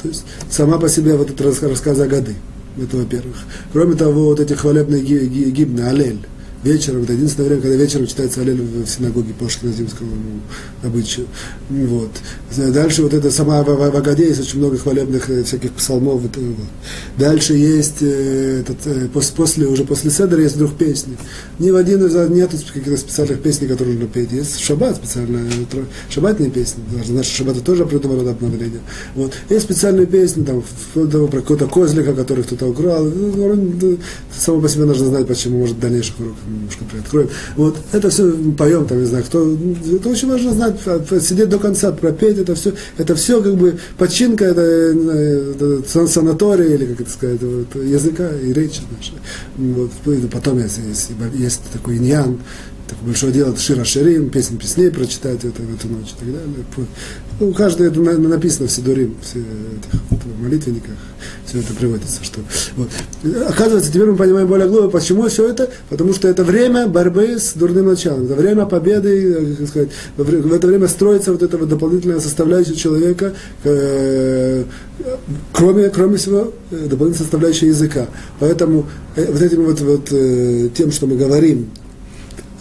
То 0.00 0.08
есть 0.08 0.24
сама 0.50 0.78
по 0.78 0.88
себе 0.88 1.16
вот 1.16 1.28
этот 1.28 1.62
рассказ 1.62 2.00
о 2.00 2.06
годы. 2.06 2.34
Это 2.82 2.96
во-первых. 2.96 3.36
Кроме 3.74 3.94
того, 3.94 4.24
вот 4.24 4.40
эти 4.40 4.54
хвалебные 4.54 5.02
гибны, 5.02 5.82
алель, 5.82 6.20
вечером, 6.62 7.02
это 7.02 7.12
единственное 7.12 7.48
время, 7.48 7.62
когда 7.62 7.76
вечером 7.76 8.06
читается 8.06 8.40
Аллель 8.40 8.60
в 8.60 8.86
синагоге 8.86 9.32
по 9.38 9.48
шкиназимскому 9.48 10.10
обычаю. 10.82 11.26
Вот. 11.68 12.10
Дальше 12.56 13.02
вот 13.02 13.14
это 13.14 13.30
сама 13.30 13.62
в, 13.62 13.66
в 13.66 13.96
Агаде 13.96 14.28
есть 14.28 14.40
очень 14.40 14.58
много 14.58 14.78
хвалебных 14.78 15.30
э, 15.30 15.44
всяких 15.44 15.72
псалмов. 15.72 16.22
Вот. 16.22 16.30
Дальше 17.18 17.54
есть 17.54 17.98
э, 18.00 18.60
этот, 18.60 18.86
э, 18.86 19.08
после, 19.34 19.66
уже 19.66 19.84
после 19.84 20.10
Седера 20.10 20.42
есть 20.42 20.56
вдруг 20.56 20.74
песни. 20.76 21.16
Ни 21.58 21.70
в 21.70 21.76
один 21.76 22.04
из 22.04 22.14
нет 22.30 22.50
каких-то 22.50 22.96
специальных 22.96 23.40
песней, 23.42 23.68
которые 23.68 23.94
нужно 23.94 24.08
петь. 24.08 24.32
Есть 24.32 24.58
шаббат 24.60 24.96
специальная, 24.96 25.44
шаббатные 26.10 26.50
песни. 26.50 26.82
Наши 27.08 27.30
шаббаты 27.30 27.60
тоже 27.60 27.84
определенного 27.84 28.30
обновления. 28.30 28.80
Вот. 29.14 29.32
Есть 29.50 29.64
специальные 29.64 30.06
песни, 30.06 30.44
там, 30.44 30.62
про 30.94 31.40
какого-то 31.40 31.66
козлика, 31.66 32.14
который 32.14 32.44
кто-то 32.44 32.66
украл. 32.66 33.04
Ну, 33.04 33.98
само 34.36 34.60
по 34.60 34.68
себе 34.68 34.84
нужно 34.84 35.06
знать, 35.06 35.26
почему, 35.26 35.60
может, 35.60 35.76
в 35.76 35.80
дальнейших 35.80 36.18
уроках 36.18 36.45
немножко 36.46 36.84
приоткроем. 36.84 37.28
Вот 37.56 37.76
это 37.92 38.10
все 38.10 38.32
поем, 38.56 38.86
там, 38.86 39.00
не 39.00 39.06
знаю, 39.06 39.24
кто. 39.24 39.56
Это 39.92 40.08
очень 40.08 40.28
важно 40.28 40.52
знать, 40.52 40.76
сидеть 41.22 41.48
до 41.48 41.58
конца, 41.58 41.92
пропеть 41.92 42.38
это 42.38 42.54
все. 42.54 42.72
Это 42.98 43.14
все 43.14 43.42
как 43.42 43.56
бы 43.56 43.78
починка, 43.98 44.44
это, 44.44 44.60
это 44.60 46.08
санатория, 46.08 46.74
или 46.74 46.86
как 46.86 47.02
это 47.02 47.10
сказать, 47.10 47.42
вот, 47.42 47.82
языка 47.82 48.30
и 48.30 48.52
речи 48.52 48.80
нашей. 48.96 49.14
Вот, 49.56 49.90
потом 50.30 50.58
есть, 50.58 50.78
есть, 50.78 51.10
есть 51.34 51.62
такой 51.72 51.96
иньян, 51.96 52.38
такое 52.88 53.06
большое 53.06 53.32
дело, 53.32 53.50
это 53.50 53.60
Шира 53.60 53.84
Ширим, 53.84 54.30
песни 54.30 54.56
песней 54.56 54.90
прочитать 54.90 55.44
это, 55.44 55.62
в 55.62 55.74
эту 55.74 55.88
ночь 55.88 56.12
и 56.16 56.18
так 56.18 56.32
далее. 56.32 56.88
Ну, 57.38 57.52
каждое 57.52 57.88
это 57.88 58.00
написано 58.00 58.66
в 58.66 58.70
Сидурим, 58.72 59.14
в, 59.20 59.36
этих, 59.36 60.24
в 60.24 60.42
молитвенниках, 60.42 60.94
все 61.44 61.58
это 61.58 61.74
приводится. 61.74 62.24
Что, 62.24 62.40
вот. 62.76 62.88
Оказывается, 63.46 63.92
теперь 63.92 64.06
мы 64.06 64.16
понимаем 64.16 64.48
более 64.48 64.68
глубоко, 64.68 64.90
почему 64.90 65.28
все 65.28 65.46
это, 65.50 65.70
потому 65.90 66.14
что 66.14 66.28
это 66.28 66.44
время 66.44 66.86
борьбы 66.86 67.38
с 67.38 67.52
дурным 67.52 67.86
началом, 67.86 68.24
это 68.24 68.34
время 68.34 68.64
победы, 68.64 69.32
э, 69.32 69.54
как 69.56 69.68
сказать, 69.68 69.88
в 70.16 70.52
это 70.52 70.66
время 70.66 70.88
строится 70.88 71.32
вот 71.32 71.42
эта 71.42 71.58
вот 71.58 71.68
дополнительная 71.68 72.20
составляющая 72.20 72.74
человека, 72.74 73.34
э, 73.64 74.64
кроме, 75.52 75.90
кроме 75.90 76.16
всего, 76.16 76.54
э, 76.70 76.86
дополнительная 76.88 77.24
составляющая 77.24 77.66
языка. 77.66 78.06
Поэтому 78.40 78.86
э, 79.14 79.30
вот 79.30 79.42
этим 79.42 79.64
вот, 79.64 79.80
вот 79.80 80.08
э, 80.10 80.70
тем, 80.74 80.90
что 80.90 81.06
мы 81.06 81.16
говорим, 81.16 81.68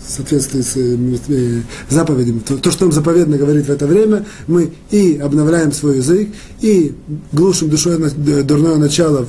в 0.05 0.11
соответствии 0.11 0.61
с 0.61 0.73
э, 0.75 1.61
заповедями, 1.89 2.39
то, 2.39 2.57
то, 2.57 2.71
что 2.71 2.85
нам 2.85 2.91
заповедно 2.91 3.37
говорит 3.37 3.65
в 3.65 3.71
это 3.71 3.87
время, 3.87 4.25
мы 4.47 4.71
и 4.91 5.17
обновляем 5.17 5.71
свой 5.71 5.97
язык, 5.97 6.29
и 6.61 6.93
глушим 7.31 7.69
душой 7.69 7.97
дурное 8.43 8.77
начало 8.77 9.25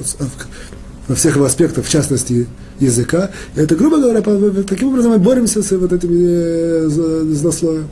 во 1.09 1.15
всех 1.15 1.37
аспектах, 1.37 1.85
в 1.85 1.89
частности, 1.89 2.47
языка. 2.81 3.31
И 3.55 3.61
это, 3.61 3.75
грубо 3.75 3.99
говоря, 3.99 4.21
таким 4.63 4.89
образом 4.89 5.13
мы 5.13 5.19
боремся 5.19 5.63
с 5.63 5.71
вот 5.73 5.93
этим 5.93 6.11
э, 6.13 6.89
злословием. 7.35 7.89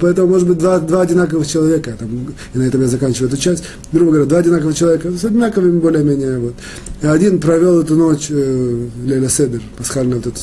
Поэтому, 0.00 0.28
может 0.28 0.48
быть, 0.48 0.58
два, 0.58 0.78
два 0.78 1.02
одинаковых 1.02 1.46
человека, 1.46 1.94
там, 1.98 2.34
и 2.54 2.58
на 2.58 2.62
этом 2.62 2.82
я 2.82 2.88
заканчиваю 2.88 3.28
эту 3.28 3.40
часть, 3.40 3.64
грубо 3.92 4.12
говоря, 4.12 4.28
два 4.28 4.38
одинаковых 4.38 4.76
человека, 4.76 5.10
с 5.10 5.24
одинаковыми 5.24 5.78
более-менее. 5.78 6.38
Вот. 6.38 6.54
Один 7.02 7.40
провел 7.40 7.80
эту 7.80 7.96
ночь, 7.96 8.28
э, 8.30 8.88
Леля 9.04 9.28
Седер, 9.28 9.60
пасхальную 9.76 10.22
вот 10.22 10.32
эту 10.32 10.40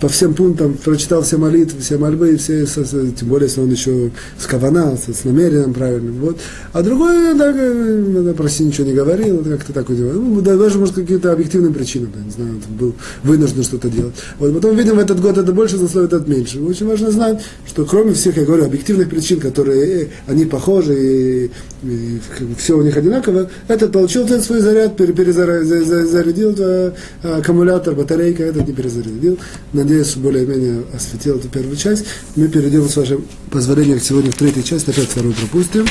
по 0.00 0.08
всем 0.08 0.34
пунктам 0.34 0.74
прочитал 0.74 1.22
все 1.22 1.38
молитвы, 1.38 1.80
все 1.80 1.96
мольбы, 1.96 2.36
все, 2.36 2.66
тем 2.66 3.28
более, 3.28 3.48
если 3.48 3.60
он 3.60 3.70
еще 3.70 4.10
с 4.38 4.46
кавана, 4.46 4.96
с, 4.96 5.12
с 5.12 5.24
намерением 5.24 5.72
правильным. 5.72 6.20
Вот. 6.20 6.38
А 6.72 6.82
другой, 6.82 7.34
да, 7.34 7.52
да, 7.52 8.34
прости, 8.34 8.64
ничего 8.64 8.86
не 8.86 8.92
говорил, 8.92 9.42
как-то 9.44 9.72
так 9.72 9.88
вот. 9.88 9.98
Ну, 9.98 10.40
даже, 10.40 10.78
может, 10.78 10.94
какие-то 10.94 11.32
объективные 11.32 11.72
причины, 11.72 12.08
да, 12.14 12.20
не 12.22 12.30
знаю, 12.30 12.60
был 12.78 12.94
вынужден 13.22 13.62
что-то 13.62 13.88
делать. 13.88 14.14
Вот. 14.38 14.54
Потом 14.54 14.76
видим, 14.76 14.96
в 14.96 14.98
этот 14.98 15.20
год 15.20 15.38
это 15.38 15.52
больше 15.52 15.78
засловит, 15.78 16.12
этот 16.12 16.28
меньше. 16.28 16.60
Очень 16.60 16.86
важно 16.86 17.10
знать, 17.10 17.42
что 17.66 17.84
кроме 17.86 18.12
всех, 18.12 18.36
я 18.36 18.44
говорю, 18.44 18.66
объективных 18.66 19.08
причин, 19.08 19.40
которые 19.40 20.02
э, 20.02 20.08
они 20.26 20.44
похожи, 20.44 20.94
и, 20.94 21.50
и 21.82 22.20
все 22.58 22.76
у 22.76 22.82
них 22.82 22.96
одинаково, 22.96 23.48
этот 23.68 23.92
получил 23.92 24.26
свой 24.28 24.60
заряд, 24.60 24.96
перезарядил 24.96 26.54
э, 26.58 26.92
аккумулятор, 27.22 27.94
батарейка, 27.94 28.42
этот 28.42 28.66
не 28.66 28.74
перезарядил. 28.74 29.38
На 29.72 29.85
надеюсь, 29.86 30.16
более-менее 30.16 30.82
осветил 30.92 31.36
эту 31.36 31.48
первую 31.48 31.76
часть. 31.76 32.04
Мы 32.34 32.48
перейдем, 32.48 32.88
с 32.88 32.96
вашим 32.96 33.24
позволением, 33.50 34.00
сегодня 34.00 34.32
в 34.32 34.34
третью 34.34 34.64
часть, 34.64 34.88
опять 34.88 35.08
вторую 35.08 35.32
пропустим. 35.34 35.86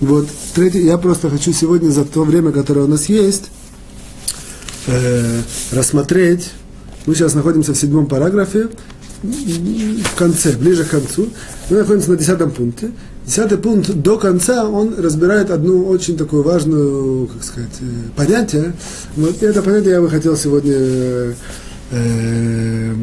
Вот, 0.00 0.28
третий, 0.54 0.84
я 0.84 0.98
просто 0.98 1.30
хочу 1.30 1.52
сегодня 1.52 1.88
за 1.88 2.04
то 2.04 2.24
время, 2.24 2.52
которое 2.52 2.82
у 2.82 2.86
нас 2.86 3.08
есть, 3.08 3.44
э, 4.86 5.40
рассмотреть, 5.72 6.50
мы 7.06 7.14
сейчас 7.14 7.34
находимся 7.34 7.72
в 7.72 7.76
седьмом 7.78 8.06
параграфе, 8.06 8.68
в 9.22 10.14
конце, 10.16 10.52
ближе 10.52 10.84
к 10.84 10.90
концу, 10.90 11.30
мы 11.70 11.78
находимся 11.78 12.10
на 12.10 12.16
десятом 12.18 12.50
пункте. 12.50 12.90
Десятый 13.26 13.58
пункт 13.58 13.90
до 13.92 14.18
конца, 14.18 14.68
он 14.68 14.94
разбирает 14.96 15.50
одну 15.50 15.86
очень 15.86 16.16
такую 16.16 16.42
важную, 16.42 17.26
как 17.26 17.42
сказать, 17.42 17.70
э, 17.80 17.84
понятие. 18.14 18.74
Вот 19.16 19.42
это 19.42 19.62
понятие 19.62 19.92
я 19.92 20.00
бы 20.00 20.08
хотел 20.10 20.36
сегодня 20.36 21.34
э, 21.90 22.94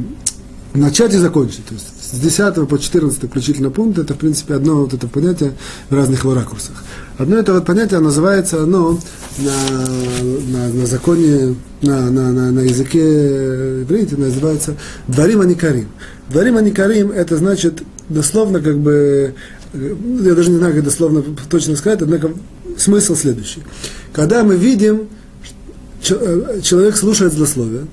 начать 0.75 1.13
и 1.13 1.17
закончить. 1.17 1.65
То 1.65 1.73
есть 1.73 1.85
с 2.13 2.19
10 2.19 2.67
по 2.67 2.77
14 2.77 3.29
включительно 3.29 3.69
пункт, 3.69 3.97
это, 3.97 4.13
в 4.13 4.17
принципе, 4.17 4.55
одно 4.55 4.75
вот 4.75 4.93
это 4.93 5.07
понятие 5.07 5.53
в 5.89 5.95
разных 5.95 6.23
его 6.23 6.33
ракурсах. 6.33 6.83
Одно 7.17 7.37
это 7.37 7.53
вот 7.53 7.65
понятие 7.65 7.99
называется 7.99 8.63
оно 8.63 8.99
на, 9.37 9.87
на, 10.51 10.69
на 10.69 10.85
законе, 10.85 11.55
на, 11.81 12.09
на, 12.11 12.31
на, 12.31 12.51
на 12.51 12.59
языке 12.61 13.83
иврите 13.83 14.17
называется 14.17 14.75
дворим 15.07 15.41
аникарим. 15.41 15.89
Дворим 16.29 16.57
аникарим 16.57 17.11
это 17.11 17.37
значит 17.37 17.83
дословно 18.09 18.59
как 18.61 18.77
бы, 18.77 19.33
я 19.73 20.35
даже 20.35 20.49
не 20.51 20.57
знаю, 20.57 20.73
как 20.73 20.83
дословно 20.83 21.23
точно 21.49 21.75
сказать, 21.75 22.01
однако 22.01 22.31
смысл 22.77 23.15
следующий. 23.15 23.63
Когда 24.13 24.43
мы 24.43 24.55
видим, 24.55 25.07
э, 26.09 26.59
человек 26.61 26.95
слушает 26.95 27.33
злословие, 27.33 27.87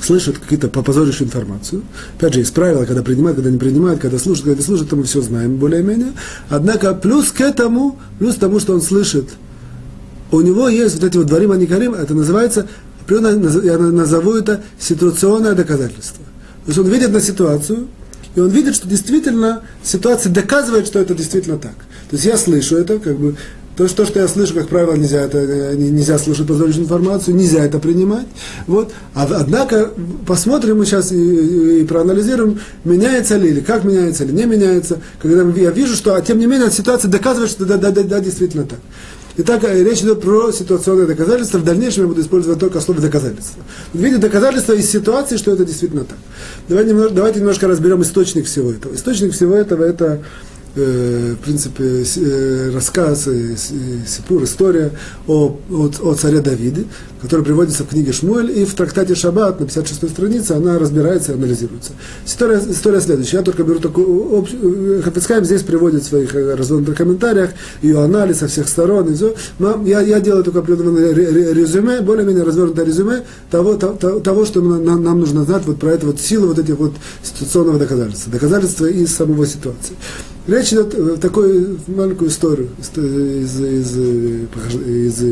слышит 0.00 0.38
какие-то 0.38 0.68
попозорящую 0.68 1.28
информацию. 1.28 1.82
Опять 2.18 2.34
же, 2.34 2.40
есть 2.40 2.54
правила, 2.54 2.84
когда 2.84 3.02
принимают, 3.02 3.36
когда 3.36 3.50
не 3.50 3.58
принимают, 3.58 4.00
когда 4.00 4.18
слушают, 4.18 4.44
когда 4.44 4.58
не 4.58 4.64
слушают, 4.64 4.88
это 4.88 4.96
мы 4.96 5.04
все 5.04 5.20
знаем 5.20 5.56
более-менее. 5.56 6.12
Однако 6.48 6.94
плюс 6.94 7.32
к 7.32 7.40
этому, 7.40 7.98
плюс 8.18 8.36
к 8.36 8.38
тому, 8.38 8.60
что 8.60 8.74
он 8.74 8.80
слышит, 8.80 9.30
у 10.30 10.40
него 10.40 10.68
есть 10.68 10.96
вот 10.96 11.04
эти 11.04 11.16
вот 11.16 11.26
дворим 11.26 11.52
аникарим, 11.52 11.94
это 11.94 12.14
называется, 12.14 12.66
я 13.08 13.78
назову 13.78 14.34
это 14.34 14.62
ситуационное 14.78 15.54
доказательство. 15.54 16.24
То 16.64 16.68
есть 16.68 16.78
он 16.78 16.88
видит 16.88 17.12
на 17.12 17.20
ситуацию, 17.20 17.88
и 18.34 18.40
он 18.40 18.50
видит, 18.50 18.74
что 18.74 18.88
действительно 18.88 19.62
ситуация 19.82 20.32
доказывает, 20.32 20.86
что 20.86 20.98
это 20.98 21.14
действительно 21.14 21.58
так. 21.58 21.74
То 22.10 22.16
есть 22.16 22.24
я 22.24 22.36
слышу 22.36 22.76
это, 22.76 22.98
как 22.98 23.16
бы 23.18 23.36
то, 23.76 23.86
что, 23.88 24.06
что 24.06 24.20
я 24.20 24.28
слышу, 24.28 24.54
как 24.54 24.68
правило, 24.68 24.94
нельзя, 24.94 25.20
это, 25.20 25.38
э, 25.38 25.74
нельзя 25.76 26.18
слушать 26.18 26.46
позволительную 26.46 26.86
информацию, 26.86 27.36
нельзя 27.36 27.62
это 27.64 27.78
принимать. 27.78 28.26
Вот. 28.66 28.92
А, 29.14 29.28
однако, 29.30 29.90
посмотрим 30.26 30.78
мы 30.78 30.86
сейчас 30.86 31.12
и, 31.12 31.80
и, 31.82 31.84
проанализируем, 31.84 32.58
меняется 32.84 33.36
ли 33.36 33.50
или 33.50 33.60
как 33.60 33.84
меняется 33.84 34.24
или 34.24 34.32
не 34.32 34.46
меняется, 34.46 35.00
когда 35.20 35.42
я 35.60 35.70
вижу, 35.70 35.94
что, 35.94 36.14
а 36.14 36.22
тем 36.22 36.38
не 36.38 36.46
менее, 36.46 36.70
ситуация 36.70 37.10
доказывает, 37.10 37.50
что 37.50 37.66
да, 37.66 37.76
да, 37.76 37.90
да, 37.90 38.02
да, 38.02 38.20
действительно 38.20 38.64
так. 38.64 38.78
Итак, 39.38 39.64
э, 39.64 39.84
речь 39.84 40.00
идет 40.00 40.22
про 40.22 40.50
ситуационное 40.50 41.06
доказательство. 41.06 41.58
В 41.58 41.64
дальнейшем 41.64 42.04
я 42.04 42.08
буду 42.08 42.22
использовать 42.22 42.58
только 42.58 42.80
слово 42.80 43.02
доказательство. 43.02 43.62
В 43.92 43.98
виде 43.98 44.16
доказательства 44.16 44.72
из 44.72 44.90
ситуации, 44.90 45.36
что 45.36 45.52
это 45.52 45.66
действительно 45.66 46.04
так. 46.04 46.16
Давайте 46.68 46.92
немножко, 46.92 47.14
давайте 47.14 47.40
немножко 47.40 47.68
разберем 47.68 48.00
источник 48.00 48.46
всего 48.46 48.70
этого. 48.72 48.94
Источник 48.94 49.34
всего 49.34 49.54
этого 49.54 49.84
это 49.84 50.22
в 50.76 51.36
принципе, 51.36 52.04
э, 52.16 52.70
рассказ, 52.74 53.26
э, 53.26 53.56
сипур, 54.06 54.44
история 54.44 54.92
о, 55.26 55.56
о, 55.70 55.90
о 56.02 56.14
царе 56.14 56.40
Давиде, 56.40 56.84
который 57.22 57.44
приводится 57.44 57.84
в 57.84 57.88
книге 57.88 58.12
Шмуэль, 58.12 58.58
и 58.58 58.64
в 58.64 58.74
трактате 58.74 59.14
Шаббат 59.14 59.58
на 59.58 59.64
56-й 59.64 60.08
странице 60.10 60.52
она 60.52 60.78
разбирается 60.78 61.32
и 61.32 61.34
анализируется. 61.34 61.92
История, 62.26 62.60
история 62.68 63.00
следующая. 63.00 63.38
Я 63.38 63.42
только 63.42 63.64
беру 63.64 63.78
такую 63.78 64.38
общую... 64.38 65.02
Хафицкайм 65.02 65.44
здесь 65.44 65.62
приводит 65.62 66.02
в 66.02 66.06
своих 66.08 66.34
развернутых 66.34 66.96
комментариях 66.96 67.50
ее 67.80 68.02
анализ 68.02 68.38
со 68.38 68.48
всех 68.48 68.68
сторон. 68.68 69.14
Но 69.58 69.82
я, 69.84 70.00
я 70.00 70.20
делаю 70.20 70.44
только 70.44 70.58
определенное 70.60 71.12
резюме, 71.12 72.00
более-менее 72.02 72.44
развернутое 72.44 72.84
резюме 72.84 73.22
того, 73.50 73.76
того, 73.76 74.20
того 74.20 74.44
что 74.44 74.60
нам, 74.60 75.02
нам 75.02 75.20
нужно 75.20 75.44
знать 75.44 75.62
вот 75.66 75.78
про 75.78 75.92
эту 75.92 76.06
вот 76.08 76.20
силу 76.20 76.48
вот 76.48 76.58
этих 76.58 76.76
вот 76.76 76.92
ситуационного 77.22 77.78
доказательства. 77.78 78.32
Доказательства 78.32 78.86
из 78.86 79.14
самого 79.14 79.46
ситуации. 79.46 79.94
Речь 80.46 80.72
идет 80.72 80.94
э, 80.94 81.16
такую 81.20 81.78
маленькую 81.88 82.30
историю 82.30 82.68
из, 82.78 83.60
из, 83.60 83.96
из, 83.98 85.22
из 85.22 85.24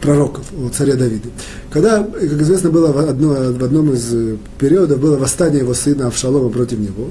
пророков 0.00 0.44
о 0.58 0.70
царе 0.70 0.94
Давиде. 0.94 1.28
Когда, 1.70 2.02
как 2.02 2.22
известно, 2.40 2.70
было 2.70 2.92
в, 2.92 2.98
одно, 2.98 3.34
в 3.52 3.62
одном 3.62 3.92
из 3.92 4.38
периодов 4.58 4.98
было 5.00 5.16
восстание 5.16 5.60
его 5.60 5.74
сына 5.74 6.06
Авшалома 6.06 6.48
против 6.48 6.78
него. 6.78 7.10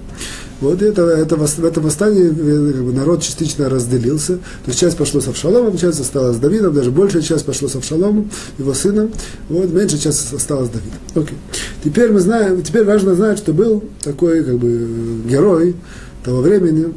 Вот 0.61 0.81
это, 0.81 1.03
это, 1.03 1.37
в 1.37 1.65
этом 1.65 1.83
восстании 1.83 2.25
э, 2.25 2.73
как 2.73 2.83
бы, 2.83 2.91
народ 2.91 3.21
частично 3.21 3.69
разделился. 3.69 4.37
То 4.37 4.67
есть 4.67 4.79
часть 4.79 4.97
пошло 4.97 5.21
с 5.21 5.27
Авшаломом, 5.27 5.77
часть 5.77 6.01
осталась 6.01 6.37
с 6.37 6.39
Давидом, 6.39 6.73
даже 6.73 6.91
большая 6.91 7.21
часть 7.21 7.45
пошло 7.45 7.69
с 7.69 7.75
Авшаломом, 7.75 8.29
его 8.57 8.73
сыном, 8.73 9.11
вот, 9.47 9.71
меньшая 9.71 9.99
часть 9.99 10.33
осталась 10.33 10.69
с 10.69 10.71
Давидом. 10.71 10.99
Окей. 11.15 11.37
Теперь 11.83 12.11
мы 12.11 12.19
знаем, 12.19 12.61
теперь 12.61 12.83
важно 12.83 13.15
знать, 13.15 13.37
что 13.37 13.53
был 13.53 13.83
такой 14.03 14.43
как 14.43 14.57
бы 14.57 15.21
герой, 15.25 15.75
того 16.23 16.41
времени, 16.41 16.93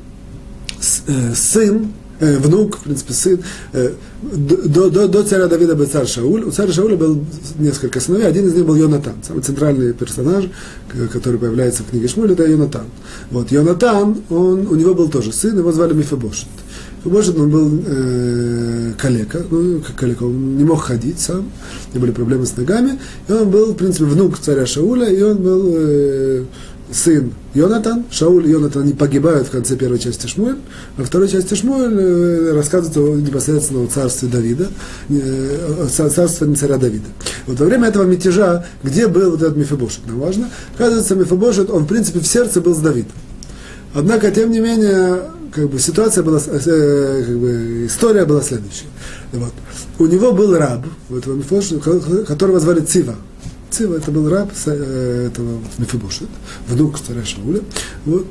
э, 1.07 1.35
сын, 1.35 1.93
э, 2.21 2.39
внук, 2.39 2.79
в 2.79 2.83
принципе, 2.83 3.13
сын, 3.13 3.41
э, 3.73 3.93
до, 4.23 4.91
до, 4.91 5.09
до 5.09 5.23
царя 5.23 5.49
Давида 5.49 5.75
был 5.75 5.87
царь 5.87 6.07
Шауль. 6.07 6.45
У 6.45 6.51
царя 6.51 6.73
Шауля 6.73 6.97
был 6.97 7.25
несколько 7.59 8.01
сыновей, 8.01 8.27
один 8.27 8.47
из 8.47 8.55
них 8.55 8.65
был 8.65 8.77
Йонатан, 8.77 9.15
самый 9.27 9.43
центральный 9.43 9.93
персонаж, 9.93 10.45
который 11.13 11.39
появляется 11.39 11.83
в 11.83 11.91
книге 11.91 12.09
Шмуль, 12.09 12.33
это 12.33 12.47
Йонатан. 12.47 12.87
Вот, 13.31 13.51
Йонатан, 13.51 14.23
он, 14.31 14.67
у 14.69 14.75
него 14.77 14.95
был 14.95 15.09
тоже 15.09 15.33
сын, 15.33 15.59
его 15.59 15.73
звали 15.73 15.93
Мифабошет. 15.93 16.49
Мифабошет, 17.05 17.37
он 17.37 17.51
был 17.51 17.83
э, 17.85 18.93
калека, 18.97 19.45
ну, 19.51 19.81
как 19.81 19.97
калека, 19.97 20.23
он 20.23 20.57
не 20.57 20.65
мог 20.65 20.83
ходить 20.83 21.19
сам, 21.19 21.51
у 21.91 21.95
него 21.95 22.03
были 22.03 22.13
проблемы 22.13 22.47
с 22.47 22.57
ногами, 22.57 22.99
и 23.29 23.33
он 23.33 23.51
был, 23.51 23.73
в 23.73 23.77
принципе, 23.77 24.05
внук 24.05 24.39
царя 24.39 24.67
Шауля, 24.67 25.09
и 25.09 25.21
он 25.21 25.39
был 25.39 25.73
э, 25.75 26.45
сын 26.93 27.33
Йонатан, 27.55 28.05
Шауль 28.11 28.47
и 28.47 28.51
Йонатан, 28.51 28.83
они 28.83 28.93
погибают 28.93 29.49
в 29.49 29.51
конце 29.51 29.77
первой 29.77 29.99
части 29.99 30.27
Шмуэль, 30.27 30.59
во 30.97 31.05
второй 31.05 31.29
части 31.29 31.55
Шмуэль 31.55 31.97
э, 31.99 32.53
рассказывается 32.55 33.01
непосредственно 33.01 33.85
о 33.85 33.87
царстве 33.87 34.29
Давида, 34.29 34.69
э, 35.11 35.87
о 35.87 36.09
царстве 36.09 36.55
царя 36.55 36.77
Давида. 36.77 37.07
Вот 37.47 37.59
во 37.59 37.67
время 37.67 37.89
этого 37.89 38.05
мятежа, 38.05 38.65
где 38.83 39.09
был 39.09 39.33
вот 39.33 39.43
этот 39.43 39.57
Мефибошет, 39.57 40.07
нам 40.07 40.21
важно, 40.21 40.51
оказывается, 40.75 41.15
Мефибошет, 41.15 41.71
он 41.71 41.85
в 41.85 41.87
принципе 41.87 42.21
в 42.21 42.27
сердце 42.27 42.61
был 42.61 42.75
с 42.75 42.79
Давидом. 42.79 43.13
Однако, 43.95 44.31
тем 44.31 44.51
не 44.51 44.61
менее, 44.61 45.23
как 45.53 45.69
бы 45.69 45.79
ситуация 45.79 46.25
была, 46.25 46.39
э, 46.39 47.25
как 47.27 47.39
бы, 47.39 47.87
история 47.87 48.25
была 48.25 48.41
следующая. 48.41 48.87
Вот. 49.33 49.53
У 49.99 50.07
него 50.07 50.33
был 50.33 50.57
раб, 50.57 50.85
вот, 51.09 51.25
которого 52.27 52.61
звали 52.61 52.81
Цива. 52.81 53.15
Цива 53.73 53.97
это 53.97 54.11
был 54.11 54.29
раб 54.29 54.51
э, 54.67 55.29
этого 55.29 55.61
Мефибошет, 55.79 56.29
внук 56.69 56.99
царя 57.01 57.25
Шауля. 57.25 57.61
Вот. 58.05 58.27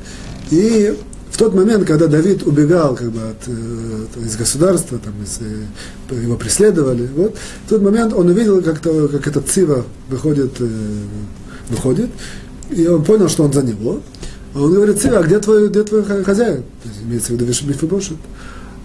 И 0.52 0.96
в 1.32 1.38
тот 1.38 1.56
момент, 1.56 1.86
когда 1.86 2.08
Давид 2.08 2.44
убегал 2.44 2.96
как 2.96 3.12
бы, 3.12 3.22
от, 3.22 3.48
э, 3.48 4.06
из 4.24 4.36
государства, 4.36 5.00
там, 5.00 5.14
из, 5.24 5.40
э, 5.42 6.24
его 6.24 6.36
преследовали, 6.36 7.10
вот, 7.16 7.36
в 7.66 7.70
тот 7.70 7.82
момент 7.82 8.14
он 8.14 8.28
увидел, 8.28 8.62
как, 8.62 8.86
-то, 8.86 9.08
как 9.08 9.28
этот 9.28 9.48
Цива 9.48 9.84
выходит, 10.10 10.52
выходит, 11.70 12.10
и 12.70 12.88
он 12.88 13.04
понял, 13.04 13.28
что 13.28 13.44
он 13.44 13.54
за 13.54 13.64
него. 13.64 14.02
А 14.54 14.62
он 14.62 14.74
говорит, 14.74 15.02
Цива, 15.02 15.20
а 15.20 15.24
где 15.24 15.40
твой, 15.40 15.70
где 15.70 15.84
твой 15.84 16.04
хозяин? 16.24 16.64
Имеется 17.04 17.34
в 17.34 17.36
виду 17.36 17.46
Мефибошет. 17.46 18.18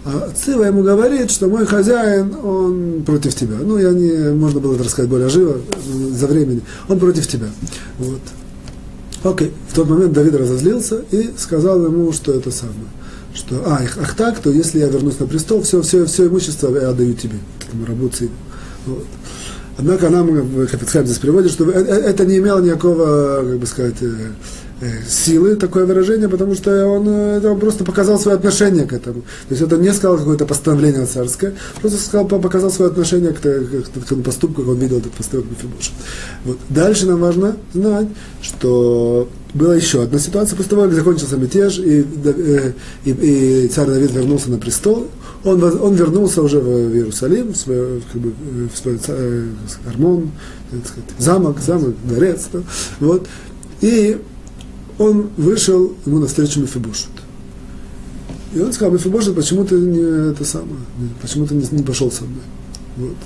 А 0.08 0.30
Цива 0.32 0.62
ему 0.62 0.84
говорит, 0.84 1.32
что 1.32 1.48
мой 1.48 1.66
хозяин, 1.66 2.32
он 2.40 3.02
против 3.04 3.34
тебя. 3.34 3.56
Ну, 3.60 3.76
я 3.76 3.90
не, 3.90 4.32
можно 4.34 4.60
было 4.60 4.76
это 4.76 4.84
рассказать 4.84 5.10
более 5.10 5.28
живо, 5.28 5.56
за 6.12 6.28
времени. 6.28 6.62
Он 6.88 7.00
против 7.00 7.26
тебя. 7.26 7.48
Вот. 7.98 8.20
Окей. 9.24 9.52
В 9.68 9.74
тот 9.74 9.88
момент 9.88 10.12
Давид 10.12 10.36
разозлился 10.36 11.02
и 11.10 11.30
сказал 11.36 11.84
ему, 11.84 12.12
что 12.12 12.32
это 12.32 12.52
самое. 12.52 12.86
Что, 13.34 13.56
а, 13.66 13.80
ах 14.00 14.14
так, 14.14 14.38
то 14.38 14.48
если 14.50 14.78
я 14.78 14.86
вернусь 14.86 15.18
на 15.18 15.26
престол, 15.26 15.62
все, 15.62 15.82
все, 15.82 16.06
все 16.06 16.28
имущество 16.28 16.72
я 16.78 16.90
отдаю 16.90 17.14
тебе, 17.14 17.38
этому 17.66 17.84
рабу 17.84 18.08
Циве. 18.08 18.30
Вот. 18.86 19.04
Однако 19.76 20.08
нам, 20.08 20.66
Хафицхайм 20.68 21.04
здесь 21.04 21.18
приводит, 21.18 21.50
что 21.50 21.68
это 21.68 22.24
не 22.24 22.38
имело 22.38 22.60
никакого, 22.60 23.44
как 23.44 23.58
бы 23.58 23.66
сказать, 23.66 23.96
э, 24.00 24.30
силы 25.08 25.56
такое 25.56 25.86
выражение, 25.86 26.28
потому 26.28 26.54
что 26.54 26.86
он, 26.86 27.08
э, 27.08 27.48
он 27.48 27.58
просто 27.58 27.84
показал 27.84 28.18
свое 28.18 28.36
отношение 28.36 28.84
к 28.84 28.92
этому. 28.92 29.22
То 29.22 29.54
есть 29.54 29.62
это 29.62 29.76
не 29.78 29.92
сказал 29.92 30.18
какое-то 30.18 30.44
постановление 30.44 31.06
царское, 31.06 31.54
просто 31.80 31.98
сказал, 31.98 32.26
показал 32.26 32.70
свое 32.70 32.90
отношение 32.90 33.32
к, 33.32 33.40
к, 33.40 34.00
к 34.00 34.04
тому 34.06 34.22
поступку, 34.22 34.62
как 34.62 34.72
он 34.72 34.78
видел 34.78 34.98
этот 34.98 35.12
поступок 35.12 35.46
Мефибоша. 35.50 35.92
Вот. 36.44 36.58
Дальше 36.68 37.06
нам 37.06 37.20
важно 37.20 37.56
знать, 37.72 38.08
что 38.42 39.28
была 39.54 39.74
еще 39.74 40.02
одна 40.02 40.18
ситуация, 40.18 40.56
после 40.56 40.70
того, 40.70 40.82
как 40.82 40.92
закончился 40.92 41.36
мятеж, 41.38 41.78
и, 41.78 42.04
э, 42.24 42.72
и, 43.04 43.10
и 43.10 43.68
царь 43.68 43.86
Давид 43.86 44.12
вернулся 44.12 44.50
на 44.50 44.58
престол, 44.58 45.08
он, 45.44 45.62
он 45.62 45.94
вернулся 45.94 46.42
уже 46.42 46.60
в 46.60 46.68
Иерусалим, 46.94 47.52
в 47.52 47.56
свой, 47.56 48.02
как 48.12 48.20
бы, 48.20 48.32
в 48.72 48.76
свой 48.76 49.00
Армон, 49.86 50.30
замок, 51.18 51.60
замок, 51.60 51.94
дворец. 52.04 52.48
Да, 52.52 52.60
вот, 53.00 53.26
и 53.80 54.18
он 54.98 55.30
вышел 55.36 55.92
ему 56.04 56.18
навстречу 56.18 56.60
Мефибошет. 56.60 57.10
И 58.54 58.60
он 58.60 58.72
сказал, 58.72 58.92
Мефибошет, 58.94 59.34
почему 59.34 59.64
ты 59.64 59.74
не 59.74 60.30
это 60.30 60.44
самое, 60.44 60.78
почему 61.20 61.46
ты 61.46 61.54
не, 61.54 61.82
пошел 61.82 62.10
со 62.10 62.24
мной? 62.24 62.42
Вот. 62.96 63.16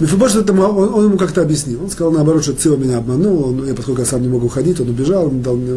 Мефибошет 0.00 0.42
это, 0.42 0.52
он, 0.52 0.92
он 0.92 1.04
ему 1.06 1.16
как-то 1.16 1.42
объяснил. 1.42 1.82
Он 1.82 1.90
сказал, 1.90 2.12
наоборот, 2.12 2.42
что 2.42 2.52
Цива 2.52 2.76
меня 2.76 2.98
обманул, 2.98 3.48
он, 3.48 3.66
я, 3.66 3.74
поскольку 3.74 4.00
я 4.00 4.06
сам 4.06 4.22
не 4.22 4.28
мог 4.28 4.44
уходить, 4.44 4.80
он 4.80 4.88
убежал, 4.88 5.28
он 5.28 5.40
дал 5.40 5.56
мне... 5.56 5.72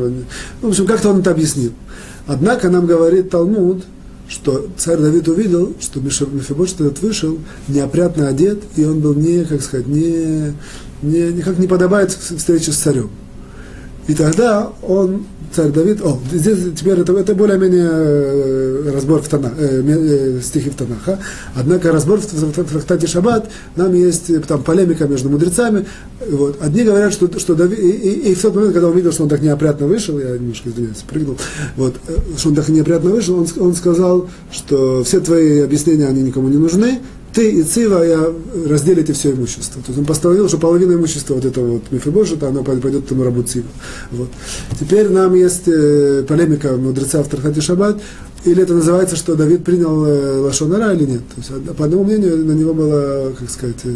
Ну, 0.62 0.68
в 0.68 0.72
общем, 0.72 0.88
как-то 0.88 1.10
он 1.10 1.20
это 1.20 1.32
объяснил. 1.32 1.72
Однако 2.26 2.70
нам 2.70 2.86
говорит 2.86 3.30
Талмуд, 3.30 3.84
что 4.28 4.68
царь 4.76 4.98
Давид 4.98 5.28
увидел, 5.30 5.74
что 5.80 6.00
Мефибошет 6.02 6.82
этот 6.82 7.02
вышел 7.02 7.38
неопрятно 7.68 8.28
одет, 8.28 8.62
и 8.76 8.84
он 8.84 9.00
был 9.00 9.14
не, 9.14 9.46
как 9.46 9.62
сказать, 9.62 9.88
не, 9.88 10.54
не, 11.02 11.32
никак 11.32 11.60
не 11.60 11.68
подобает 11.68 12.12
встрече 12.12 12.72
с 12.72 12.78
царем. 12.78 13.10
И 14.08 14.14
тогда 14.14 14.72
он, 14.84 15.26
царь 15.54 15.70
Давид, 15.70 16.02
о, 16.02 16.18
здесь 16.32 16.60
теперь 16.78 17.00
это, 17.00 17.12
это 17.14 17.36
более-менее 17.36 17.90
э, 17.90 18.92
разбор 18.94 19.22
в 19.22 19.28
Танах, 19.28 19.52
э, 19.58 19.84
э, 19.86 20.40
стихи 20.42 20.70
в 20.70 20.76
Танаха. 20.76 21.20
Однако 21.56 21.92
разбор 21.92 22.20
в, 22.20 22.24
в, 22.24 22.58
в 22.58 22.66
трактате 22.72 23.06
Шаббат, 23.06 23.50
нам 23.76 23.94
есть 23.94 24.30
э, 24.30 24.40
там 24.40 24.64
полемика 24.64 25.08
между 25.08 25.30
мудрецами. 25.30 25.86
Вот. 26.30 26.58
Одни 26.62 26.84
говорят, 26.84 27.12
что, 27.12 27.38
что 27.38 27.54
Давид, 27.54 27.80
и, 27.80 27.90
и, 27.90 28.32
и 28.32 28.36
в 28.36 28.42
тот 28.42 28.56
момент, 28.56 28.74
когда 28.74 28.88
он 28.88 28.96
видел, 28.96 29.12
что 29.12 29.24
он 29.24 29.30
так 29.30 29.42
неопрятно 29.42 29.88
вышел, 29.88 30.18
я 30.20 30.38
немножко 30.38 30.70
извиняюсь, 30.70 31.04
прыгнул, 31.06 31.38
вот, 31.76 31.96
э, 32.08 32.16
что 32.38 32.50
он 32.50 32.56
так 32.56 32.70
неопрятно 32.70 33.10
вышел, 33.10 33.38
он, 33.38 33.48
он 33.60 33.76
сказал, 33.76 34.30
что 34.54 35.04
все 35.04 35.20
твои 35.20 35.60
объяснения, 35.60 36.08
они 36.08 36.22
никому 36.22 36.48
не 36.48 36.58
нужны, 36.58 37.02
ты 37.38 37.52
и 37.52 37.62
Цива 37.62 38.04
я 38.04 38.34
разделите 38.68 39.14
все 39.14 39.32
имущество. 39.32 39.80
То 39.84 39.90
есть 39.90 40.00
он 40.00 40.06
постановил, 40.06 40.48
что 40.48 40.58
половина 40.58 40.94
имущества 40.94 41.36
вот 41.36 41.46
этого 41.46 41.74
вот 41.74 41.84
Мифрибошета, 41.92 42.48
оно 42.48 42.64
пойдет 42.64 43.06
этому 43.06 43.24
рабу 43.24 43.44
Цива. 43.44 43.68
Вот. 44.10 44.30
Теперь 44.80 45.08
нам 45.10 45.36
есть 45.36 45.68
э, 45.68 46.26
полемика 46.28 46.76
мудреца 46.78 47.22
в 47.22 47.28
Трахате 47.28 47.62
Шаббат, 47.62 48.02
или 48.46 48.64
это 48.64 48.74
называется, 48.74 49.16
что 49.16 49.36
Давид 49.36 49.64
принял 49.64 50.06
э, 50.06 50.40
Лашонара 50.40 50.94
или 50.94 51.06
нет. 51.06 51.22
То 51.36 51.42
есть, 51.42 51.76
по 51.76 51.86
одному 51.86 52.04
мнению, 52.04 52.46
на 52.46 52.54
него 52.54 52.74
была, 52.74 53.32
как 53.38 53.50
сказать, 53.50 53.76
э, 53.84 53.90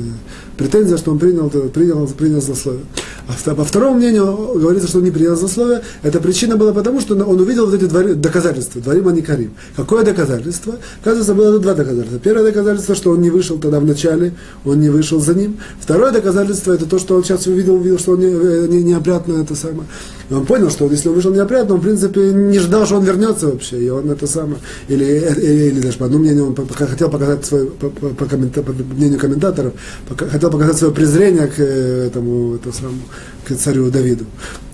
претензия, 0.57 0.97
что 0.97 1.11
он 1.11 1.19
принял, 1.19 1.49
принял, 1.49 2.07
принял 2.07 2.41
злословие. 2.41 2.83
А 3.27 3.55
по 3.55 3.63
второму 3.63 3.97
мнению 3.97 4.35
говорится, 4.55 4.87
что 4.87 4.97
он 4.97 5.05
не 5.05 5.11
принял 5.11 5.35
злословие. 5.35 5.81
Эта 6.01 6.19
причина 6.19 6.57
была 6.57 6.73
потому, 6.73 6.99
что 6.99 7.15
он 7.15 7.39
увидел 7.39 7.65
вот 7.65 7.75
эти 7.75 7.85
двори, 7.85 8.13
доказательства, 8.13 8.81
дворим 8.81 9.07
а 9.07 9.11
не 9.11 9.21
карим. 9.21 9.51
Какое 9.75 10.03
доказательство? 10.03 10.75
Оказывается, 11.01 11.33
было 11.33 11.59
два 11.59 11.73
доказательства. 11.73 12.19
Первое 12.19 12.45
доказательство, 12.45 12.95
что 12.95 13.11
он 13.11 13.21
не 13.21 13.29
вышел 13.29 13.57
тогда 13.57 13.79
в 13.79 13.85
начале, 13.85 14.33
он 14.65 14.79
не 14.79 14.89
вышел 14.89 15.19
за 15.19 15.33
ним. 15.33 15.57
Второе 15.79 16.11
доказательство, 16.11 16.73
это 16.73 16.85
то, 16.85 16.99
что 16.99 17.15
он 17.15 17.23
сейчас 17.23 17.47
увидел, 17.47 17.75
увидел, 17.75 17.99
что 17.99 18.13
он 18.13 18.19
не, 18.19 18.25
э, 18.25 18.67
не, 18.67 18.83
неопрятно 18.83 19.41
это 19.41 19.55
самое. 19.55 19.87
И 20.29 20.33
он 20.33 20.45
понял, 20.45 20.69
что 20.69 20.87
если 20.87 21.09
он 21.09 21.15
вышел 21.15 21.33
неопрятно, 21.33 21.75
он, 21.75 21.81
в 21.81 21.83
принципе, 21.83 22.33
не 22.33 22.59
ждал, 22.59 22.85
что 22.85 22.97
он 22.97 23.03
вернется 23.03 23.47
вообще. 23.47 23.83
И 23.83 23.89
он 23.89 24.09
это 24.09 24.27
самое, 24.27 24.40
или, 24.87 25.03
или, 25.05 25.69
или 25.69 25.79
даже 25.81 25.97
по 25.97 26.05
одному 26.05 26.23
мнению, 26.23 26.47
он 26.47 26.67
хотел 26.67 27.09
показать 27.09 27.45
свое, 27.45 27.65
по, 27.67 27.89
по, 27.89 28.09
по, 28.09 28.25
коммента, 28.25 28.61
по 28.63 28.71
мнению 28.71 29.19
комментаторов, 29.19 29.73
пока, 30.07 30.27
хотел 30.27 30.51
показать 30.51 30.77
свое 30.77 30.93
презрение 30.93 31.47
к 31.47 31.59
э, 31.59 32.07
этому, 32.07 32.55
этому 32.55 32.73
самому, 32.73 33.01
к 33.45 33.55
царю 33.55 33.89
Давиду. 33.89 34.25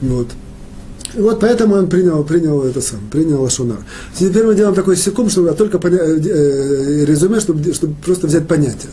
Вот. 0.01 0.27
И 1.15 1.19
вот 1.19 1.39
поэтому 1.39 1.75
он 1.75 1.87
принял, 1.87 2.23
принял 2.23 2.61
это 2.63 2.81
сам, 2.81 2.99
принял 3.11 3.41
Лашонар. 3.41 3.79
Теперь 4.17 4.45
мы 4.45 4.55
делаем 4.55 4.75
такой 4.75 4.95
секунд, 4.97 5.31
чтобы 5.31 5.51
только 5.53 5.77
поня- 5.77 5.97
э, 5.99 6.19
э, 6.19 7.05
резюме, 7.05 7.39
чтобы, 7.39 7.73
чтобы 7.73 7.95
просто 8.05 8.27
взять 8.27 8.47
понятие. 8.47 8.91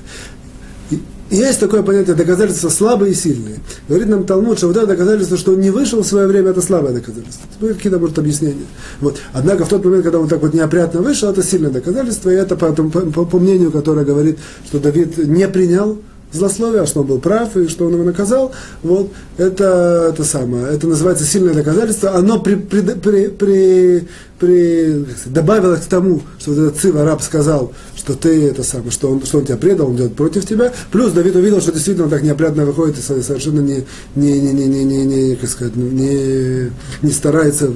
Есть 1.31 1.59
такое 1.59 1.83
понятие 1.83 2.15
доказательства 2.15 2.69
слабые 2.69 3.13
и 3.13 3.15
сильные. 3.15 3.57
Говорит 3.89 4.09
нам 4.09 4.25
Талмуд, 4.25 4.59
что 4.59 4.69
вот 4.69 4.77
это 4.77 4.87
доказательство, 4.87 5.37
что 5.37 5.53
он 5.53 5.61
не 5.61 5.71
вышел 5.71 6.03
в 6.03 6.07
свое 6.07 6.27
время, 6.27 6.51
это 6.51 6.61
слабое 6.61 6.93
доказательство. 6.93 7.47
Это 7.61 7.75
какие-то, 7.75 7.99
может, 7.99 8.19
объяснения. 8.19 8.67
Вот. 9.01 9.19
Однако 9.33 9.65
в 9.65 9.69
тот 9.69 9.85
момент, 9.85 10.05
когда 10.05 10.19
он 10.19 10.29
так 10.29 10.43
вот 10.43 10.53
неопрятно 10.53 11.01
вышел, 11.01 11.31
это 11.31 11.43
сильное 11.43 11.71
доказательство, 11.71 12.31
и 12.31 12.35
это 12.35 12.57
по, 12.57 12.73
по, 12.73 13.25
по 13.25 13.39
мнению, 13.39 13.73
которое 13.73 14.05
говорит, 14.05 14.39
что 14.67 14.79
Давид 14.79 15.17
не 15.17 15.49
принял 15.49 15.99
злословие, 16.35 16.83
а 16.83 16.87
что 16.87 17.01
он 17.01 17.07
был 17.07 17.19
прав 17.19 17.57
и 17.57 17.69
что 17.69 17.87
он 17.87 17.95
его 17.95 18.05
наказал, 18.05 18.53
вот, 18.83 19.11
это, 19.39 20.11
это 20.13 20.25
самое, 20.25 20.67
это 20.69 20.87
называется 20.87 21.25
сильное 21.25 21.55
доказательство, 21.55 22.15
оно 22.15 22.41
при, 22.41 22.57
при, 22.57 22.81
при, 22.81 23.29
при, 23.29 24.09
при, 24.39 25.07
добавилось 25.27 25.81
к 25.81 25.87
тому, 25.87 26.23
что 26.39 26.53
вот 26.53 26.61
этот 26.61 26.81
цив 26.81 26.97
араб 26.97 27.23
сказал, 27.23 27.73
что 27.97 28.15
ты 28.15 28.49
это 28.49 28.63
самое, 28.63 28.91
что 28.91 29.11
он, 29.11 29.25
что 29.25 29.39
он 29.39 29.47
тебя 29.47 29.57
предал, 29.57 29.89
он 29.89 29.97
идет 29.97 30.15
против 30.15 30.47
тебя, 30.47 30.73
плюс 30.93 31.13
Давид 31.13 31.37
увидел, 31.37 31.61
что 31.61 31.73
действительно 31.73 32.05
он 32.05 32.11
так 32.11 32.23
неопрятно 32.23 32.65
выходит 32.65 32.99
и 32.99 33.01
совершенно 33.01 33.61
не, 33.61 33.85
не, 34.15 34.41
не, 34.41 34.53
не, 34.53 34.67
не, 34.67 34.85
не, 34.85 35.05
не, 35.05 35.37
как 35.37 35.49
сказать, 35.49 35.77
не, 35.77 36.71
не 37.03 37.11
старается 37.11 37.69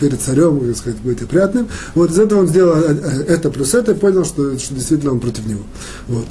перед 0.00 0.20
царем, 0.20 0.60
как 0.60 0.76
сказать, 0.76 1.00
быть 1.00 1.22
опрятным, 1.22 1.68
вот 1.94 2.10
из 2.10 2.18
этого 2.18 2.40
он 2.40 2.48
сделал 2.48 2.76
э, 2.76 2.96
э, 3.02 3.22
это 3.28 3.50
плюс 3.50 3.74
это 3.74 3.92
и 3.92 3.94
понял, 3.94 4.24
что, 4.24 4.58
что 4.58 4.74
действительно 4.74 5.12
он 5.12 5.20
против 5.20 5.46
него. 5.46 5.62
Вот. 6.08 6.24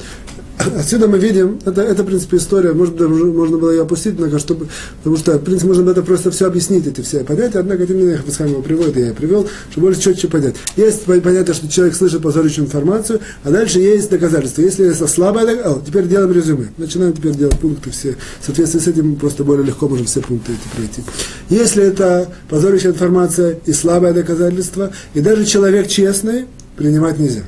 Отсюда 0.78 1.08
мы 1.08 1.20
видим, 1.20 1.60
это, 1.66 1.82
это, 1.82 2.04
в 2.04 2.06
принципе, 2.06 2.38
история, 2.38 2.74
может 2.74 2.96
быть, 2.96 3.08
можно 3.08 3.58
было 3.58 3.72
ее 3.72 3.82
опустить, 3.82 4.18
но 4.20 4.40
чтобы, 4.40 4.68
потому 4.98 5.18
что, 5.18 5.38
в 5.38 5.44
принципе, 5.44 5.68
можно 5.68 5.84
было 5.84 5.92
это 5.92 6.02
просто 6.02 6.32
все 6.32 6.48
объяснить, 6.48 6.88
эти 6.88 7.02
все 7.02 7.24
понятия, 7.24 7.60
однако, 7.60 7.86
тем 7.86 7.98
не 7.98 8.04
менее, 8.04 8.18
Хафицхайм 8.18 8.52
его 8.52 8.62
приводит, 8.62 8.96
я 8.98 9.08
ее 9.08 9.14
привел, 9.14 9.48
чтобы 9.72 9.88
больше 9.88 10.02
четче 10.02 10.28
понять. 10.28 10.56
Есть 10.76 11.04
понятие, 11.04 11.54
что 11.54 11.68
человек 11.68 11.96
слышит 11.96 12.22
позорящую 12.22 12.66
информацию, 12.66 13.20
а 13.44 13.52
дальше 13.52 13.80
есть 13.80 14.10
доказательства. 14.10 14.62
Если 14.62 14.88
это 14.88 15.08
слабое 15.08 15.46
доказательство, 15.46 15.86
теперь 15.86 16.08
делаем 16.08 16.32
резюме. 16.32 16.68
Начинаем 16.78 17.14
теперь 17.14 17.36
делать 17.36 17.60
пункты 17.60 17.92
все. 17.92 18.16
В 18.42 18.46
соответствии 18.46 18.80
с 18.80 18.88
этим 18.88 19.16
просто 19.16 19.44
более 19.44 19.66
легко 19.66 19.88
можем 19.88 20.06
все 20.06 20.22
пункты 20.22 20.54
эти 20.54 20.76
пройти. 20.76 21.04
Если 21.50 21.84
это 21.84 22.30
позорящая 22.50 22.94
информация 22.94 23.60
и 23.66 23.74
слабое 23.74 24.14
доказательство, 24.14 24.92
и 25.14 25.22
даже 25.22 25.46
человек 25.46 25.88
честный, 25.88 26.46
принимать 26.78 27.20
нельзя. 27.20 27.44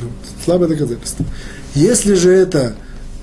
Вот. 0.00 0.10
Слабое 0.44 0.68
доказательство. 0.68 1.24
Если 1.76 2.14
же 2.14 2.30
это 2.30 2.74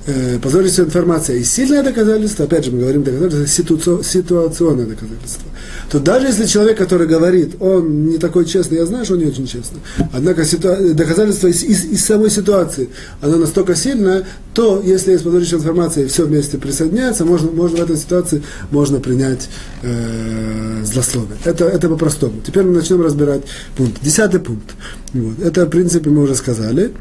э, 0.05 0.37
позорительная 0.37 0.87
информация 0.87 1.37
и 1.37 1.43
сильное 1.43 1.81
доказательство, 1.81 2.45
опять 2.45 2.65
же 2.65 2.71
мы 2.71 2.81
говорим 2.81 3.03
доказательство, 3.03 4.03
ситуационное 4.03 4.85
доказательство, 4.85 5.49
то 5.89 5.99
даже 5.99 6.27
если 6.27 6.45
человек, 6.45 6.77
который 6.77 7.07
говорит, 7.07 7.55
он 7.59 8.05
не 8.05 8.19
такой 8.19 8.45
честный, 8.45 8.77
я 8.77 8.85
знаю, 8.85 9.05
что 9.05 9.15
он 9.15 9.21
не 9.21 9.25
очень 9.25 9.47
честный, 9.47 9.79
однако 10.11 10.43
ситуа- 10.43 10.93
доказательство 10.93 11.47
из, 11.47 11.63
из, 11.63 11.83
из 11.85 12.05
самой 12.05 12.29
ситуации, 12.29 12.89
оно 13.21 13.37
настолько 13.37 13.73
сильное, 13.75 14.27
то 14.53 14.79
если 14.85 15.13
есть 15.13 15.23
позорительная 15.23 15.61
информация 15.61 16.03
и 16.03 16.07
все 16.07 16.25
вместе 16.27 16.59
присоединяется, 16.59 17.25
можно, 17.25 17.49
можно 17.49 17.79
в 17.79 17.81
этой 17.81 17.97
ситуации 17.97 18.43
можно 18.69 18.99
принять 18.99 19.49
э, 19.81 20.83
злословие. 20.85 21.37
Это, 21.43 21.65
это 21.65 21.89
по-простому. 21.89 22.41
Теперь 22.45 22.63
мы 22.63 22.73
начнем 22.75 23.01
разбирать 23.01 23.41
пункт. 23.75 23.97
Десятый 24.03 24.39
пункт. 24.39 24.75
Вот. 25.13 25.39
Это, 25.43 25.65
в 25.65 25.69
принципе, 25.69 26.11
мы 26.11 26.21
уже 26.21 26.35
сказали. 26.35 26.91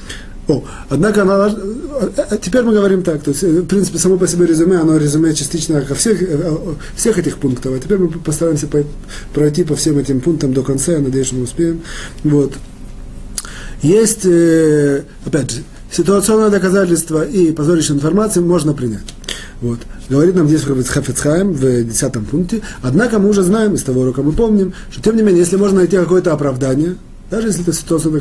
О, 0.53 0.65
однако 0.91 1.23
она, 1.23 1.49
э, 1.49 2.11
э, 2.31 2.39
теперь 2.43 2.63
мы 2.63 2.75
говорим 2.75 3.03
так, 3.03 3.23
то 3.23 3.31
есть, 3.31 3.43
в 3.43 3.65
принципе, 3.65 3.99
само 3.99 4.19
по 4.19 4.27
себе 4.27 4.47
резюме, 4.47 4.77
оно 4.77 4.99
резюме 4.99 5.33
частично 5.33 5.81
ко 5.81 5.95
всех, 5.95 6.23
э, 6.23 6.59
всех 6.95 7.19
этих 7.19 7.39
пунктов, 7.39 7.73
а 7.75 7.79
теперь 7.79 7.97
мы 7.97 8.09
постараемся 8.09 8.69
пройти 9.33 9.65
по 9.65 9.75
всем 9.77 9.97
этим 9.97 10.21
пунктам 10.21 10.53
до 10.53 10.63
конца, 10.63 10.93
я 10.93 10.99
надеюсь, 10.99 11.29
что 11.29 11.37
мы 11.37 11.45
успеем. 11.45 11.81
Вот. 12.25 12.53
Есть, 13.81 14.27
опять 15.27 15.51
же, 15.51 15.63
ситуационное 15.91 16.51
доказательство 16.51 17.25
и 17.25 17.51
позорящая 17.53 17.97
информация 17.97 18.43
можно 18.43 18.75
принять. 18.75 19.15
Вот. 19.63 19.79
Говорит 20.09 20.37
нам 20.37 20.49
здесь 20.49 20.63
Хафицхайм 20.63 21.53
в 21.53 21.85
10 21.85 22.13
пункте. 22.31 22.61
Однако 22.83 23.19
мы 23.19 23.31
уже 23.31 23.43
знаем, 23.43 23.75
из 23.75 23.83
того 23.83 24.03
урока 24.03 24.23
мы 24.23 24.33
помним, 24.33 24.75
что 24.91 25.03
тем 25.03 25.17
не 25.17 25.23
менее, 25.23 25.41
если 25.41 25.57
можно 25.57 25.79
найти 25.79 25.97
какое-то 25.97 26.33
оправдание, 26.33 26.97
даже 27.33 27.47
если 27.47 27.63
это 27.63 27.73
ситуация, 27.73 28.13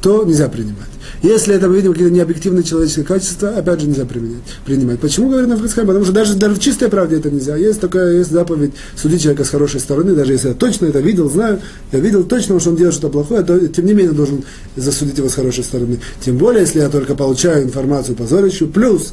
то 0.00 0.24
нельзя 0.24 0.48
принимать. 0.48 0.86
Если 1.20 1.52
это, 1.52 1.68
мы 1.68 1.74
видим, 1.74 1.90
какие-то 1.90 2.14
необъективные 2.14 2.62
человеческие 2.62 3.04
качества, 3.04 3.48
опять 3.48 3.80
же, 3.80 3.88
нельзя 3.88 4.04
применять, 4.04 4.44
принимать. 4.64 5.00
Почему 5.00 5.30
говорит 5.30 5.48
Навхацхайм? 5.48 5.84
Потому 5.88 6.04
что 6.04 6.14
даже, 6.14 6.36
даже 6.36 6.54
в 6.54 6.60
чистой 6.60 6.88
правде 6.88 7.16
это 7.16 7.28
нельзя. 7.28 7.56
Есть 7.56 7.80
такая 7.80 8.18
есть 8.18 8.30
заповедь 8.30 8.70
судить 8.94 9.22
человека 9.22 9.42
с 9.42 9.50
хорошей 9.50 9.80
стороны, 9.80 10.14
даже 10.14 10.30
если 10.30 10.48
я 10.50 10.54
точно 10.54 10.86
это 10.86 11.00
видел, 11.00 11.28
знаю, 11.28 11.60
я 11.90 11.98
видел 11.98 12.22
точно, 12.22 12.60
что 12.60 12.70
он 12.70 12.76
делает 12.76 12.94
что-то 12.94 13.14
плохое, 13.14 13.42
то 13.42 13.66
тем 13.66 13.84
не 13.84 13.94
менее 13.94 14.12
должен 14.12 14.44
засудить 14.76 15.18
его 15.18 15.28
с 15.28 15.34
хорошей 15.34 15.64
стороны. 15.64 15.98
Тем 16.24 16.38
более, 16.38 16.60
если 16.60 16.78
я 16.78 16.88
только 16.88 17.16
получаю 17.16 17.64
информацию 17.64 18.14
позорящую, 18.14 18.70
плюс 18.70 19.12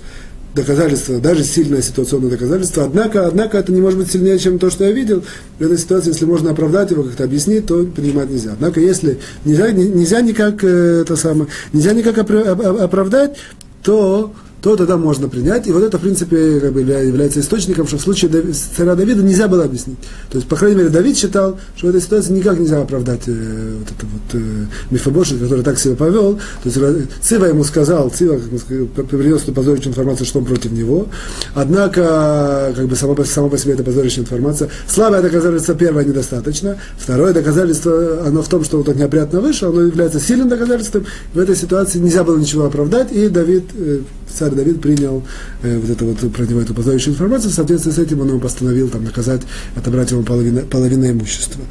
доказательство, 0.53 1.19
даже 1.19 1.43
сильное 1.43 1.81
ситуационное 1.81 2.29
доказательство, 2.29 2.83
однако, 2.83 3.27
однако 3.27 3.57
это 3.57 3.71
не 3.71 3.81
может 3.81 3.99
быть 3.99 4.11
сильнее, 4.11 4.37
чем 4.37 4.59
то, 4.59 4.69
что 4.69 4.83
я 4.85 4.91
видел. 4.91 5.23
В 5.57 5.61
этой 5.61 5.77
ситуации, 5.77 6.09
если 6.09 6.25
можно 6.25 6.51
оправдать 6.51 6.91
его, 6.91 7.03
как-то 7.03 7.23
объяснить, 7.23 7.65
то 7.65 7.83
принимать 7.85 8.29
нельзя. 8.29 8.51
Однако, 8.53 8.79
если 8.79 9.19
нельзя, 9.45 9.71
нельзя 9.71 10.21
никак 10.21 10.63
э, 10.63 11.01
это 11.01 11.15
самое, 11.15 11.47
нельзя 11.71 11.93
никак 11.93 12.17
оправдать, 12.17 13.37
то 13.83 14.33
то 14.63 14.77
тогда 14.77 14.95
можно 14.95 15.27
принять. 15.27 15.67
И 15.67 15.73
вот 15.73 15.83
это, 15.83 15.97
в 15.97 16.01
принципе, 16.01 16.61
как 16.61 16.71
бы 16.71 16.81
является 16.81 17.41
источником, 17.41 17.85
что 17.85 17.97
в 17.97 18.01
случае 18.01 18.31
царя 18.75 18.95
Давида 18.95 19.21
нельзя 19.21 19.49
было 19.49 19.65
объяснить. 19.65 19.99
То 20.31 20.37
есть, 20.37 20.47
по 20.47 20.55
крайней 20.55 20.77
мере, 20.77 20.89
Давид 20.89 21.17
считал, 21.17 21.59
что 21.75 21.87
в 21.87 21.89
этой 21.89 21.99
ситуации 21.99 22.31
никак 22.31 22.57
нельзя 22.57 22.81
оправдать 22.81 23.23
э, 23.27 23.75
вот 23.77 23.87
это 23.89 24.05
вот 24.05 24.41
э, 24.41 24.65
Мифобошет, 24.89 25.39
который 25.39 25.65
так 25.65 25.77
себя 25.77 25.97
повел. 25.97 26.39
То 26.63 26.69
есть, 26.69 26.79
Цива 27.21 27.45
ему 27.45 27.65
сказал, 27.65 28.09
Цива 28.09 28.39
как 28.39 28.59
сказал, 28.61 28.85
принес 28.87 29.43
эту 29.43 29.51
позорящую 29.51 29.89
информацию, 29.89 30.25
что 30.25 30.39
он 30.39 30.45
против 30.45 30.71
него. 30.71 31.07
Однако, 31.55 32.73
как 32.73 32.87
бы 32.87 32.95
само, 32.95 33.21
само 33.25 33.49
по 33.49 33.57
себе 33.57 33.73
это 33.73 33.83
позорящая 33.83 34.23
информация. 34.23 34.69
Слабое 34.87 35.21
доказательство 35.21 35.75
первое 35.75 36.05
недостаточно. 36.05 36.77
Второе 36.97 37.33
доказательство, 37.33 38.23
оно 38.25 38.41
в 38.41 38.47
том, 38.47 38.63
что 38.63 38.77
вот 38.77 38.87
он 38.87 38.95
неопрятно 38.95 39.41
вышел, 39.41 39.71
оно 39.71 39.81
является 39.81 40.21
сильным 40.21 40.47
доказательством. 40.47 41.05
В 41.33 41.39
этой 41.39 41.57
ситуации 41.57 41.99
нельзя 41.99 42.23
было 42.23 42.37
ничего 42.37 42.63
оправдать, 42.63 43.11
и 43.11 43.27
Давид 43.27 43.65
э, 43.75 43.99
царь 44.33 44.52
Давид 44.53 44.81
принял 44.81 45.23
э, 45.61 45.77
вот 45.77 45.89
это 45.89 46.05
вот 46.05 46.33
про 46.33 46.45
него 46.45 46.61
эту 46.61 46.73
позорящую 46.73 47.13
информацию, 47.13 47.51
в 47.51 47.53
соответствии 47.53 47.91
с 47.91 47.99
этим 47.99 48.21
он 48.21 48.29
ему 48.29 48.39
постановил 48.39 48.89
там, 48.89 49.03
наказать, 49.03 49.41
отобрать 49.75 50.11
ему 50.11 50.23
половину, 50.23 50.61
половину 50.61 51.09
имущества. 51.09 51.61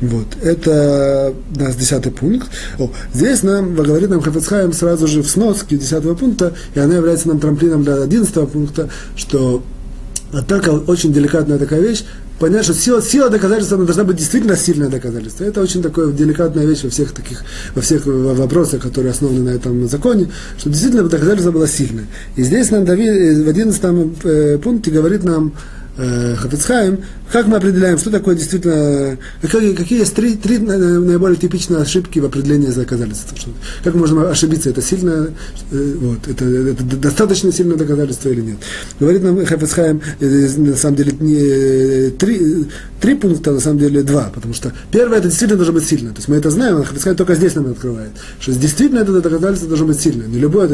Вот. 0.00 0.26
Это 0.42 1.34
нас 1.56 1.76
десятый 1.76 2.12
пункт. 2.12 2.48
О, 2.78 2.90
здесь 3.12 3.42
нам 3.42 3.74
говорит 3.74 4.10
нам 4.10 4.20
Хафецхайм 4.20 4.72
сразу 4.72 5.06
же 5.06 5.22
в 5.22 5.28
сноске 5.28 5.76
десятого 5.76 6.14
пункта, 6.14 6.54
и 6.74 6.78
она 6.78 6.94
является 6.94 7.28
нам 7.28 7.40
трамплином 7.40 7.84
для 7.84 8.02
одиннадцатого 8.02 8.46
пункта, 8.46 8.88
что 9.16 9.62
Однако 10.32 10.70
очень 10.70 11.12
деликатная 11.12 11.58
такая 11.58 11.80
вещь, 11.80 12.04
понять, 12.38 12.64
что 12.64 12.74
сила, 12.74 13.02
сила 13.02 13.30
доказательства 13.30 13.76
она 13.76 13.86
должна 13.86 14.04
быть 14.04 14.16
действительно 14.16 14.56
сильное 14.56 14.88
доказательство. 14.88 15.44
Это 15.44 15.60
очень 15.60 15.82
такая 15.82 16.08
деликатная 16.08 16.66
вещь 16.66 16.84
во 16.84 16.90
всех 16.90 17.12
таких, 17.12 17.42
во 17.74 17.82
всех 17.82 18.06
вопросах, 18.06 18.82
которые 18.82 19.12
основаны 19.12 19.40
на 19.40 19.50
этом 19.50 19.88
законе, 19.88 20.30
что 20.58 20.70
действительно 20.70 21.02
доказательство 21.08 21.52
было 21.52 21.68
сильное. 21.68 22.06
И 22.36 22.42
здесь 22.42 22.70
нам 22.70 22.84
Давид 22.84 23.08
э, 23.08 23.42
в 23.42 23.48
11 23.48 23.82
э, 24.24 24.58
пункте 24.62 24.90
говорит 24.90 25.24
нам 25.24 25.52
э, 25.98 26.96
как 27.32 27.46
мы 27.46 27.56
определяем, 27.56 27.98
что 27.98 28.10
такое 28.10 28.34
действительно, 28.34 29.18
какие, 29.42 29.74
какие 29.74 29.98
есть 29.98 30.14
три, 30.14 30.34
три 30.34 30.58
наиболее 30.58 31.36
типичные 31.36 31.82
ошибки 31.82 32.18
в 32.20 32.24
определении 32.24 32.68
доказательства. 32.68 33.36
Что, 33.36 33.50
как 33.84 33.94
можно 33.94 34.30
ошибиться, 34.30 34.70
это 34.70 34.80
сильно, 34.80 35.28
э, 35.70 35.94
вот, 36.00 36.26
это, 36.26 36.44
это 36.44 36.84
достаточно 36.96 37.52
сильное 37.52 37.76
доказательство 37.76 38.30
или 38.30 38.40
нет. 38.40 38.56
Говорит 38.98 39.22
нам 39.22 39.44
Хафицхайм, 39.44 40.00
э, 40.20 40.48
на 40.56 40.76
самом 40.76 40.96
деле, 40.96 41.12
не, 41.20 42.10
три, 42.10 42.66
три 43.00 43.14
пункта, 43.14 43.52
на 43.52 43.60
самом 43.60 43.78
деле 43.78 44.02
два, 44.02 44.30
потому 44.34 44.54
что 44.54 44.72
первое, 44.90 45.18
это 45.18 45.28
действительно 45.28 45.58
должно 45.58 45.74
быть 45.74 45.86
сильно. 45.86 46.10
То 46.10 46.16
есть 46.16 46.28
мы 46.28 46.36
это 46.36 46.50
знаем, 46.50 46.78
а 46.78 46.84
Хафицхайм 46.84 47.16
только 47.16 47.34
здесь 47.34 47.54
нам 47.54 47.70
открывает, 47.70 48.12
что 48.40 48.52
действительно 48.52 49.00
это 49.00 49.20
доказательство 49.20 49.68
должно 49.68 49.86
быть 49.86 50.00
сильное. 50.00 50.26
Не 50.26 50.38
любое, 50.38 50.70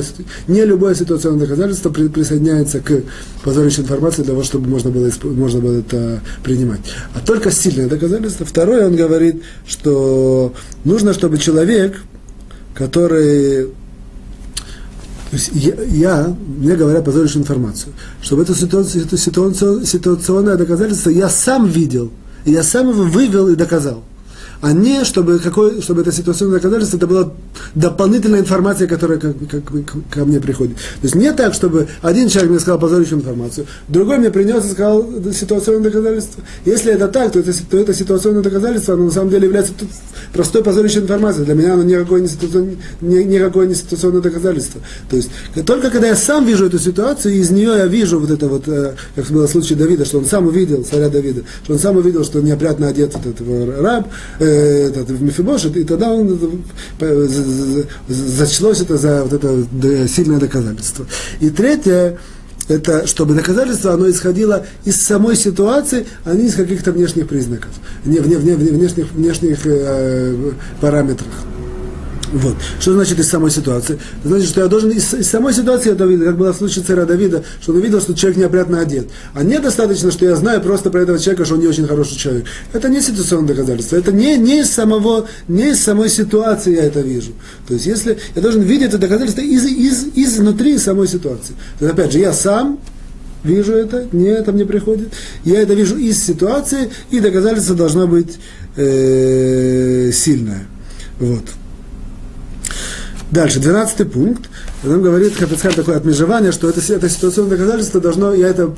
не 0.47 0.65
любое 0.65 0.95
ситуационное 0.95 1.47
доказательство 1.47 1.91
присоединяется 1.91 2.81
к 2.81 3.03
позволяющей 3.43 3.83
информации 3.83 4.23
для 4.23 4.33
того, 4.33 4.45
чтобы 4.45 4.69
можно 4.69 4.91
было, 4.91 5.09
можно 5.23 5.61
было 5.61 5.79
это 5.79 6.21
принимать. 6.43 6.81
А 7.15 7.21
только 7.21 7.51
сильное 7.51 7.89
доказательство. 7.89 8.47
Второе, 8.47 8.87
он 8.87 8.97
говорит, 8.97 9.43
что 9.67 10.55
нужно, 10.85 11.15
чтобы 11.15 11.39
человек, 11.39 12.03
который 12.75 13.69
то 15.31 15.37
есть 15.39 15.51
я, 15.53 15.75
я 15.83 16.37
мне 16.59 16.77
говорят, 16.77 17.05
позоришь 17.05 17.35
информацию, 17.35 17.93
чтобы 18.23 18.43
это, 18.43 18.55
ситуация, 18.55 19.03
это 19.03 19.17
ситуационное 19.17 20.57
доказательство 20.57 21.11
я 21.11 21.29
сам 21.29 21.67
видел, 21.67 22.13
я 22.45 22.63
сам 22.63 22.91
его 22.91 23.03
вывел 23.03 23.49
и 23.49 23.57
доказал 23.57 24.05
а 24.65 24.73
не 24.73 25.05
чтобы, 25.05 25.41
какой, 25.41 25.83
чтобы 25.83 26.01
это 26.01 26.11
ситуационное 26.11 26.57
доказательство, 26.57 26.97
это 26.97 27.07
была 27.07 27.31
дополнительная 27.75 28.41
информация, 28.41 28.89
которая 28.89 29.19
как, 29.19 29.37
как, 29.51 29.63
ко 30.11 30.25
мне 30.25 30.41
приходит. 30.41 30.77
То 30.77 31.03
есть 31.03 31.15
не 31.15 31.31
так, 31.35 31.53
чтобы 31.53 31.87
один 32.01 32.31
человек 32.31 32.53
мне 32.53 32.61
сказал 32.61 32.79
позорящую 32.79 33.21
информацию, 33.21 33.67
другой 33.89 34.17
мне 34.17 34.31
принес 34.31 34.65
и 34.65 34.71
сказал 34.71 35.07
ситуационное 35.35 35.91
доказательство. 35.91 36.43
Если 36.65 36.95
это 36.95 37.09
так, 37.09 37.33
то 37.33 37.41
это, 37.41 37.53
то 37.53 37.77
это 37.77 37.93
ситуационное 37.93 38.43
доказательство, 38.43 38.95
оно 38.95 39.05
на 39.05 39.11
самом 39.11 39.29
деле 39.29 39.45
является 39.45 39.75
простой 40.33 40.65
позорящей 40.65 41.03
информацией. 41.03 41.45
Для 41.45 41.55
меня 41.57 41.75
оно 41.75 41.83
никакое 41.83 42.23
не, 42.23 42.29
ситуацион, 42.29 42.79
ни, 43.03 43.19
никакое 43.19 43.67
не 43.67 43.75
ситуационное 43.75 44.23
доказательство. 44.23 44.81
То 45.11 45.17
есть 45.17 45.29
только 45.67 45.91
когда 45.91 46.07
я 46.07 46.17
сам 46.17 46.47
вижу 46.47 46.65
эту 46.65 46.79
ситуацию, 46.79 47.35
и 47.35 47.41
из 47.41 47.51
нее 47.51 47.75
я 47.77 47.87
вижу 47.87 48.19
вот 48.19 48.31
это 48.31 48.49
вот, 48.49 48.67
э, 48.69 48.95
как 49.15 49.27
было 49.27 49.47
в 49.47 49.51
случае 49.51 49.77
Давида, 49.77 50.07
что 50.07 50.21
он 50.21 50.25
сам 50.25 50.47
увидел, 50.47 50.83
царя 50.85 51.11
Давида, 51.11 51.43
что 51.65 51.75
он 51.75 51.79
сам 51.79 51.99
увидел, 51.99 52.25
что 52.25 52.41
неопрятно 52.41 52.89
одет 52.89 53.15
этот 53.15 53.43
раб, 53.79 54.09
э, 54.41 54.54
этот, 54.55 55.09
в 55.11 55.23
Мефибошет, 55.23 55.77
и 55.77 55.85
тогда 55.85 56.13
он 56.13 56.65
зачлось 58.09 58.81
это 58.81 58.97
за 58.97 59.25
вот 59.25 59.33
это 59.33 60.09
сильное 60.09 60.39
доказательство. 60.39 61.07
И 61.41 61.51
третье, 61.51 62.19
это 62.69 63.07
чтобы 63.07 63.35
доказательство 63.35 63.93
оно 63.93 64.09
исходило 64.09 64.67
из 64.85 65.01
самой 65.01 65.37
ситуации, 65.37 66.07
а 66.25 66.35
не 66.35 66.47
из 66.47 66.55
каких-то 66.55 66.93
внешних 66.93 67.29
признаков, 67.29 67.71
не, 68.05 68.19
вне, 68.19 68.37
вне, 68.37 68.55
внешних, 68.55 69.13
внешних 69.13 69.61
э, 69.65 70.53
параметров. 70.81 71.29
Вот. 72.33 72.57
Что 72.81 72.93
значит 72.95 73.19
из 73.19 73.29
самой 73.29 73.51
ситуации? 73.51 73.99
Это 74.21 74.29
значит, 74.29 74.49
что 74.49 74.61
я 74.63 74.67
должен 74.69 74.91
из, 74.91 75.13
из 75.15 75.29
самой 75.29 75.53
ситуации 75.53 75.91
видеть, 75.91 76.25
как 76.25 76.37
было 76.37 76.53
в 76.53 76.57
случае 76.57 76.85
царя 76.85 77.05
Давида, 77.05 77.45
что 77.61 77.73
он 77.73 77.79
увидел, 77.79 78.01
что 78.01 78.15
человек 78.15 78.39
неопрятно 78.39 78.81
одет. 78.81 79.09
А 79.35 79.43
не 79.43 79.59
достаточно, 79.59 80.11
что 80.11 80.25
я 80.25 80.37
знаю 80.37 80.61
просто 80.61 80.91
про 80.91 81.03
этого 81.03 81.19
человека, 81.19 81.45
что 81.45 81.55
он 81.55 81.61
не 81.61 81.67
очень 81.67 81.87
хороший 81.87 82.17
человек. 82.17 82.47
Это 82.73 82.89
не 82.89 83.01
ситуационное 83.01 83.49
доказательство. 83.49 83.97
Это 83.97 84.13
не, 84.13 84.37
не, 84.37 84.61
из, 84.61 84.71
самого, 84.71 85.27
не 85.49 85.71
из 85.71 85.83
самой 85.83 86.09
ситуации 86.09 86.75
я 86.75 86.85
это 86.85 87.01
вижу. 87.01 87.33
То 87.69 87.75
есть, 87.75 87.87
если 87.87 88.19
я 88.35 88.43
должен 88.43 88.63
видеть 88.63 88.89
это 88.89 88.99
доказательство 88.99 89.41
из, 89.41 89.65
из, 89.65 90.07
изнутри 90.15 90.79
самой 90.79 91.09
ситуации. 91.09 91.55
То 91.79 91.87
есть, 91.87 91.95
опять 91.95 92.13
же, 92.13 92.19
я 92.19 92.33
сам 92.33 92.79
вижу 93.45 93.75
это, 93.75 94.09
не 94.13 94.29
это 94.29 94.53
мне 94.53 94.65
приходит. 94.65 95.13
Я 95.45 95.61
это 95.61 95.75
вижу 95.75 95.97
из 95.97 96.23
ситуации, 96.23 96.91
и 97.11 97.21
доказательство 97.21 97.77
должно 97.77 98.07
быть 98.07 98.39
э, 98.77 100.11
сильное. 100.13 100.67
Вот. 101.21 101.45
Дальше, 103.35 103.59
12 103.59 104.13
пункт. 104.13 104.49
Он 104.85 105.03
говорит, 105.03 105.35
Хафицхайм, 105.35 105.75
такое 105.75 105.97
отмежевание, 105.97 106.53
что 106.53 106.69
это, 106.69 106.81
это 106.93 107.09
ситуационное 107.09 107.57
доказательство 107.57 108.01
должно, 108.01 108.33
я 108.33 108.47
это 108.47 108.73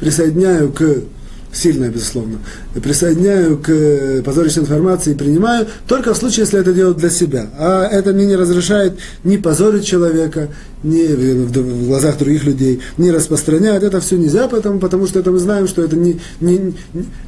присоединяю 0.00 0.72
к 0.72 1.04
сильное, 1.52 1.90
безусловно, 1.90 2.38
присоединяю 2.82 3.58
к 3.58 4.22
позорищной 4.24 4.64
информации 4.64 5.12
и 5.12 5.14
принимаю 5.14 5.68
только 5.86 6.12
в 6.12 6.16
случае, 6.16 6.40
если 6.40 6.58
это 6.58 6.72
делаю 6.72 6.96
для 6.96 7.08
себя. 7.08 7.50
А 7.56 7.86
это 7.86 8.12
мне 8.12 8.26
не 8.26 8.34
разрешает 8.34 8.98
ни 9.22 9.36
позорить 9.36 9.86
человека, 9.86 10.48
ни 10.82 11.06
в 11.06 11.86
глазах 11.86 12.18
других 12.18 12.44
людей, 12.44 12.80
не 12.98 13.10
распространять. 13.10 13.82
Это 13.82 14.00
все 14.00 14.16
нельзя, 14.16 14.48
потому, 14.48 14.78
потому 14.78 15.06
что 15.06 15.18
это 15.18 15.30
мы 15.30 15.38
знаем, 15.38 15.68
что 15.68 15.82
это 15.82 15.96
не, 15.96 16.20
не, 16.40 16.74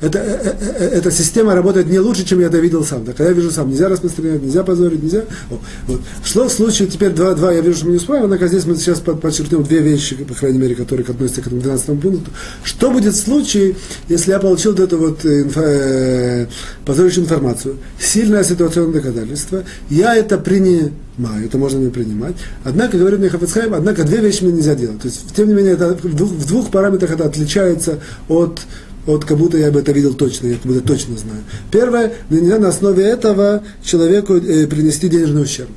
это, 0.00 0.18
э, 0.18 0.40
э, 0.44 0.54
э, 0.60 0.88
эта 0.98 1.10
система 1.10 1.54
работает 1.54 1.88
не 1.88 1.98
лучше, 1.98 2.24
чем 2.24 2.40
я 2.40 2.46
это 2.46 2.58
видел 2.58 2.84
сам. 2.84 3.04
Так, 3.04 3.20
а 3.20 3.24
я 3.24 3.32
вижу 3.32 3.50
сам, 3.50 3.70
нельзя 3.70 3.88
распространять, 3.88 4.42
нельзя 4.42 4.62
позорить, 4.62 5.02
нельзя. 5.02 5.24
О, 5.50 5.58
вот. 5.86 6.00
Что 6.24 6.48
в 6.48 6.52
случае, 6.52 6.88
теперь 6.88 7.10
два, 7.10 7.34
два, 7.34 7.52
я 7.52 7.60
вижу, 7.60 7.76
что 7.76 7.86
мы 7.86 7.92
не 7.92 7.98
успеваем, 7.98 8.24
однако 8.24 8.48
здесь 8.48 8.64
мы 8.64 8.76
сейчас 8.76 9.00
подчеркнем 9.00 9.62
две 9.64 9.80
вещи, 9.80 10.16
по 10.16 10.34
крайней 10.34 10.58
мере, 10.58 10.74
которые 10.74 11.06
относятся 11.06 11.42
к 11.42 11.46
этому 11.46 11.60
12 11.60 12.00
пункту. 12.00 12.30
Что 12.64 12.90
будет 12.90 13.14
в 13.14 13.20
случае, 13.20 13.76
если 14.08 14.30
я 14.30 14.38
получил 14.38 14.72
вот 14.72 14.80
эту 14.80 14.98
вот 14.98 15.26
инфа, 15.26 15.62
э, 15.64 16.46
позорящую 16.84 17.24
информацию, 17.24 17.76
сильное 17.98 18.44
ситуационное 18.44 19.00
доказательство, 19.00 19.64
я 19.90 20.14
это 20.16 20.38
принимаю, 21.16 21.44
это 21.44 21.58
можно 21.58 21.78
не 21.78 21.90
принимать. 21.90 22.36
Однако, 22.64 22.98
говорит 22.98 23.20
мне 23.20 23.28
Хафицхайм, 23.28 23.74
однако 23.74 24.04
две 24.04 24.18
вещи 24.18 24.44
мне 24.44 24.52
нельзя 24.54 24.74
делать. 24.74 25.00
То 25.00 25.08
есть, 25.08 25.34
тем 25.34 25.48
не 25.48 25.54
менее, 25.54 25.74
это, 25.74 25.94
в, 25.94 26.14
двух, 26.14 26.30
в 26.30 26.46
двух 26.46 26.70
параметрах 26.70 27.10
это 27.10 27.24
отличается 27.24 27.98
от 28.28 28.60
от 29.04 29.24
как 29.24 29.36
будто 29.36 29.58
я 29.58 29.72
бы 29.72 29.80
это 29.80 29.90
видел 29.90 30.14
точно, 30.14 30.46
я 30.46 30.54
как 30.54 30.62
будто 30.62 30.80
точно 30.80 31.16
знаю. 31.16 31.40
Первое, 31.72 32.12
нельзя 32.30 32.60
на 32.60 32.68
основе 32.68 33.02
этого 33.02 33.64
человеку 33.82 34.34
э, 34.34 34.68
принести 34.68 35.08
денежный 35.08 35.42
ущерб. 35.42 35.70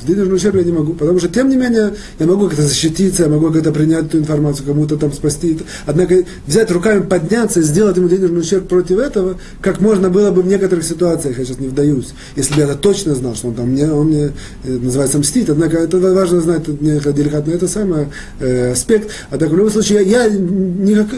С 0.00 0.04
денежным 0.04 0.34
ущерб 0.34 0.56
я 0.56 0.64
не 0.64 0.72
могу, 0.72 0.94
потому 0.94 1.18
что, 1.18 1.28
тем 1.28 1.48
не 1.48 1.56
менее, 1.56 1.94
я 2.18 2.26
могу 2.26 2.48
как-то 2.48 2.62
защититься, 2.62 3.24
я 3.24 3.28
могу 3.28 3.50
как-то 3.50 3.72
принять 3.72 4.06
эту 4.06 4.18
информацию, 4.18 4.66
кому-то 4.66 4.96
там 4.96 5.12
спасти. 5.12 5.58
Однако 5.86 6.24
взять 6.46 6.70
руками, 6.70 7.02
подняться 7.02 7.62
сделать 7.62 7.96
ему 7.96 8.08
денежный 8.08 8.40
ущерб 8.40 8.68
против 8.68 8.98
этого, 8.98 9.38
как 9.60 9.80
можно 9.80 10.10
было 10.10 10.30
бы 10.30 10.42
в 10.42 10.46
некоторых 10.46 10.84
ситуациях, 10.84 11.38
я 11.38 11.44
сейчас 11.44 11.58
не 11.58 11.68
вдаюсь, 11.68 12.14
если 12.36 12.54
бы 12.54 12.60
я 12.60 12.66
это 12.66 12.76
точно 12.76 13.14
знал, 13.14 13.34
что 13.34 13.48
он 13.48 13.54
там 13.54 13.68
мне, 13.68 13.90
он 13.90 14.06
мне 14.08 14.32
э, 14.64 14.70
называется 14.70 15.18
мстит, 15.18 15.50
однако 15.50 15.78
это 15.78 15.98
важно 15.98 16.40
знать, 16.40 16.62
это 16.62 17.12
деликатно, 17.12 17.52
это 17.52 17.68
самый 17.68 18.08
э, 18.40 18.72
аспект. 18.72 19.10
Однако 19.30 19.52
в 19.52 19.56
любом 19.56 19.70
случае 19.70 20.04
я, 20.04 20.24
я 20.24 20.30
никак, 20.30 21.08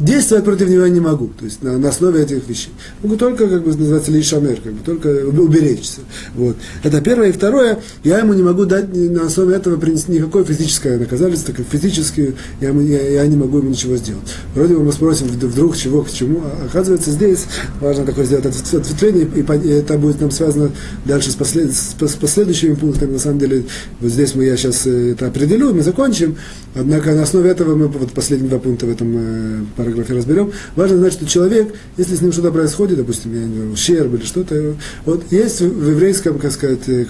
действовать 0.00 0.44
против 0.44 0.68
него 0.68 0.84
я 0.84 0.90
не 0.90 1.00
могу, 1.00 1.28
то 1.38 1.44
есть 1.44 1.62
на, 1.62 1.78
на 1.78 1.88
основе 1.88 2.22
этих 2.22 2.48
вещей. 2.48 2.72
Могу 3.02 3.16
только, 3.16 3.46
как 3.48 3.62
бы 3.62 3.74
называется, 3.74 4.10
лишь 4.10 4.26
шамер, 4.26 4.60
как 4.62 4.72
бы 4.72 4.84
только 4.84 5.08
уберечься. 5.26 6.00
Вот. 6.34 6.56
Это 6.82 7.00
первое. 7.00 7.28
И 7.28 7.32
второе, 7.32 7.78
я 8.04 8.15
ему 8.18 8.34
не 8.34 8.42
могу 8.42 8.64
дать 8.64 8.94
на 8.94 9.26
основе 9.26 9.56
этого 9.56 9.76
принести 9.76 10.12
никакое 10.12 10.44
физическое 10.44 10.98
доказательство, 10.98 11.52
как 11.52 11.66
физически 11.66 12.34
я, 12.60 12.70
я, 12.70 13.10
я 13.10 13.26
не 13.26 13.36
могу 13.36 13.58
ему 13.58 13.70
ничего 13.70 13.96
сделать. 13.96 14.24
Вроде 14.54 14.74
бы 14.74 14.84
мы 14.84 14.92
спросим 14.92 15.26
вдруг 15.28 15.76
чего 15.76 16.02
к 16.02 16.10
чему, 16.10 16.42
а 16.44 16.66
оказывается 16.66 17.10
здесь 17.10 17.46
важно 17.80 18.04
такое 18.04 18.24
сделать 18.24 18.46
ответвление, 18.46 19.28
и, 19.34 19.68
это 19.70 19.98
будет 19.98 20.20
нам 20.20 20.30
связано 20.30 20.70
дальше 21.04 21.30
с, 21.30 21.34
послед, 21.34 21.72
с, 21.72 21.94
последующими 21.94 22.74
пунктами. 22.74 23.12
На 23.12 23.18
самом 23.18 23.38
деле, 23.38 23.64
вот 24.00 24.10
здесь 24.10 24.34
мы 24.34 24.44
я 24.44 24.56
сейчас 24.56 24.86
э, 24.86 25.12
это 25.12 25.26
определю, 25.26 25.72
мы 25.72 25.82
закончим. 25.82 26.36
Однако 26.74 27.12
на 27.12 27.22
основе 27.22 27.50
этого 27.50 27.74
мы 27.74 27.88
вот 27.88 28.12
последние 28.12 28.50
два 28.50 28.58
пункта 28.58 28.86
в 28.86 28.90
этом 28.90 29.14
э, 29.16 29.64
параграфе 29.76 30.14
разберем. 30.14 30.52
Важно 30.74 30.98
знать, 30.98 31.12
что 31.14 31.26
человек, 31.26 31.74
если 31.96 32.16
с 32.16 32.20
ним 32.20 32.32
что-то 32.32 32.50
происходит, 32.52 32.98
допустим, 32.98 33.34
я 33.34 33.46
не 33.46 33.54
знаю, 33.54 33.72
ущерб 33.72 34.14
или 34.14 34.24
что-то, 34.24 34.74
вот 35.04 35.24
есть 35.30 35.60
в 35.60 35.90
еврейском, 35.90 36.38
как 36.38 36.52
сказать, 36.52 36.80
э, 36.86 37.04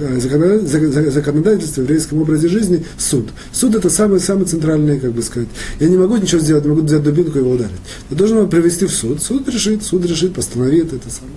законодательстве, 1.11 1.85
в 1.85 1.87
еврейском 1.87 2.21
образе 2.21 2.49
жизни 2.49 2.85
суд. 2.99 3.29
Суд 3.53 3.75
это 3.75 3.91
самый, 3.91 4.21
самый 4.21 4.47
центральный, 4.47 4.99
как 4.99 5.13
бы 5.13 5.23
сказать. 5.23 5.49
Я 5.81 5.89
не 5.89 5.97
могу 5.97 6.17
ничего 6.17 6.41
сделать, 6.41 6.65
могу 6.65 6.83
взять 6.83 7.03
дубинку 7.03 7.39
и 7.39 7.41
его 7.41 7.53
ударить. 7.53 7.73
Я 8.11 8.17
должен 8.17 8.39
его 8.39 8.47
привести 8.47 8.87
в 8.87 8.93
суд. 8.93 9.23
Суд 9.23 9.49
решит, 9.49 9.83
суд 9.83 10.05
решит, 10.05 10.35
постановит 10.35 10.93
это 10.93 11.11
самое 11.11 11.37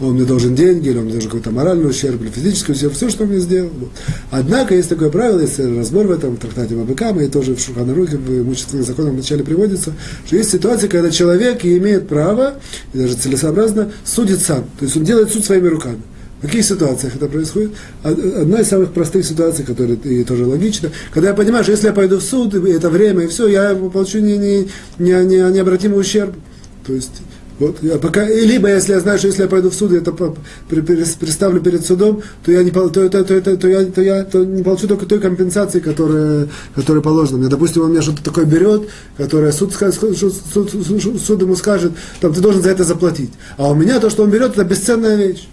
он 0.00 0.14
мне 0.14 0.24
должен 0.24 0.54
деньги, 0.54 0.88
или 0.88 0.98
он 0.98 1.04
мне 1.04 1.12
должен 1.12 1.30
какой-то 1.30 1.50
моральный 1.50 1.88
ущерб, 1.88 2.20
или 2.20 2.30
физический 2.30 2.72
ущерб, 2.72 2.94
все, 2.94 3.08
что 3.10 3.24
он 3.24 3.30
мне 3.30 3.38
сделал. 3.38 3.70
Однако 4.30 4.74
есть 4.74 4.88
такое 4.88 5.10
правило, 5.10 5.40
есть 5.40 5.58
разбор 5.58 6.06
в 6.06 6.10
этом 6.10 6.36
в 6.36 6.40
трактате 6.40 6.74
Мабыкама, 6.74 7.22
и 7.22 7.28
тоже 7.28 7.54
в 7.54 7.60
Шуханарухе, 7.60 8.16
в 8.16 8.42
имущественных 8.42 8.86
законах 8.86 9.12
вначале 9.12 9.44
приводится, 9.44 9.92
что 10.26 10.36
есть 10.36 10.50
ситуация, 10.50 10.88
когда 10.88 11.10
человек 11.10 11.64
имеет 11.64 12.08
право, 12.08 12.54
и 12.92 12.98
даже 12.98 13.14
целесообразно, 13.14 13.92
судит 14.04 14.40
сам. 14.40 14.64
То 14.78 14.84
есть 14.84 14.96
он 14.96 15.04
делает 15.04 15.32
суд 15.32 15.44
своими 15.44 15.68
руками. 15.68 16.00
В 16.44 16.46
каких 16.46 16.66
ситуациях 16.66 17.16
это 17.16 17.26
происходит? 17.26 17.70
Одна 18.02 18.60
из 18.60 18.68
самых 18.68 18.92
простых 18.92 19.24
ситуаций, 19.24 19.64
которая 19.64 19.96
и 19.96 20.24
тоже 20.24 20.44
логично, 20.44 20.90
когда 21.10 21.30
я 21.30 21.34
понимаю, 21.34 21.64
что 21.64 21.72
если 21.72 21.86
я 21.86 21.94
пойду 21.94 22.18
в 22.18 22.22
суд, 22.22 22.54
и 22.54 22.70
это 22.70 22.90
время, 22.90 23.24
и 23.24 23.28
все, 23.28 23.48
я 23.48 23.74
получу 23.74 24.18
не, 24.18 24.36
не, 24.36 24.68
не, 24.98 25.24
не, 25.24 25.52
необратимый 25.52 25.98
ущерб. 25.98 26.34
То 26.86 26.92
есть 26.92 27.22
Вот, 27.58 27.78
я 27.82 27.96
пока, 27.96 28.28
и 28.28 28.44
либо, 28.44 28.68
если 28.68 28.92
я 28.92 29.00
знаю, 29.00 29.16
что 29.18 29.28
если 29.28 29.44
я 29.44 29.48
пойду 29.48 29.70
в 29.70 29.74
суд, 29.74 29.92
я 29.92 29.98
это 29.98 30.12
представлю 31.18 31.62
перед 31.62 31.86
судом, 31.86 32.20
то 32.44 32.52
я 32.52 32.62
не, 32.62 32.70
то, 32.70 32.90
то, 32.90 33.08
то, 33.08 33.24
то, 33.24 33.56
то, 33.56 33.68
я, 33.68 33.84
то 33.86 34.02
я 34.02 34.24
то 34.24 34.44
не 34.44 34.62
получу 34.62 34.86
только 34.86 35.06
той 35.06 35.20
компенсации, 35.20 35.80
которая, 35.80 36.48
которая 36.74 37.02
положена 37.02 37.38
мне. 37.38 37.48
Допустим, 37.48 37.84
он 37.84 37.92
мне 37.92 38.02
что-то 38.02 38.22
такое 38.22 38.44
берет, 38.44 38.82
которое 39.16 39.50
суд, 39.50 39.72
суд, 39.72 40.18
суд, 40.18 41.20
суд 41.22 41.40
ему 41.40 41.56
скажет, 41.56 41.92
там, 42.20 42.34
ты 42.34 42.42
должен 42.42 42.60
за 42.60 42.68
это 42.68 42.84
заплатить. 42.84 43.30
А 43.56 43.70
у 43.70 43.74
меня 43.74 43.98
то, 43.98 44.10
что 44.10 44.24
он 44.24 44.30
берет, 44.30 44.52
это 44.52 44.64
бесценная 44.64 45.16
вещь. 45.16 45.48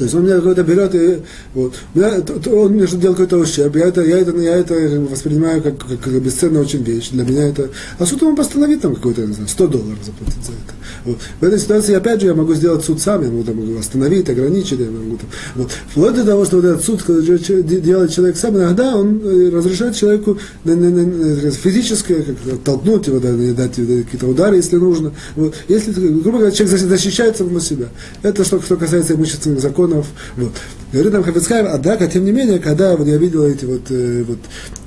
То 0.00 0.04
есть 0.04 0.16
он 0.16 0.24
меня 0.24 0.36
какой-то 0.36 0.62
берет 0.62 0.94
и 0.94 1.18
вот, 1.52 1.74
меня, 1.92 2.08
он 2.54 2.72
мне 2.72 2.86
делает 2.86 3.18
какой-то 3.18 3.36
ущерб, 3.36 3.76
я 3.76 3.88
это, 3.88 4.00
я 4.00 4.16
это, 4.16 4.34
я 4.38 4.56
это 4.56 4.72
воспринимаю 5.10 5.62
как, 5.62 5.76
как, 5.76 6.00
как 6.00 6.22
бесценную 6.22 6.64
очень 6.64 6.82
вещь. 6.82 7.10
Для 7.10 7.22
меня 7.22 7.48
это. 7.48 7.68
А 7.98 8.06
суд 8.06 8.22
ему 8.22 8.34
постановит 8.34 8.80
там 8.80 8.94
какой-то, 8.94 9.26
не 9.26 9.34
знаю, 9.34 9.50
100 9.50 9.66
долларов 9.66 9.98
заплатить 10.02 10.42
за 10.42 10.52
это. 10.52 10.72
В 11.04 11.44
этой 11.44 11.58
ситуации, 11.58 11.94
опять 11.94 12.20
же, 12.20 12.26
я 12.26 12.34
могу 12.34 12.54
сделать 12.54 12.84
суд 12.84 13.00
сам, 13.00 13.22
я 13.22 13.30
могу, 13.30 13.44
там, 13.44 13.78
остановить, 13.78 14.28
ограничить, 14.28 14.80
я 14.80 14.90
могу 14.90 15.16
там, 15.16 15.30
вот. 15.54 15.70
Вплоть 15.90 16.14
до 16.14 16.24
того, 16.24 16.44
что 16.44 16.56
вот 16.56 16.64
этот 16.64 16.84
суд, 16.84 17.02
когда 17.02 17.22
делает 17.22 18.12
человек 18.12 18.36
сам, 18.36 18.56
иногда 18.56 18.96
он 18.96 19.20
э, 19.24 19.50
разрешает 19.50 19.96
человеку 19.96 20.38
физически 20.64 22.22
как, 22.22 22.58
толкнуть 22.64 23.06
его, 23.06 23.18
да, 23.18 23.32
дать 23.54 23.76
какие-то 23.76 24.26
удары, 24.26 24.56
если 24.56 24.76
нужно. 24.76 25.12
Вот. 25.36 25.54
Если, 25.68 25.92
грубо 25.92 26.38
говоря, 26.38 26.50
человек 26.52 26.78
защищает 26.78 27.36
самого 27.36 27.60
себя. 27.60 27.86
Это 28.22 28.44
что, 28.44 28.60
что 28.60 28.76
касается 28.76 29.14
имущественных 29.14 29.60
законов. 29.60 30.06
Вот. 30.36 30.52
Говорит 30.92 31.12
нам 31.12 31.22
Хафицхайм, 31.22 31.68
однако, 31.70 32.06
тем 32.08 32.24
не 32.24 32.32
менее, 32.32 32.58
когда 32.58 32.96
вот 32.96 33.06
я 33.06 33.16
видел 33.16 33.44
эти 33.44 33.64
вот, 33.64 33.82
э, 33.90 34.24
вот 34.26 34.38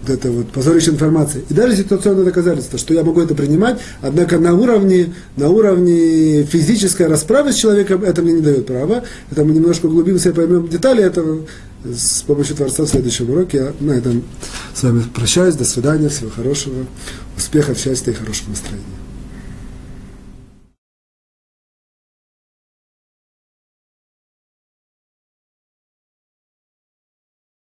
это 0.07 0.31
вот 0.31 0.51
позорищная 0.51 0.95
информация, 0.95 1.43
и 1.49 1.53
даже 1.53 1.75
ситуационное 1.75 2.25
доказательство, 2.25 2.77
что 2.77 2.93
я 2.93 3.03
могу 3.03 3.21
это 3.21 3.35
принимать, 3.35 3.79
однако 4.01 4.37
на 4.39 4.53
уровне, 4.53 5.13
на 5.37 5.49
уровне 5.49 6.43
физической 6.43 7.07
расправы 7.07 7.51
с 7.51 7.55
человеком 7.55 8.03
это 8.03 8.21
мне 8.21 8.33
не 8.33 8.41
дает 8.41 8.65
права. 8.65 9.03
Это 9.31 9.43
мы 9.43 9.53
немножко 9.53 9.85
углубимся 9.87 10.29
и 10.29 10.33
поймем 10.33 10.67
детали 10.67 11.03
этого 11.03 11.41
с 11.83 12.21
помощью 12.23 12.55
Творца 12.55 12.83
в 12.83 12.87
следующем 12.87 13.29
уроке. 13.29 13.57
Я 13.57 13.73
на 13.79 13.91
этом 13.91 14.23
с 14.73 14.83
вами 14.83 15.03
прощаюсь. 15.13 15.55
До 15.55 15.65
свидания. 15.65 16.09
Всего 16.09 16.29
хорошего. 16.29 16.85
Успехов, 17.37 17.77
счастья 17.77 18.11
и 18.11 18.15
хорошего 18.15 18.51
настроения. 18.51 19.02